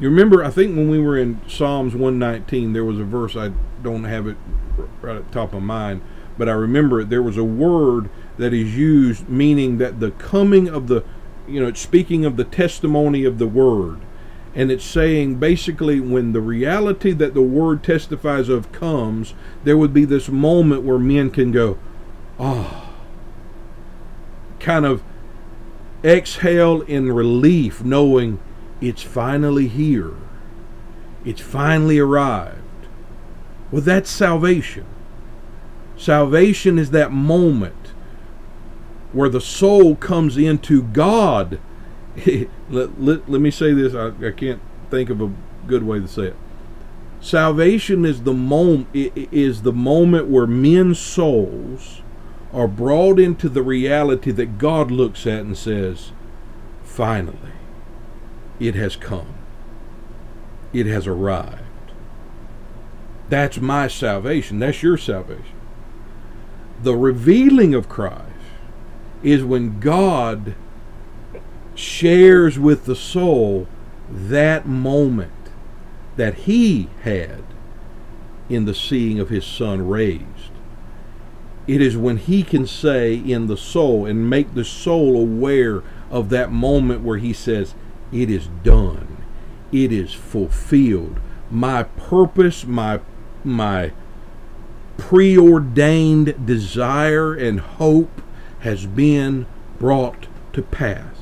You 0.00 0.10
remember, 0.10 0.42
I 0.42 0.50
think 0.50 0.76
when 0.76 0.90
we 0.90 0.98
were 0.98 1.16
in 1.16 1.40
Psalms 1.48 1.94
119, 1.94 2.72
there 2.72 2.84
was 2.84 2.98
a 2.98 3.04
verse, 3.04 3.36
I 3.36 3.52
don't 3.82 4.04
have 4.04 4.26
it 4.26 4.36
right 5.00 5.16
at 5.16 5.28
the 5.28 5.32
top 5.32 5.54
of 5.54 5.62
mind, 5.62 6.02
but 6.36 6.48
I 6.48 6.52
remember 6.52 7.00
it. 7.00 7.10
There 7.10 7.22
was 7.22 7.36
a 7.36 7.44
word 7.44 8.10
that 8.36 8.52
is 8.52 8.76
used 8.76 9.28
meaning 9.28 9.78
that 9.78 10.00
the 10.00 10.10
coming 10.12 10.68
of 10.68 10.88
the, 10.88 11.04
you 11.46 11.60
know, 11.60 11.68
it's 11.68 11.80
speaking 11.80 12.24
of 12.24 12.36
the 12.36 12.44
testimony 12.44 13.24
of 13.24 13.38
the 13.38 13.46
word. 13.46 14.00
And 14.56 14.70
it's 14.70 14.84
saying 14.84 15.36
basically 15.36 16.00
when 16.00 16.32
the 16.32 16.40
reality 16.40 17.12
that 17.12 17.34
the 17.34 17.42
word 17.42 17.82
testifies 17.82 18.48
of 18.48 18.72
comes, 18.72 19.34
there 19.64 19.76
would 19.76 19.92
be 19.92 20.04
this 20.04 20.28
moment 20.28 20.82
where 20.82 20.98
men 20.98 21.30
can 21.30 21.52
go, 21.52 21.78
ah, 22.38 22.90
oh, 22.90 22.94
kind 24.58 24.86
of 24.86 25.02
exhale 26.04 26.82
in 26.82 27.12
relief, 27.12 27.84
knowing 27.84 28.38
it's 28.84 29.02
finally 29.02 29.68
here. 29.68 30.14
It's 31.24 31.40
finally 31.40 31.98
arrived. 31.98 32.60
Well, 33.70 33.82
that's 33.82 34.10
salvation. 34.10 34.84
Salvation 35.96 36.78
is 36.78 36.90
that 36.90 37.12
moment 37.12 37.92
where 39.12 39.28
the 39.28 39.40
soul 39.40 39.96
comes 39.96 40.36
into 40.36 40.82
God. 40.82 41.60
let, 42.68 43.00
let, 43.00 43.28
let 43.28 43.40
me 43.40 43.50
say 43.50 43.72
this, 43.72 43.94
I, 43.94 44.08
I 44.26 44.32
can't 44.32 44.60
think 44.90 45.08
of 45.08 45.20
a 45.20 45.32
good 45.66 45.84
way 45.84 46.00
to 46.00 46.08
say 46.08 46.24
it. 46.24 46.36
Salvation 47.20 48.04
is 48.04 48.24
the 48.24 48.34
moment 48.34 48.88
is 48.92 49.62
the 49.62 49.72
moment 49.72 50.28
where 50.28 50.46
men's 50.46 50.98
souls 50.98 52.02
are 52.52 52.68
brought 52.68 53.18
into 53.18 53.48
the 53.48 53.62
reality 53.62 54.30
that 54.32 54.58
God 54.58 54.90
looks 54.90 55.26
at 55.26 55.40
and 55.40 55.56
says, 55.56 56.12
"Finally, 56.82 57.53
it 58.60 58.74
has 58.74 58.96
come. 58.96 59.34
It 60.72 60.86
has 60.86 61.06
arrived." 61.06 61.60
That's 63.28 63.60
my 63.60 63.88
salvation. 63.88 64.58
That's 64.58 64.82
your 64.82 64.98
salvation. 64.98 65.56
The 66.82 66.94
revealing 66.94 67.74
of 67.74 67.88
Christ 67.88 68.22
is 69.22 69.42
when 69.42 69.80
God 69.80 70.54
shares 71.74 72.58
with 72.58 72.84
the 72.84 72.94
soul 72.94 73.66
that 74.10 74.66
moment 74.66 75.30
that 76.16 76.34
he 76.34 76.88
had 77.02 77.42
in 78.48 78.66
the 78.66 78.74
seeing 78.74 79.18
of 79.18 79.30
his 79.30 79.44
son 79.44 79.88
raised. 79.88 80.52
It 81.66 81.80
is 81.80 81.96
when 81.96 82.18
he 82.18 82.42
can 82.42 82.66
say 82.66 83.14
in 83.14 83.46
the 83.46 83.56
soul 83.56 84.04
and 84.04 84.28
make 84.28 84.54
the 84.54 84.64
soul 84.64 85.16
aware 85.16 85.82
of 86.10 86.28
that 86.28 86.52
moment 86.52 87.00
where 87.00 87.16
he 87.16 87.32
says, 87.32 87.74
It 88.14 88.30
is 88.30 88.48
done, 88.62 89.24
it 89.72 89.92
is 89.92 90.14
fulfilled. 90.14 91.18
My 91.50 91.82
purpose, 91.82 92.64
my 92.64 93.00
my 93.42 93.92
preordained 94.96 96.46
desire 96.46 97.34
and 97.34 97.58
hope 97.58 98.22
has 98.60 98.86
been 98.86 99.46
brought 99.78 100.28
to 100.52 100.62
pass. 100.62 101.16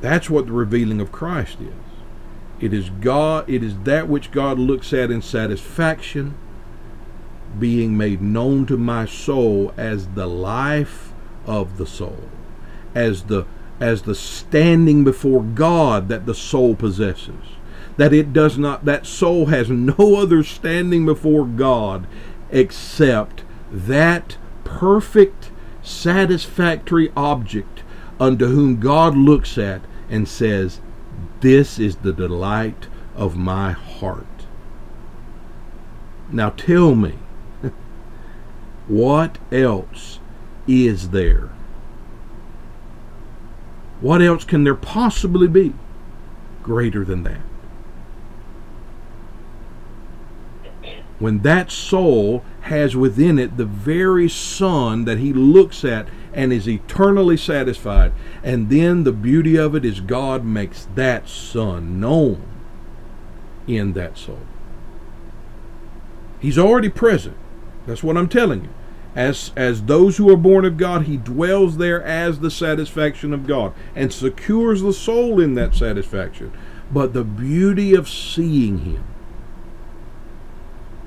That's 0.00 0.30
what 0.30 0.46
the 0.46 0.52
revealing 0.52 1.00
of 1.00 1.12
Christ 1.12 1.58
is. 1.60 1.74
It 2.58 2.72
is 2.72 2.88
God, 2.88 3.48
it 3.48 3.62
is 3.62 3.76
that 3.80 4.08
which 4.08 4.30
God 4.30 4.58
looks 4.58 4.92
at 4.94 5.10
in 5.10 5.20
satisfaction 5.20 6.34
being 7.58 7.96
made 7.96 8.22
known 8.22 8.64
to 8.66 8.78
my 8.78 9.04
soul 9.04 9.74
as 9.76 10.08
the 10.08 10.26
life 10.26 11.12
of 11.46 11.76
the 11.76 11.86
soul, 11.86 12.28
as 12.94 13.24
the 13.24 13.44
as 13.80 14.02
the 14.02 14.14
standing 14.14 15.02
before 15.02 15.42
God 15.42 16.08
that 16.08 16.26
the 16.26 16.34
soul 16.34 16.74
possesses. 16.74 17.56
That 17.96 18.12
it 18.12 18.32
does 18.32 18.56
not 18.58 18.84
that 18.84 19.06
soul 19.06 19.46
has 19.46 19.70
no 19.70 20.16
other 20.16 20.42
standing 20.42 21.04
before 21.06 21.46
God 21.46 22.06
except 22.50 23.42
that 23.72 24.36
perfect 24.64 25.50
satisfactory 25.82 27.10
object 27.16 27.82
unto 28.18 28.46
whom 28.46 28.80
God 28.80 29.16
looks 29.16 29.56
at 29.56 29.82
and 30.08 30.28
says, 30.28 30.80
this 31.40 31.78
is 31.78 31.96
the 31.96 32.12
delight 32.12 32.88
of 33.14 33.36
my 33.36 33.72
heart. 33.72 34.26
Now 36.30 36.50
tell 36.50 36.94
me, 36.94 37.14
what 38.88 39.38
else 39.50 40.20
is 40.66 41.10
there? 41.10 41.50
What 44.00 44.22
else 44.22 44.44
can 44.44 44.64
there 44.64 44.74
possibly 44.74 45.48
be 45.48 45.74
greater 46.62 47.04
than 47.04 47.22
that? 47.24 47.40
When 51.18 51.40
that 51.40 51.70
soul 51.70 52.42
has 52.62 52.96
within 52.96 53.38
it 53.38 53.56
the 53.56 53.66
very 53.66 54.28
Son 54.28 55.04
that 55.04 55.18
he 55.18 55.32
looks 55.32 55.84
at 55.84 56.08
and 56.32 56.52
is 56.52 56.68
eternally 56.68 57.36
satisfied. 57.36 58.12
And 58.42 58.70
then 58.70 59.04
the 59.04 59.12
beauty 59.12 59.56
of 59.56 59.74
it 59.74 59.84
is 59.84 60.00
God 60.00 60.44
makes 60.44 60.86
that 60.94 61.28
Son 61.28 62.00
known 62.00 62.42
in 63.66 63.92
that 63.94 64.16
soul. 64.16 64.40
He's 66.38 66.58
already 66.58 66.88
present. 66.88 67.36
That's 67.86 68.02
what 68.02 68.16
I'm 68.16 68.28
telling 68.28 68.62
you. 68.62 68.70
As, 69.14 69.50
as 69.56 69.82
those 69.82 70.16
who 70.16 70.30
are 70.30 70.36
born 70.36 70.64
of 70.64 70.76
God, 70.76 71.02
He 71.02 71.16
dwells 71.16 71.76
there 71.76 72.02
as 72.02 72.40
the 72.40 72.50
satisfaction 72.50 73.32
of 73.32 73.46
God 73.46 73.72
and 73.94 74.12
secures 74.12 74.82
the 74.82 74.92
soul 74.92 75.40
in 75.40 75.54
that 75.54 75.74
satisfaction. 75.74 76.52
But 76.92 77.12
the 77.12 77.24
beauty 77.24 77.94
of 77.94 78.08
seeing 78.08 78.78
Him 78.78 79.04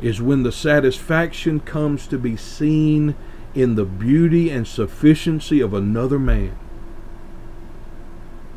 is 0.02 0.22
when 0.22 0.44
the 0.44 0.52
satisfaction 0.52 1.62
comes 1.62 2.08
to 2.08 2.18
be 2.18 2.36
seen 2.36 3.16
in 3.56 3.76
the 3.76 3.86
beauty 3.86 4.50
and 4.50 4.68
sufficiency 4.68 5.62
of 5.62 5.74
another 5.74 6.20
man. 6.20 6.58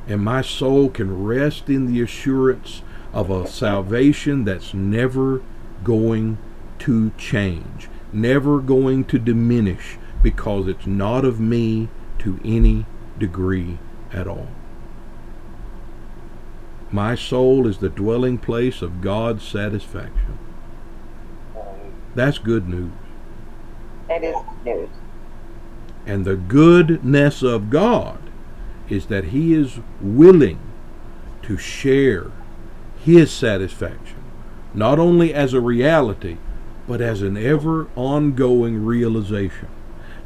And 0.08 0.22
my 0.22 0.42
soul 0.42 0.88
can 0.88 1.24
rest 1.24 1.68
in 1.68 1.86
the 1.86 2.00
assurance 2.00 2.82
of 3.12 3.30
a 3.30 3.46
salvation 3.46 4.44
that's 4.44 4.74
never 4.74 5.42
going 5.84 6.38
to 6.80 7.10
change, 7.18 7.88
never 8.12 8.60
going 8.60 9.04
to 9.04 9.18
diminish, 9.18 9.98
because 10.22 10.68
it's 10.68 10.86
not 10.86 11.24
of 11.24 11.40
me 11.40 11.88
to 12.18 12.40
any 12.44 12.86
degree 13.18 13.78
at 14.12 14.26
all. 14.26 14.48
My 16.90 17.14
soul 17.14 17.66
is 17.66 17.78
the 17.78 17.88
dwelling 17.88 18.38
place 18.38 18.80
of 18.80 19.00
God's 19.00 19.46
satisfaction. 19.46 20.38
That's 22.14 22.38
good 22.38 22.68
news. 22.68 22.92
That 24.08 24.22
is 24.22 24.36
news. 24.64 24.88
And 26.06 26.24
the 26.24 26.36
goodness 26.36 27.42
of 27.42 27.70
God 27.70 28.18
is 28.88 29.06
that 29.06 29.24
He 29.24 29.52
is 29.52 29.80
willing 30.00 30.60
to 31.42 31.58
share 31.58 32.30
His 33.00 33.32
satisfaction, 33.32 34.22
not 34.72 34.98
only 34.98 35.34
as 35.34 35.52
a 35.52 35.60
reality, 35.60 36.38
but 36.86 37.00
as 37.00 37.22
an 37.22 37.36
ever 37.36 37.88
ongoing 37.96 38.84
realization. 38.84 39.68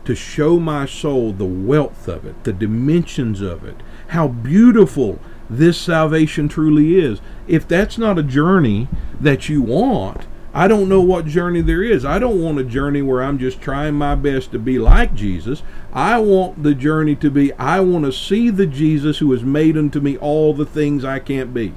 To 0.04 0.14
show 0.14 0.58
my 0.58 0.86
soul 0.86 1.32
the 1.32 1.44
wealth 1.44 2.08
of 2.08 2.24
it, 2.24 2.42
the 2.44 2.52
dimensions 2.52 3.40
of 3.40 3.64
it, 3.64 3.76
how 4.08 4.28
beautiful 4.28 5.18
this 5.48 5.78
salvation 5.78 6.48
truly 6.48 6.98
is. 6.98 7.20
If 7.46 7.68
that's 7.68 7.98
not 7.98 8.18
a 8.18 8.22
journey 8.22 8.88
that 9.20 9.48
you 9.48 9.62
want, 9.62 10.26
I 10.52 10.66
don't 10.66 10.88
know 10.88 11.00
what 11.00 11.26
journey 11.26 11.61
there 11.61 11.82
is. 11.82 12.04
I 12.04 12.18
don't 12.18 12.42
want 12.42 12.58
a 12.58 12.64
journey 12.64 13.02
where 13.02 13.22
I'm 13.22 13.38
just 13.38 13.61
trying 13.61 13.94
my 13.94 14.16
best 14.16 14.50
to 14.52 14.58
be 14.58 14.78
like 14.78 15.14
Jesus. 15.14 15.62
I 15.92 16.18
want 16.18 16.62
the 16.62 16.74
journey 16.74 17.14
to 17.16 17.30
be 17.30 17.52
I 17.52 17.80
want 17.80 18.04
to 18.04 18.12
see 18.12 18.50
the 18.50 18.66
Jesus 18.66 19.18
who 19.18 19.30
has 19.32 19.44
made 19.44 19.76
unto 19.76 20.00
me 20.00 20.16
all 20.16 20.52
the 20.52 20.66
things 20.66 21.04
I 21.04 21.20
can't 21.20 21.54
be. 21.54 21.72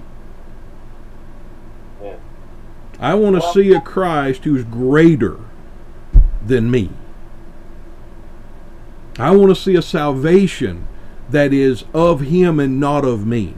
I 3.04 3.16
want 3.16 3.36
to 3.36 3.51
see 3.51 3.74
a 3.74 3.82
Christ 3.82 4.45
who's 4.45 4.64
greater 4.64 5.38
than 6.45 6.72
me. 6.72 6.89
I 9.20 9.32
want 9.32 9.54
to 9.54 9.62
see 9.62 9.76
a 9.76 9.82
salvation 9.82 10.88
that 11.30 11.51
is 11.51 11.84
of 11.93 12.22
him 12.22 12.62
and 12.62 12.80
not 12.80 13.04
of 13.04 13.28
me. 13.28 13.56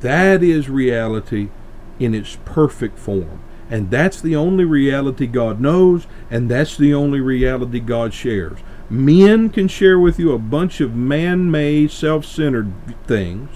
That 0.00 0.42
is 0.42 0.70
reality 0.70 1.50
in 1.98 2.14
its 2.14 2.38
perfect 2.46 2.98
form. 2.98 3.42
And 3.68 3.90
that's 3.90 4.22
the 4.22 4.34
only 4.34 4.64
reality 4.64 5.26
God 5.26 5.60
knows, 5.60 6.06
and 6.30 6.50
that's 6.50 6.78
the 6.78 6.94
only 6.94 7.20
reality 7.20 7.78
God 7.78 8.14
shares. 8.14 8.60
Men 8.88 9.50
can 9.50 9.68
share 9.68 9.98
with 9.98 10.18
you 10.18 10.32
a 10.32 10.38
bunch 10.38 10.80
of 10.80 10.96
man 10.96 11.50
made, 11.50 11.90
self 11.90 12.24
centered 12.24 12.72
things. 13.06 13.50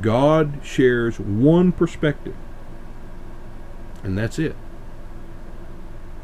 God 0.00 0.60
shares 0.64 1.20
one 1.20 1.70
perspective, 1.70 2.34
and 4.02 4.16
that's 4.16 4.38
it. 4.38 4.56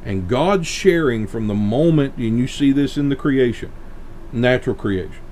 And 0.04 0.28
God's 0.28 0.66
sharing 0.66 1.26
from 1.26 1.46
the 1.48 1.54
moment, 1.54 2.16
and 2.16 2.38
you 2.38 2.46
see 2.46 2.72
this 2.72 2.96
in 2.96 3.08
the 3.08 3.16
creation, 3.16 3.72
natural 4.32 4.76
creation, 4.76 5.22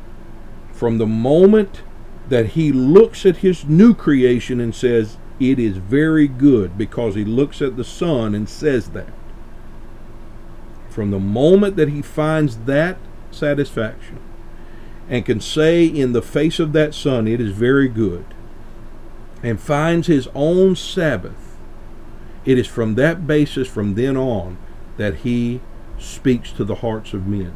from 0.72 0.98
the 0.98 1.06
moment 1.06 1.82
that 2.28 2.48
He 2.50 2.72
looks 2.72 3.24
at 3.24 3.38
His 3.38 3.64
new 3.64 3.94
creation 3.94 4.60
and 4.60 4.74
says, 4.74 5.16
it 5.40 5.58
is 5.58 5.78
very 5.78 6.28
good 6.28 6.78
because 6.78 7.14
he 7.14 7.24
looks 7.24 7.60
at 7.60 7.76
the 7.76 7.84
Son 7.84 8.34
and 8.34 8.48
says 8.48 8.90
that. 8.90 9.12
From 10.88 11.10
the 11.10 11.18
moment 11.18 11.76
that 11.76 11.88
he 11.88 12.02
finds 12.02 12.58
that 12.58 12.98
satisfaction 13.30 14.20
and 15.08 15.26
can 15.26 15.40
say 15.40 15.84
in 15.84 16.12
the 16.12 16.22
face 16.22 16.60
of 16.60 16.72
that 16.72 16.94
Son, 16.94 17.26
it 17.26 17.40
is 17.40 17.52
very 17.52 17.88
good, 17.88 18.24
and 19.42 19.60
finds 19.60 20.06
his 20.06 20.28
own 20.34 20.76
Sabbath, 20.76 21.53
it 22.44 22.58
is 22.58 22.66
from 22.66 22.94
that 22.96 23.26
basis 23.26 23.68
from 23.68 23.94
then 23.94 24.16
on 24.16 24.58
that 24.96 25.16
he 25.16 25.60
speaks 25.98 26.52
to 26.52 26.64
the 26.64 26.76
hearts 26.76 27.14
of 27.14 27.26
men, 27.26 27.54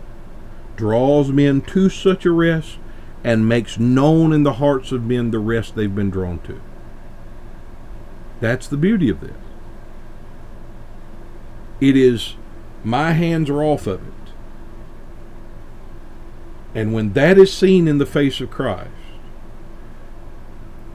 draws 0.77 1.31
men 1.31 1.61
to 1.61 1.89
such 1.89 2.25
a 2.25 2.31
rest, 2.31 2.79
and 3.25 3.49
makes 3.49 3.79
known 3.79 4.33
in 4.33 4.45
the 4.45 4.55
hearts 4.55 4.93
of 4.93 5.05
men 5.05 5.31
the 5.31 5.39
rest 5.39 5.75
they've 5.75 5.95
been 5.95 6.11
drawn 6.11 6.39
to. 6.41 6.61
That's 8.41 8.69
the 8.69 8.77
beauty 8.77 9.09
of 9.09 9.21
this. 9.21 9.33
It 11.81 11.97
is, 11.97 12.35
my 12.85 13.13
hands 13.13 13.51
are 13.51 13.63
off 13.63 13.87
of 13.87 14.07
it. 14.07 14.15
And 16.75 16.93
when 16.93 17.13
that 17.15 17.39
is 17.39 17.53
seen 17.53 17.89
in 17.89 17.99
the 17.99 18.07
face 18.07 18.41
of 18.41 18.51
Christ, 18.51 18.91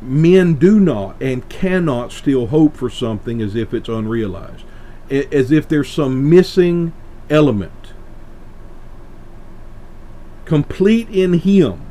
men 0.03 0.55
do 0.55 0.79
not 0.79 1.21
and 1.21 1.47
cannot 1.49 2.11
still 2.11 2.47
hope 2.47 2.75
for 2.75 2.89
something 2.89 3.41
as 3.41 3.55
if 3.55 3.73
it's 3.73 3.89
unrealized, 3.89 4.65
as 5.09 5.51
if 5.51 5.67
there's 5.67 5.89
some 5.89 6.29
missing 6.29 6.93
element. 7.29 7.93
Complete 10.45 11.09
in 11.09 11.33
Him 11.33 11.81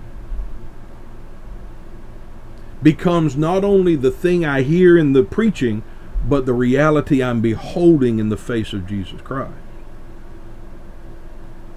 becomes 2.82 3.36
not 3.36 3.64
only 3.64 3.96
the 3.96 4.10
thing 4.10 4.44
I 4.44 4.62
hear 4.62 4.98
in 4.98 5.12
the 5.12 5.22
preaching, 5.22 5.82
but 6.28 6.46
the 6.46 6.52
reality 6.52 7.22
I'm 7.22 7.40
beholding 7.40 8.18
in 8.18 8.28
the 8.28 8.36
face 8.36 8.72
of 8.72 8.86
Jesus 8.86 9.20
Christ. 9.20 9.54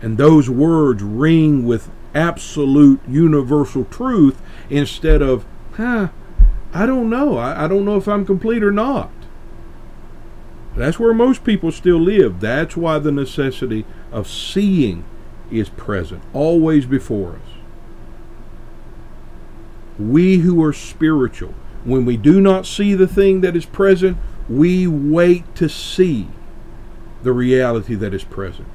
And 0.01 0.17
those 0.17 0.49
words 0.49 1.01
ring 1.01 1.65
with 1.65 1.89
absolute 2.13 3.01
universal 3.07 3.85
truth 3.85 4.41
instead 4.69 5.21
of, 5.21 5.45
huh, 5.73 6.09
I 6.75 6.85
don't 6.85 7.09
know. 7.09 7.37
I, 7.37 7.63
I 7.63 7.67
don't 7.69 7.85
know 7.85 7.95
if 7.95 8.05
I'm 8.05 8.25
complete 8.25 8.61
or 8.61 8.71
not. 8.71 9.09
That's 10.75 10.99
where 10.99 11.13
most 11.13 11.45
people 11.45 11.71
still 11.71 11.99
live. 11.99 12.41
That's 12.41 12.75
why 12.75 12.99
the 12.99 13.13
necessity 13.13 13.85
of 14.11 14.27
seeing 14.27 15.05
is 15.49 15.69
present, 15.69 16.21
always 16.33 16.85
before 16.85 17.35
us. 17.35 17.57
We 19.97 20.39
who 20.39 20.61
are 20.65 20.73
spiritual, 20.73 21.53
when 21.85 22.03
we 22.03 22.17
do 22.17 22.41
not 22.41 22.65
see 22.65 22.93
the 22.93 23.07
thing 23.07 23.39
that 23.39 23.55
is 23.55 23.65
present, 23.65 24.17
we 24.49 24.85
wait 24.85 25.55
to 25.55 25.69
see 25.69 26.27
the 27.23 27.31
reality 27.31 27.95
that 27.95 28.13
is 28.13 28.25
present. 28.25 28.67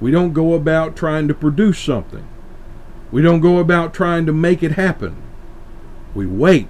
We 0.00 0.12
don't 0.12 0.32
go 0.32 0.54
about 0.54 0.94
trying 0.94 1.26
to 1.26 1.34
produce 1.34 1.80
something. 1.80 2.28
We 3.10 3.20
don't 3.20 3.40
go 3.40 3.58
about 3.58 3.92
trying 3.92 4.26
to 4.26 4.32
make 4.32 4.62
it 4.62 4.72
happen. 4.72 5.16
We 6.14 6.26
wait. 6.26 6.68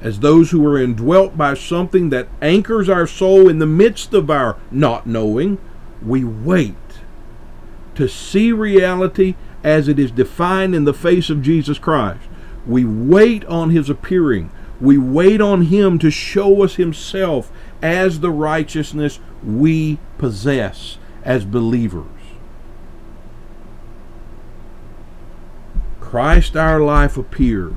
As 0.00 0.20
those 0.20 0.50
who 0.50 0.66
are 0.66 0.78
indwelt 0.78 1.36
by 1.36 1.54
something 1.54 2.08
that 2.10 2.28
anchors 2.40 2.88
our 2.88 3.06
soul 3.06 3.48
in 3.48 3.58
the 3.58 3.66
midst 3.66 4.14
of 4.14 4.30
our 4.30 4.56
not 4.70 5.06
knowing, 5.06 5.58
we 6.02 6.24
wait 6.24 6.74
to 7.94 8.08
see 8.08 8.50
reality 8.50 9.34
as 9.62 9.88
it 9.88 9.98
is 9.98 10.10
defined 10.10 10.74
in 10.74 10.84
the 10.84 10.94
face 10.94 11.28
of 11.28 11.42
Jesus 11.42 11.78
Christ. 11.78 12.22
We 12.66 12.84
wait 12.84 13.44
on 13.44 13.70
his 13.70 13.90
appearing. 13.90 14.50
We 14.80 14.96
wait 14.96 15.42
on 15.42 15.62
him 15.62 15.98
to 15.98 16.10
show 16.10 16.62
us 16.62 16.76
himself 16.76 17.52
as 17.82 18.20
the 18.20 18.30
righteousness 18.30 19.20
we 19.44 19.98
possess 20.16 20.96
as 21.24 21.44
believers. 21.44 22.06
Christ 26.00 26.56
our 26.56 26.80
life 26.80 27.18
appears 27.18 27.74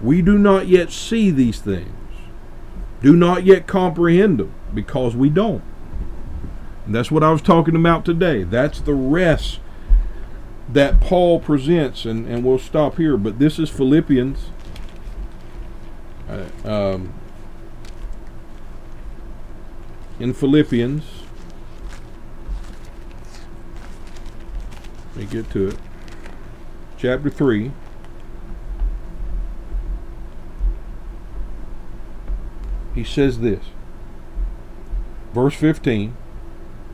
we 0.00 0.22
do 0.22 0.38
not 0.38 0.68
yet 0.68 0.90
see 0.90 1.30
these 1.30 1.60
things, 1.60 1.94
do 3.02 3.14
not 3.14 3.44
yet 3.44 3.66
comprehend 3.66 4.38
them, 4.38 4.54
because 4.74 5.16
we 5.16 5.28
don't. 5.28 5.62
And 6.86 6.94
that's 6.94 7.10
what 7.10 7.22
I 7.22 7.30
was 7.30 7.42
talking 7.42 7.76
about 7.76 8.04
today. 8.04 8.44
That's 8.44 8.80
the 8.80 8.94
rest 8.94 9.60
that 10.72 11.00
Paul 11.00 11.40
presents, 11.40 12.04
and, 12.04 12.26
and 12.26 12.44
we'll 12.44 12.58
stop 12.58 12.96
here. 12.96 13.16
But 13.16 13.38
this 13.38 13.58
is 13.58 13.70
Philippians. 13.70 14.50
Uh, 16.28 16.46
um, 16.64 17.14
in 20.20 20.34
Philippians, 20.34 21.04
let 25.14 25.16
me 25.16 25.24
get 25.26 25.50
to 25.50 25.68
it. 25.68 25.76
Chapter 26.98 27.30
3. 27.30 27.72
He 32.98 33.04
says 33.04 33.38
this. 33.38 33.64
Verse 35.32 35.54
15 35.54 36.16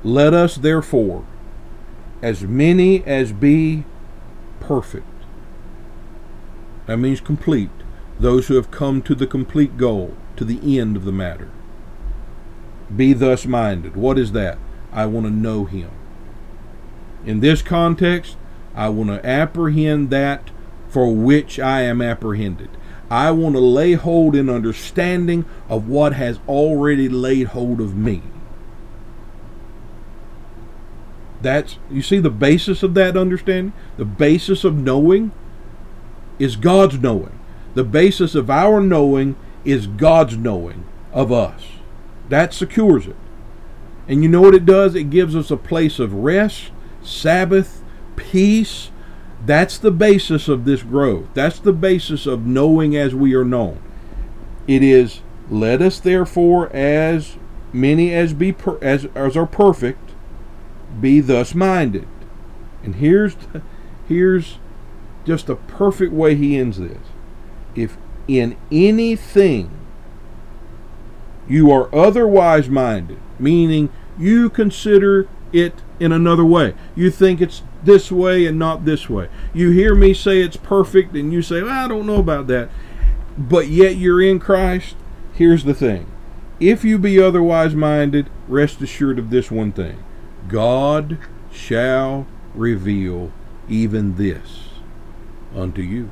Let 0.02 0.34
us 0.34 0.56
therefore, 0.56 1.24
as 2.22 2.42
many 2.42 3.02
as 3.04 3.32
be 3.32 3.84
perfect, 4.60 5.06
that 6.86 6.98
means 6.98 7.20
complete, 7.20 7.70
those 8.20 8.48
who 8.48 8.54
have 8.54 8.70
come 8.70 9.00
to 9.02 9.14
the 9.14 9.26
complete 9.26 9.78
goal, 9.78 10.14
to 10.36 10.44
the 10.44 10.78
end 10.78 10.96
of 10.96 11.04
the 11.04 11.12
matter, 11.12 11.50
be 12.94 13.14
thus 13.14 13.46
minded. 13.46 13.96
What 13.96 14.18
is 14.18 14.32
that? 14.32 14.58
I 14.92 15.06
want 15.06 15.26
to 15.26 15.32
know 15.32 15.64
him. 15.64 15.90
In 17.24 17.40
this 17.40 17.62
context, 17.62 18.36
I 18.74 18.90
want 18.90 19.08
to 19.08 19.26
apprehend 19.26 20.10
that 20.10 20.50
for 20.88 21.12
which 21.14 21.58
I 21.58 21.80
am 21.80 22.02
apprehended. 22.02 22.68
I 23.10 23.30
want 23.30 23.54
to 23.54 23.60
lay 23.60 23.92
hold 23.92 24.34
in 24.34 24.48
understanding 24.48 25.44
of 25.68 25.88
what 25.88 26.14
has 26.14 26.38
already 26.48 27.08
laid 27.08 27.48
hold 27.48 27.80
of 27.80 27.96
me. 27.96 28.22
That's 31.42 31.78
you 31.90 32.00
see 32.00 32.18
the 32.20 32.30
basis 32.30 32.82
of 32.82 32.94
that 32.94 33.16
understanding? 33.16 33.74
The 33.98 34.06
basis 34.06 34.64
of 34.64 34.76
knowing 34.76 35.32
is 36.38 36.56
God's 36.56 36.98
knowing. 36.98 37.38
The 37.74 37.84
basis 37.84 38.34
of 38.34 38.48
our 38.48 38.80
knowing 38.80 39.36
is 39.64 39.86
God's 39.86 40.36
knowing 40.36 40.84
of 41.12 41.30
us. 41.30 41.62
That 42.30 42.54
secures 42.54 43.06
it. 43.06 43.16
And 44.08 44.22
you 44.22 44.28
know 44.28 44.40
what 44.40 44.54
it 44.54 44.66
does? 44.66 44.94
It 44.94 45.10
gives 45.10 45.36
us 45.36 45.50
a 45.50 45.56
place 45.56 45.98
of 45.98 46.14
rest, 46.14 46.70
Sabbath, 47.02 47.82
peace, 48.16 48.90
that's 49.46 49.78
the 49.78 49.90
basis 49.90 50.48
of 50.48 50.64
this 50.64 50.82
growth. 50.82 51.26
That's 51.34 51.58
the 51.58 51.72
basis 51.72 52.26
of 52.26 52.46
knowing 52.46 52.96
as 52.96 53.14
we 53.14 53.34
are 53.34 53.44
known. 53.44 53.82
It 54.66 54.82
is 54.82 55.20
let 55.50 55.82
us 55.82 56.00
therefore 56.00 56.74
as 56.74 57.36
many 57.72 58.14
as 58.14 58.32
be 58.32 58.52
per, 58.52 58.78
as 58.82 59.06
as 59.14 59.36
are 59.36 59.46
perfect 59.46 60.12
be 61.00 61.20
thus 61.20 61.54
minded. 61.54 62.06
And 62.82 62.96
here's 62.96 63.36
here's 64.08 64.58
just 65.24 65.48
a 65.48 65.56
perfect 65.56 66.12
way 66.12 66.34
he 66.34 66.56
ends 66.56 66.78
this. 66.78 67.06
If 67.74 67.96
in 68.28 68.56
anything 68.70 69.70
you 71.48 71.70
are 71.70 71.94
otherwise 71.94 72.68
minded, 72.68 73.18
meaning 73.38 73.90
you 74.18 74.48
consider 74.48 75.28
it 75.52 75.74
in 76.00 76.12
another 76.12 76.44
way. 76.44 76.74
You 76.94 77.10
think 77.10 77.40
it's 77.40 77.62
this 77.84 78.10
way 78.10 78.46
and 78.46 78.58
not 78.58 78.84
this 78.84 79.08
way. 79.08 79.28
You 79.52 79.70
hear 79.70 79.94
me 79.94 80.14
say 80.14 80.40
it's 80.40 80.56
perfect 80.56 81.14
and 81.14 81.32
you 81.32 81.42
say, 81.42 81.62
well, 81.62 81.84
I 81.84 81.88
don't 81.88 82.06
know 82.06 82.18
about 82.18 82.46
that. 82.48 82.70
But 83.36 83.68
yet 83.68 83.96
you're 83.96 84.22
in 84.22 84.38
Christ. 84.38 84.96
Here's 85.32 85.64
the 85.64 85.74
thing 85.74 86.06
if 86.60 86.84
you 86.84 86.98
be 86.98 87.20
otherwise 87.20 87.74
minded, 87.74 88.30
rest 88.48 88.80
assured 88.80 89.18
of 89.18 89.30
this 89.30 89.50
one 89.50 89.72
thing 89.72 90.02
God 90.48 91.18
shall 91.52 92.26
reveal 92.54 93.32
even 93.68 94.16
this 94.16 94.68
unto 95.54 95.82
you. 95.82 96.10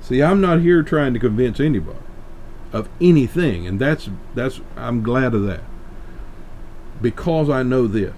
See, 0.00 0.22
I'm 0.22 0.40
not 0.40 0.60
here 0.60 0.82
trying 0.82 1.14
to 1.14 1.20
convince 1.20 1.60
anybody 1.60 1.98
of 2.72 2.88
anything, 3.00 3.66
and 3.66 3.80
that's 3.80 4.10
that's 4.34 4.60
I'm 4.76 5.02
glad 5.02 5.32
of 5.32 5.44
that. 5.46 5.62
Because 7.00 7.48
I 7.48 7.62
know 7.62 7.86
this 7.86 8.14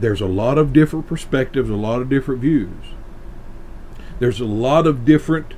there's 0.00 0.20
a 0.20 0.26
lot 0.26 0.58
of 0.58 0.72
different 0.72 1.06
perspectives, 1.06 1.70
a 1.70 1.74
lot 1.74 2.00
of 2.00 2.08
different 2.08 2.40
views. 2.40 2.94
There's 4.18 4.40
a 4.40 4.44
lot 4.44 4.86
of 4.86 5.04
different 5.04 5.54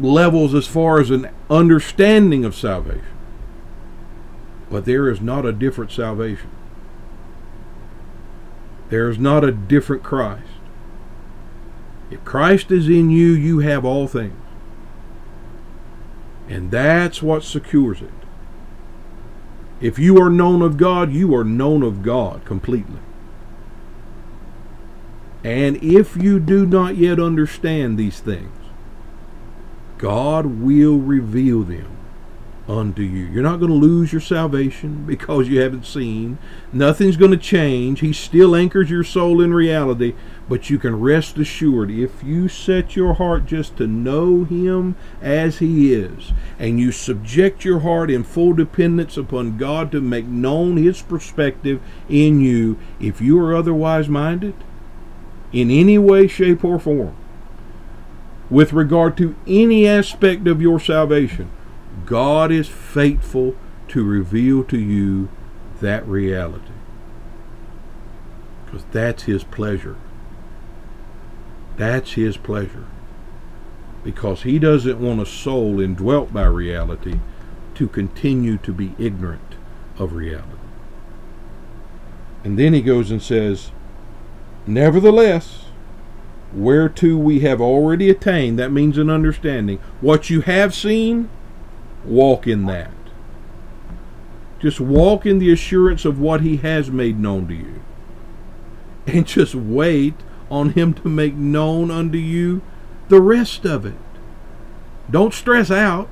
levels 0.00 0.54
as 0.54 0.66
far 0.66 1.00
as 1.00 1.10
an 1.10 1.28
understanding 1.50 2.44
of 2.44 2.54
salvation. 2.54 3.04
But 4.70 4.84
there 4.84 5.08
is 5.08 5.20
not 5.20 5.46
a 5.46 5.52
different 5.52 5.90
salvation. 5.92 6.50
There 8.90 9.08
is 9.08 9.18
not 9.18 9.44
a 9.44 9.52
different 9.52 10.02
Christ. 10.02 10.44
If 12.10 12.24
Christ 12.24 12.70
is 12.70 12.88
in 12.88 13.10
you, 13.10 13.32
you 13.32 13.58
have 13.60 13.84
all 13.84 14.06
things. 14.06 14.40
And 16.48 16.70
that's 16.70 17.22
what 17.22 17.44
secures 17.44 18.00
it. 18.00 18.17
If 19.80 19.98
you 19.98 20.20
are 20.20 20.30
known 20.30 20.62
of 20.62 20.76
God, 20.76 21.12
you 21.12 21.34
are 21.34 21.44
known 21.44 21.82
of 21.82 22.02
God 22.02 22.44
completely. 22.44 23.00
And 25.44 25.76
if 25.82 26.16
you 26.16 26.40
do 26.40 26.66
not 26.66 26.96
yet 26.96 27.20
understand 27.20 27.96
these 27.96 28.20
things, 28.20 28.50
God 29.98 30.46
will 30.46 30.98
reveal 30.98 31.62
them 31.62 31.97
unto 32.68 33.00
you. 33.02 33.24
You're 33.24 33.42
not 33.42 33.60
going 33.60 33.70
to 33.70 33.76
lose 33.76 34.12
your 34.12 34.20
salvation 34.20 35.06
because 35.06 35.48
you 35.48 35.60
haven't 35.60 35.86
seen. 35.86 36.38
Nothing's 36.72 37.16
going 37.16 37.30
to 37.30 37.38
change. 37.38 38.00
He 38.00 38.12
still 38.12 38.54
anchors 38.54 38.90
your 38.90 39.04
soul 39.04 39.40
in 39.40 39.54
reality, 39.54 40.14
but 40.48 40.68
you 40.68 40.78
can 40.78 41.00
rest 41.00 41.38
assured 41.38 41.90
if 41.90 42.22
you 42.22 42.46
set 42.46 42.94
your 42.94 43.14
heart 43.14 43.46
just 43.46 43.78
to 43.78 43.86
know 43.86 44.44
Him 44.44 44.96
as 45.22 45.58
He 45.58 45.94
is, 45.94 46.32
and 46.58 46.78
you 46.78 46.92
subject 46.92 47.64
your 47.64 47.80
heart 47.80 48.10
in 48.10 48.22
full 48.22 48.52
dependence 48.52 49.16
upon 49.16 49.56
God 49.56 49.90
to 49.92 50.00
make 50.02 50.26
known 50.26 50.76
His 50.76 51.00
perspective 51.00 51.80
in 52.08 52.40
you, 52.40 52.78
if 53.00 53.20
you 53.20 53.40
are 53.40 53.56
otherwise 53.56 54.08
minded, 54.08 54.54
in 55.52 55.70
any 55.70 55.96
way, 55.96 56.28
shape, 56.28 56.62
or 56.62 56.78
form 56.78 57.16
with 58.50 58.72
regard 58.72 59.16
to 59.16 59.36
any 59.46 59.86
aspect 59.86 60.46
of 60.46 60.62
your 60.62 60.80
salvation, 60.80 61.50
God 62.06 62.50
is 62.52 62.68
faithful 62.68 63.56
to 63.88 64.04
reveal 64.04 64.64
to 64.64 64.78
you 64.78 65.28
that 65.80 66.06
reality. 66.06 66.72
Because 68.64 68.84
that's 68.92 69.24
His 69.24 69.44
pleasure. 69.44 69.96
That's 71.76 72.12
His 72.12 72.36
pleasure. 72.36 72.86
Because 74.04 74.42
He 74.42 74.58
doesn't 74.58 75.00
want 75.00 75.20
a 75.20 75.26
soul 75.26 75.80
indwelt 75.80 76.32
by 76.32 76.44
reality 76.44 77.20
to 77.74 77.88
continue 77.88 78.58
to 78.58 78.72
be 78.72 78.94
ignorant 78.98 79.54
of 79.98 80.12
reality. 80.12 80.44
And 82.44 82.58
then 82.58 82.72
He 82.74 82.82
goes 82.82 83.10
and 83.10 83.22
says, 83.22 83.72
Nevertheless, 84.66 85.66
whereto 86.52 87.16
we 87.16 87.40
have 87.40 87.60
already 87.60 88.10
attained, 88.10 88.58
that 88.58 88.72
means 88.72 88.98
an 88.98 89.08
understanding. 89.08 89.78
What 90.00 90.28
you 90.28 90.42
have 90.42 90.74
seen, 90.74 91.30
walk 92.04 92.46
in 92.46 92.66
that. 92.66 92.90
Just 94.58 94.80
walk 94.80 95.24
in 95.24 95.38
the 95.38 95.52
assurance 95.52 96.04
of 96.04 96.20
what 96.20 96.40
He 96.40 96.56
has 96.58 96.90
made 96.90 97.18
known 97.18 97.46
to 97.48 97.54
you. 97.54 97.82
And 99.06 99.26
just 99.26 99.54
wait 99.54 100.14
on 100.50 100.70
Him 100.70 100.94
to 100.94 101.08
make 101.08 101.34
known 101.34 101.90
unto 101.90 102.18
you 102.18 102.62
the 103.08 103.20
rest 103.20 103.64
of 103.64 103.86
it. 103.86 103.94
Don't 105.10 105.32
stress 105.32 105.70
out. 105.70 106.08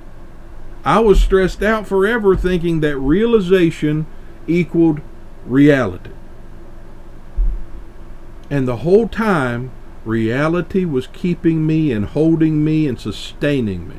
I 0.84 1.01
was 1.01 1.20
stressed 1.20 1.62
out 1.62 1.87
forever 1.87 2.37
thinking 2.37 2.80
that 2.80 2.97
realization 2.97 4.07
equaled 4.47 5.01
reality. 5.45 6.11
And 8.49 8.68
the 8.68 8.78
whole 8.78 9.09
time, 9.09 9.72
reality 10.05 10.84
was 10.84 11.09
keeping 11.09 11.66
me 11.66 11.91
and 11.91 12.07
holding 12.07 12.64
me 12.64 12.87
and 12.87 12.99
sustaining 12.99 13.89
me. 13.89 13.97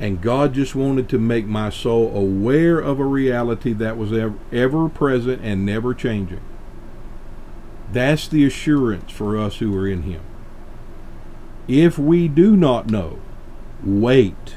And 0.00 0.20
God 0.20 0.54
just 0.54 0.74
wanted 0.74 1.08
to 1.10 1.18
make 1.18 1.46
my 1.46 1.70
soul 1.70 2.14
aware 2.16 2.78
of 2.80 2.98
a 2.98 3.04
reality 3.04 3.72
that 3.74 3.96
was 3.96 4.12
ever, 4.12 4.34
ever 4.52 4.88
present 4.88 5.40
and 5.42 5.64
never 5.64 5.94
changing. 5.94 6.40
That's 7.92 8.26
the 8.26 8.44
assurance 8.44 9.12
for 9.12 9.38
us 9.38 9.58
who 9.58 9.76
are 9.76 9.86
in 9.86 10.02
Him. 10.02 10.22
If 11.68 11.96
we 11.96 12.26
do 12.26 12.56
not 12.56 12.90
know, 12.90 13.20
wait. 13.84 14.56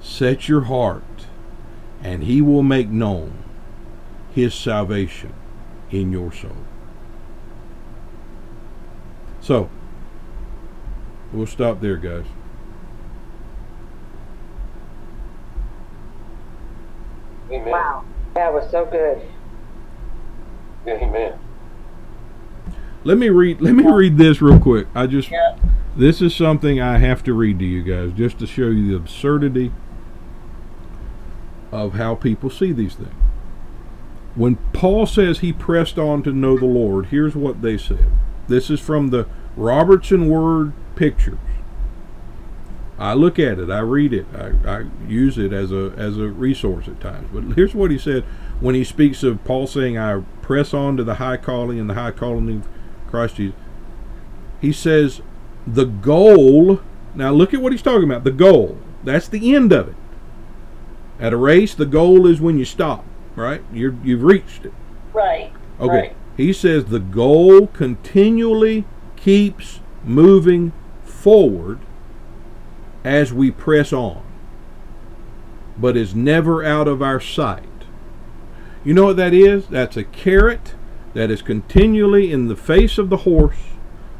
Set 0.00 0.48
your 0.48 0.62
heart, 0.62 1.26
and 2.02 2.24
He 2.24 2.42
will 2.42 2.62
make 2.62 2.88
known 2.88 3.34
His 4.34 4.54
salvation 4.54 5.32
in 5.90 6.10
your 6.10 6.32
soul. 6.32 6.56
So, 9.40 9.70
we'll 11.32 11.46
stop 11.46 11.80
there, 11.80 11.96
guys. 11.96 12.26
Amen. 17.50 17.68
Wow. 17.70 18.04
That 18.34 18.52
was 18.52 18.70
so 18.70 18.84
good. 18.84 19.20
Amen. 20.86 21.38
Let 23.04 23.18
me 23.18 23.28
read. 23.28 23.60
Let 23.60 23.74
me 23.74 23.84
read 23.90 24.18
this 24.18 24.40
real 24.42 24.58
quick. 24.60 24.86
I 24.94 25.06
just 25.06 25.30
Yeah. 25.30 25.56
this 25.96 26.20
is 26.20 26.34
something 26.34 26.80
I 26.80 26.98
have 26.98 27.22
to 27.24 27.32
read 27.32 27.58
to 27.58 27.64
you 27.64 27.82
guys 27.82 28.12
just 28.12 28.38
to 28.40 28.46
show 28.46 28.68
you 28.68 28.88
the 28.88 28.96
absurdity 28.96 29.72
of 31.72 31.94
how 31.94 32.14
people 32.14 32.50
see 32.50 32.72
these 32.72 32.94
things. 32.94 33.10
When 34.34 34.56
Paul 34.72 35.06
says 35.06 35.40
he 35.40 35.52
pressed 35.52 35.98
on 35.98 36.22
to 36.22 36.32
know 36.32 36.56
the 36.56 36.66
Lord, 36.66 37.06
here's 37.06 37.34
what 37.34 37.60
they 37.62 37.76
said. 37.76 38.06
This 38.46 38.70
is 38.70 38.80
from 38.80 39.08
the 39.08 39.26
Robertson 39.56 40.28
Word 40.28 40.72
Pictures. 40.96 41.38
I 42.98 43.14
look 43.14 43.38
at 43.38 43.60
it, 43.60 43.70
I 43.70 43.78
read 43.78 44.12
it, 44.12 44.26
I, 44.34 44.52
I 44.68 44.84
use 45.06 45.38
it 45.38 45.52
as 45.52 45.70
a 45.70 45.92
as 45.96 46.18
a 46.18 46.28
resource 46.28 46.88
at 46.88 47.00
times. 47.00 47.28
But 47.32 47.54
here's 47.54 47.74
what 47.74 47.90
he 47.90 47.98
said 47.98 48.24
when 48.60 48.74
he 48.74 48.82
speaks 48.82 49.22
of 49.22 49.42
Paul 49.44 49.66
saying, 49.68 49.96
"I 49.96 50.22
press 50.42 50.74
on 50.74 50.96
to 50.96 51.04
the 51.04 51.14
high 51.14 51.36
calling 51.36 51.78
and 51.78 51.88
the 51.88 51.94
high 51.94 52.10
calling 52.10 52.50
of 52.50 52.68
Christ 53.08 53.36
Jesus." 53.36 53.58
He 54.60 54.72
says, 54.72 55.22
"The 55.66 55.84
goal." 55.84 56.80
Now 57.14 57.30
look 57.30 57.54
at 57.54 57.62
what 57.62 57.72
he's 57.72 57.82
talking 57.82 58.04
about. 58.04 58.24
The 58.24 58.32
goal. 58.32 58.78
That's 59.04 59.28
the 59.28 59.54
end 59.54 59.72
of 59.72 59.88
it. 59.88 59.96
At 61.20 61.32
a 61.32 61.36
race, 61.36 61.74
the 61.74 61.86
goal 61.86 62.26
is 62.26 62.40
when 62.40 62.58
you 62.58 62.64
stop. 62.64 63.04
Right? 63.36 63.62
You're 63.72 63.94
you've 64.02 64.24
reached 64.24 64.64
it. 64.64 64.72
Right. 65.12 65.52
Okay. 65.80 65.88
Right. 65.88 66.16
He 66.36 66.52
says 66.52 66.86
the 66.86 66.98
goal 66.98 67.68
continually 67.68 68.84
keeps 69.16 69.80
moving 70.04 70.72
forward 71.04 71.80
as 73.04 73.32
we 73.32 73.50
press 73.50 73.92
on, 73.92 74.22
but 75.78 75.96
is 75.96 76.14
never 76.14 76.64
out 76.64 76.88
of 76.88 77.02
our 77.02 77.20
sight. 77.20 77.64
You 78.84 78.94
know 78.94 79.04
what 79.06 79.16
that 79.16 79.34
is? 79.34 79.66
That's 79.66 79.96
a 79.96 80.04
carrot 80.04 80.74
that 81.14 81.30
is 81.30 81.42
continually 81.42 82.32
in 82.32 82.48
the 82.48 82.56
face 82.56 82.98
of 82.98 83.10
the 83.10 83.18
horse, 83.18 83.58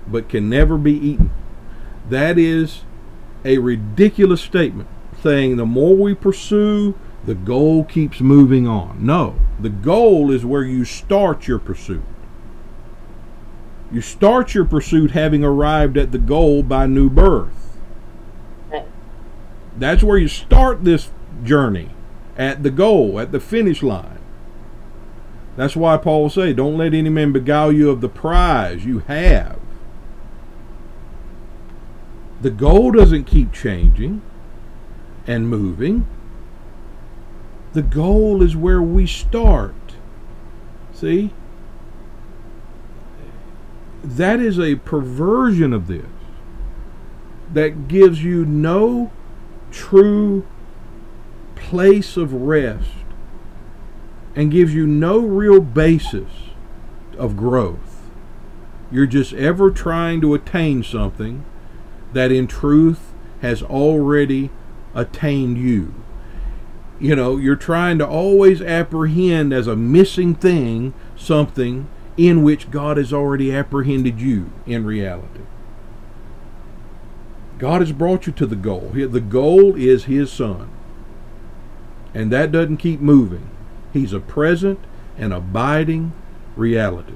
but 0.07 0.29
can 0.29 0.49
never 0.49 0.77
be 0.77 0.93
eaten. 0.93 1.31
That 2.09 2.39
is 2.39 2.83
a 3.45 3.59
ridiculous 3.59 4.41
statement, 4.41 4.89
saying 5.23 5.57
the 5.57 5.67
more 5.67 5.97
we 5.97 6.15
pursue, 6.15 6.99
the 7.25 7.35
goal 7.35 7.85
keeps 7.85 8.21
moving 8.21 8.67
on. 8.67 9.05
No, 9.05 9.37
the 9.61 9.69
goal 9.69 10.31
is 10.31 10.45
where 10.45 10.65
you 10.65 10.85
start 10.85 11.47
your 11.47 11.59
pursuit. 11.59 12.05
You 13.91 14.01
start 14.01 14.55
your 14.55 14.65
pursuit 14.65 15.13
having 15.13 15.45
arrived 15.45 15.97
at 15.97 16.13
the 16.13 16.19
goal 16.19 16.63
by 16.63 16.87
new 16.87 17.09
birth. 17.09 17.68
That's 19.79 20.03
where 20.03 20.19
you 20.19 20.29
start 20.29 20.85
this 20.85 21.11
journey 21.45 21.91
at 22.37 22.63
the 22.63 22.71
goal, 22.71 23.21
at 23.21 23.33
the 23.33 23.41
finish 23.41 23.83
line. 23.83 24.19
That's 25.57 25.77
why 25.77 25.97
Paul 25.97 26.31
say, 26.31 26.53
Don't 26.53 26.77
let 26.77 26.95
any 26.95 27.11
man 27.11 27.33
beguile 27.33 27.73
you 27.73 27.91
of 27.91 28.01
the 28.01 28.09
prize 28.09 28.85
you 28.85 29.01
have. 29.01 29.59
The 32.41 32.51
goal 32.51 32.93
doesn't 32.93 33.25
keep 33.25 33.53
changing 33.53 34.23
and 35.27 35.49
moving. 35.49 36.07
The 37.73 37.83
goal 37.83 38.43
is 38.43 38.57
where 38.57 38.83
we 38.83 39.07
start. 39.07 39.75
See? 40.93 41.33
That 44.03 44.41
is 44.41 44.59
a 44.59 44.77
perversion 44.77 45.73
of 45.73 45.87
this 45.87 46.07
that 47.53 47.89
gives 47.89 48.23
you 48.23 48.45
no 48.45 49.11
true 49.71 50.47
place 51.55 52.17
of 52.17 52.33
rest 52.33 52.91
and 54.35 54.51
gives 54.51 54.75
you 54.75 54.87
no 54.87 55.19
real 55.19 55.61
basis 55.61 56.31
of 57.17 57.37
growth. 57.37 58.11
You're 58.91 59.07
just 59.07 59.33
ever 59.35 59.71
trying 59.71 60.21
to 60.23 60.35
attain 60.35 60.83
something 60.83 61.45
that 62.13 62.33
in 62.33 62.47
truth 62.47 63.13
has 63.43 63.63
already 63.63 64.51
attained 64.95 65.59
you. 65.59 65.95
You 67.01 67.15
know, 67.15 67.37
you're 67.37 67.57
trying 67.57 67.99
to 67.99 68.07
always 68.07 68.61
apprehend 68.63 69.53
as 69.53 69.67
a 69.67 69.77
missing 69.77 70.35
thing 70.35 70.95
something 71.17 71.89
in 72.17 72.43
which 72.43 72.71
God 72.71 72.97
has 72.97 73.13
already 73.13 73.55
apprehended 73.55 74.21
you 74.21 74.51
in 74.67 74.85
reality. 74.85 75.43
God 77.59 77.81
has 77.81 77.93
brought 77.93 78.27
you 78.27 78.33
to 78.35 78.47
the 78.47 78.57
goal. 78.57 78.91
The 78.95 79.21
goal 79.21 79.75
is 79.75 80.05
His 80.05 80.33
Son. 80.33 80.71
And 82.15 82.33
that 82.33 82.53
doesn't 82.53 82.79
keep 82.79 83.01
moving. 83.01 83.51
He's 83.93 84.13
a 84.13 84.21
present 84.21 84.79
and 85.17 85.33
abiding 85.33 86.13
reality. 86.57 87.15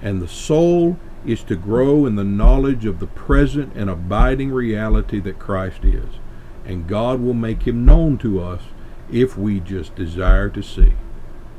And 0.00 0.22
the 0.22 0.28
soul 0.28 0.98
is 1.24 1.42
to 1.44 1.56
grow 1.56 2.06
in 2.06 2.14
the 2.14 2.24
knowledge 2.24 2.86
of 2.86 3.00
the 3.00 3.06
present 3.08 3.72
and 3.74 3.90
abiding 3.90 4.52
reality 4.52 5.18
that 5.20 5.40
Christ 5.40 5.84
is. 5.84 6.20
And 6.64 6.86
God 6.86 7.20
will 7.20 7.34
make 7.34 7.62
Him 7.66 7.84
known 7.84 8.18
to 8.18 8.40
us 8.40 8.62
if 9.10 9.36
we 9.36 9.60
just 9.60 9.96
desire 9.96 10.48
to 10.50 10.62
see. 10.62 10.94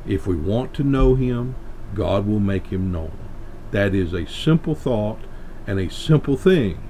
If 0.05 0.25
we 0.25 0.35
want 0.35 0.73
to 0.75 0.83
know 0.83 1.15
Him, 1.15 1.55
God 1.93 2.25
will 2.25 2.39
make 2.39 2.67
Him 2.67 2.91
known. 2.91 3.17
That 3.71 3.93
is 3.93 4.13
a 4.13 4.25
simple 4.25 4.75
thought 4.75 5.19
and 5.65 5.79
a 5.79 5.89
simple 5.89 6.37
thing. 6.37 6.86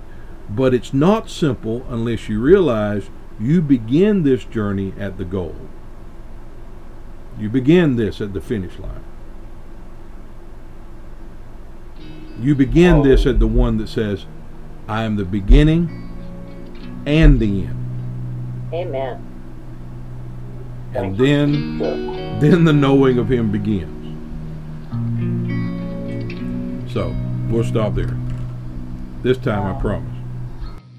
But 0.50 0.74
it's 0.74 0.93
not 0.93 1.30
simple 1.30 1.86
unless 1.89 2.30
you 2.30 2.39
realize 2.41 3.10
you 3.39 3.62
begin 3.62 4.24
this 4.24 4.43
journey 4.45 4.93
at 4.98 5.18
the 5.18 5.26
goal. 5.26 5.56
You 7.38 7.50
begin 7.50 7.95
this 7.95 8.20
at 8.22 8.34
the 8.34 8.41
finish 8.41 8.80
line. 8.80 9.04
You 12.39 12.56
begin 12.56 12.98
oh. 12.98 13.04
this 13.04 13.26
at 13.26 13.39
the 13.39 13.48
one 13.48 13.78
that 13.78 13.89
says, 13.89 14.26
I 14.88 15.04
am 15.04 15.16
the 15.18 15.26
beginning 15.26 16.08
and 17.06 17.39
the 17.39 17.66
end. 17.66 18.70
Amen. 18.74 19.24
And 20.93 21.18
then 21.18 21.80
then 22.39 22.64
the 22.64 22.74
knowing 22.74 23.18
of 23.18 23.32
him 23.32 23.52
begins. 23.52 23.93
So, 26.93 27.16
we'll 27.50 27.64
stop 27.64 27.95
there. 27.95 28.16
This 29.24 29.38
time, 29.38 29.76
I 29.76 29.80
promise. 29.80 30.16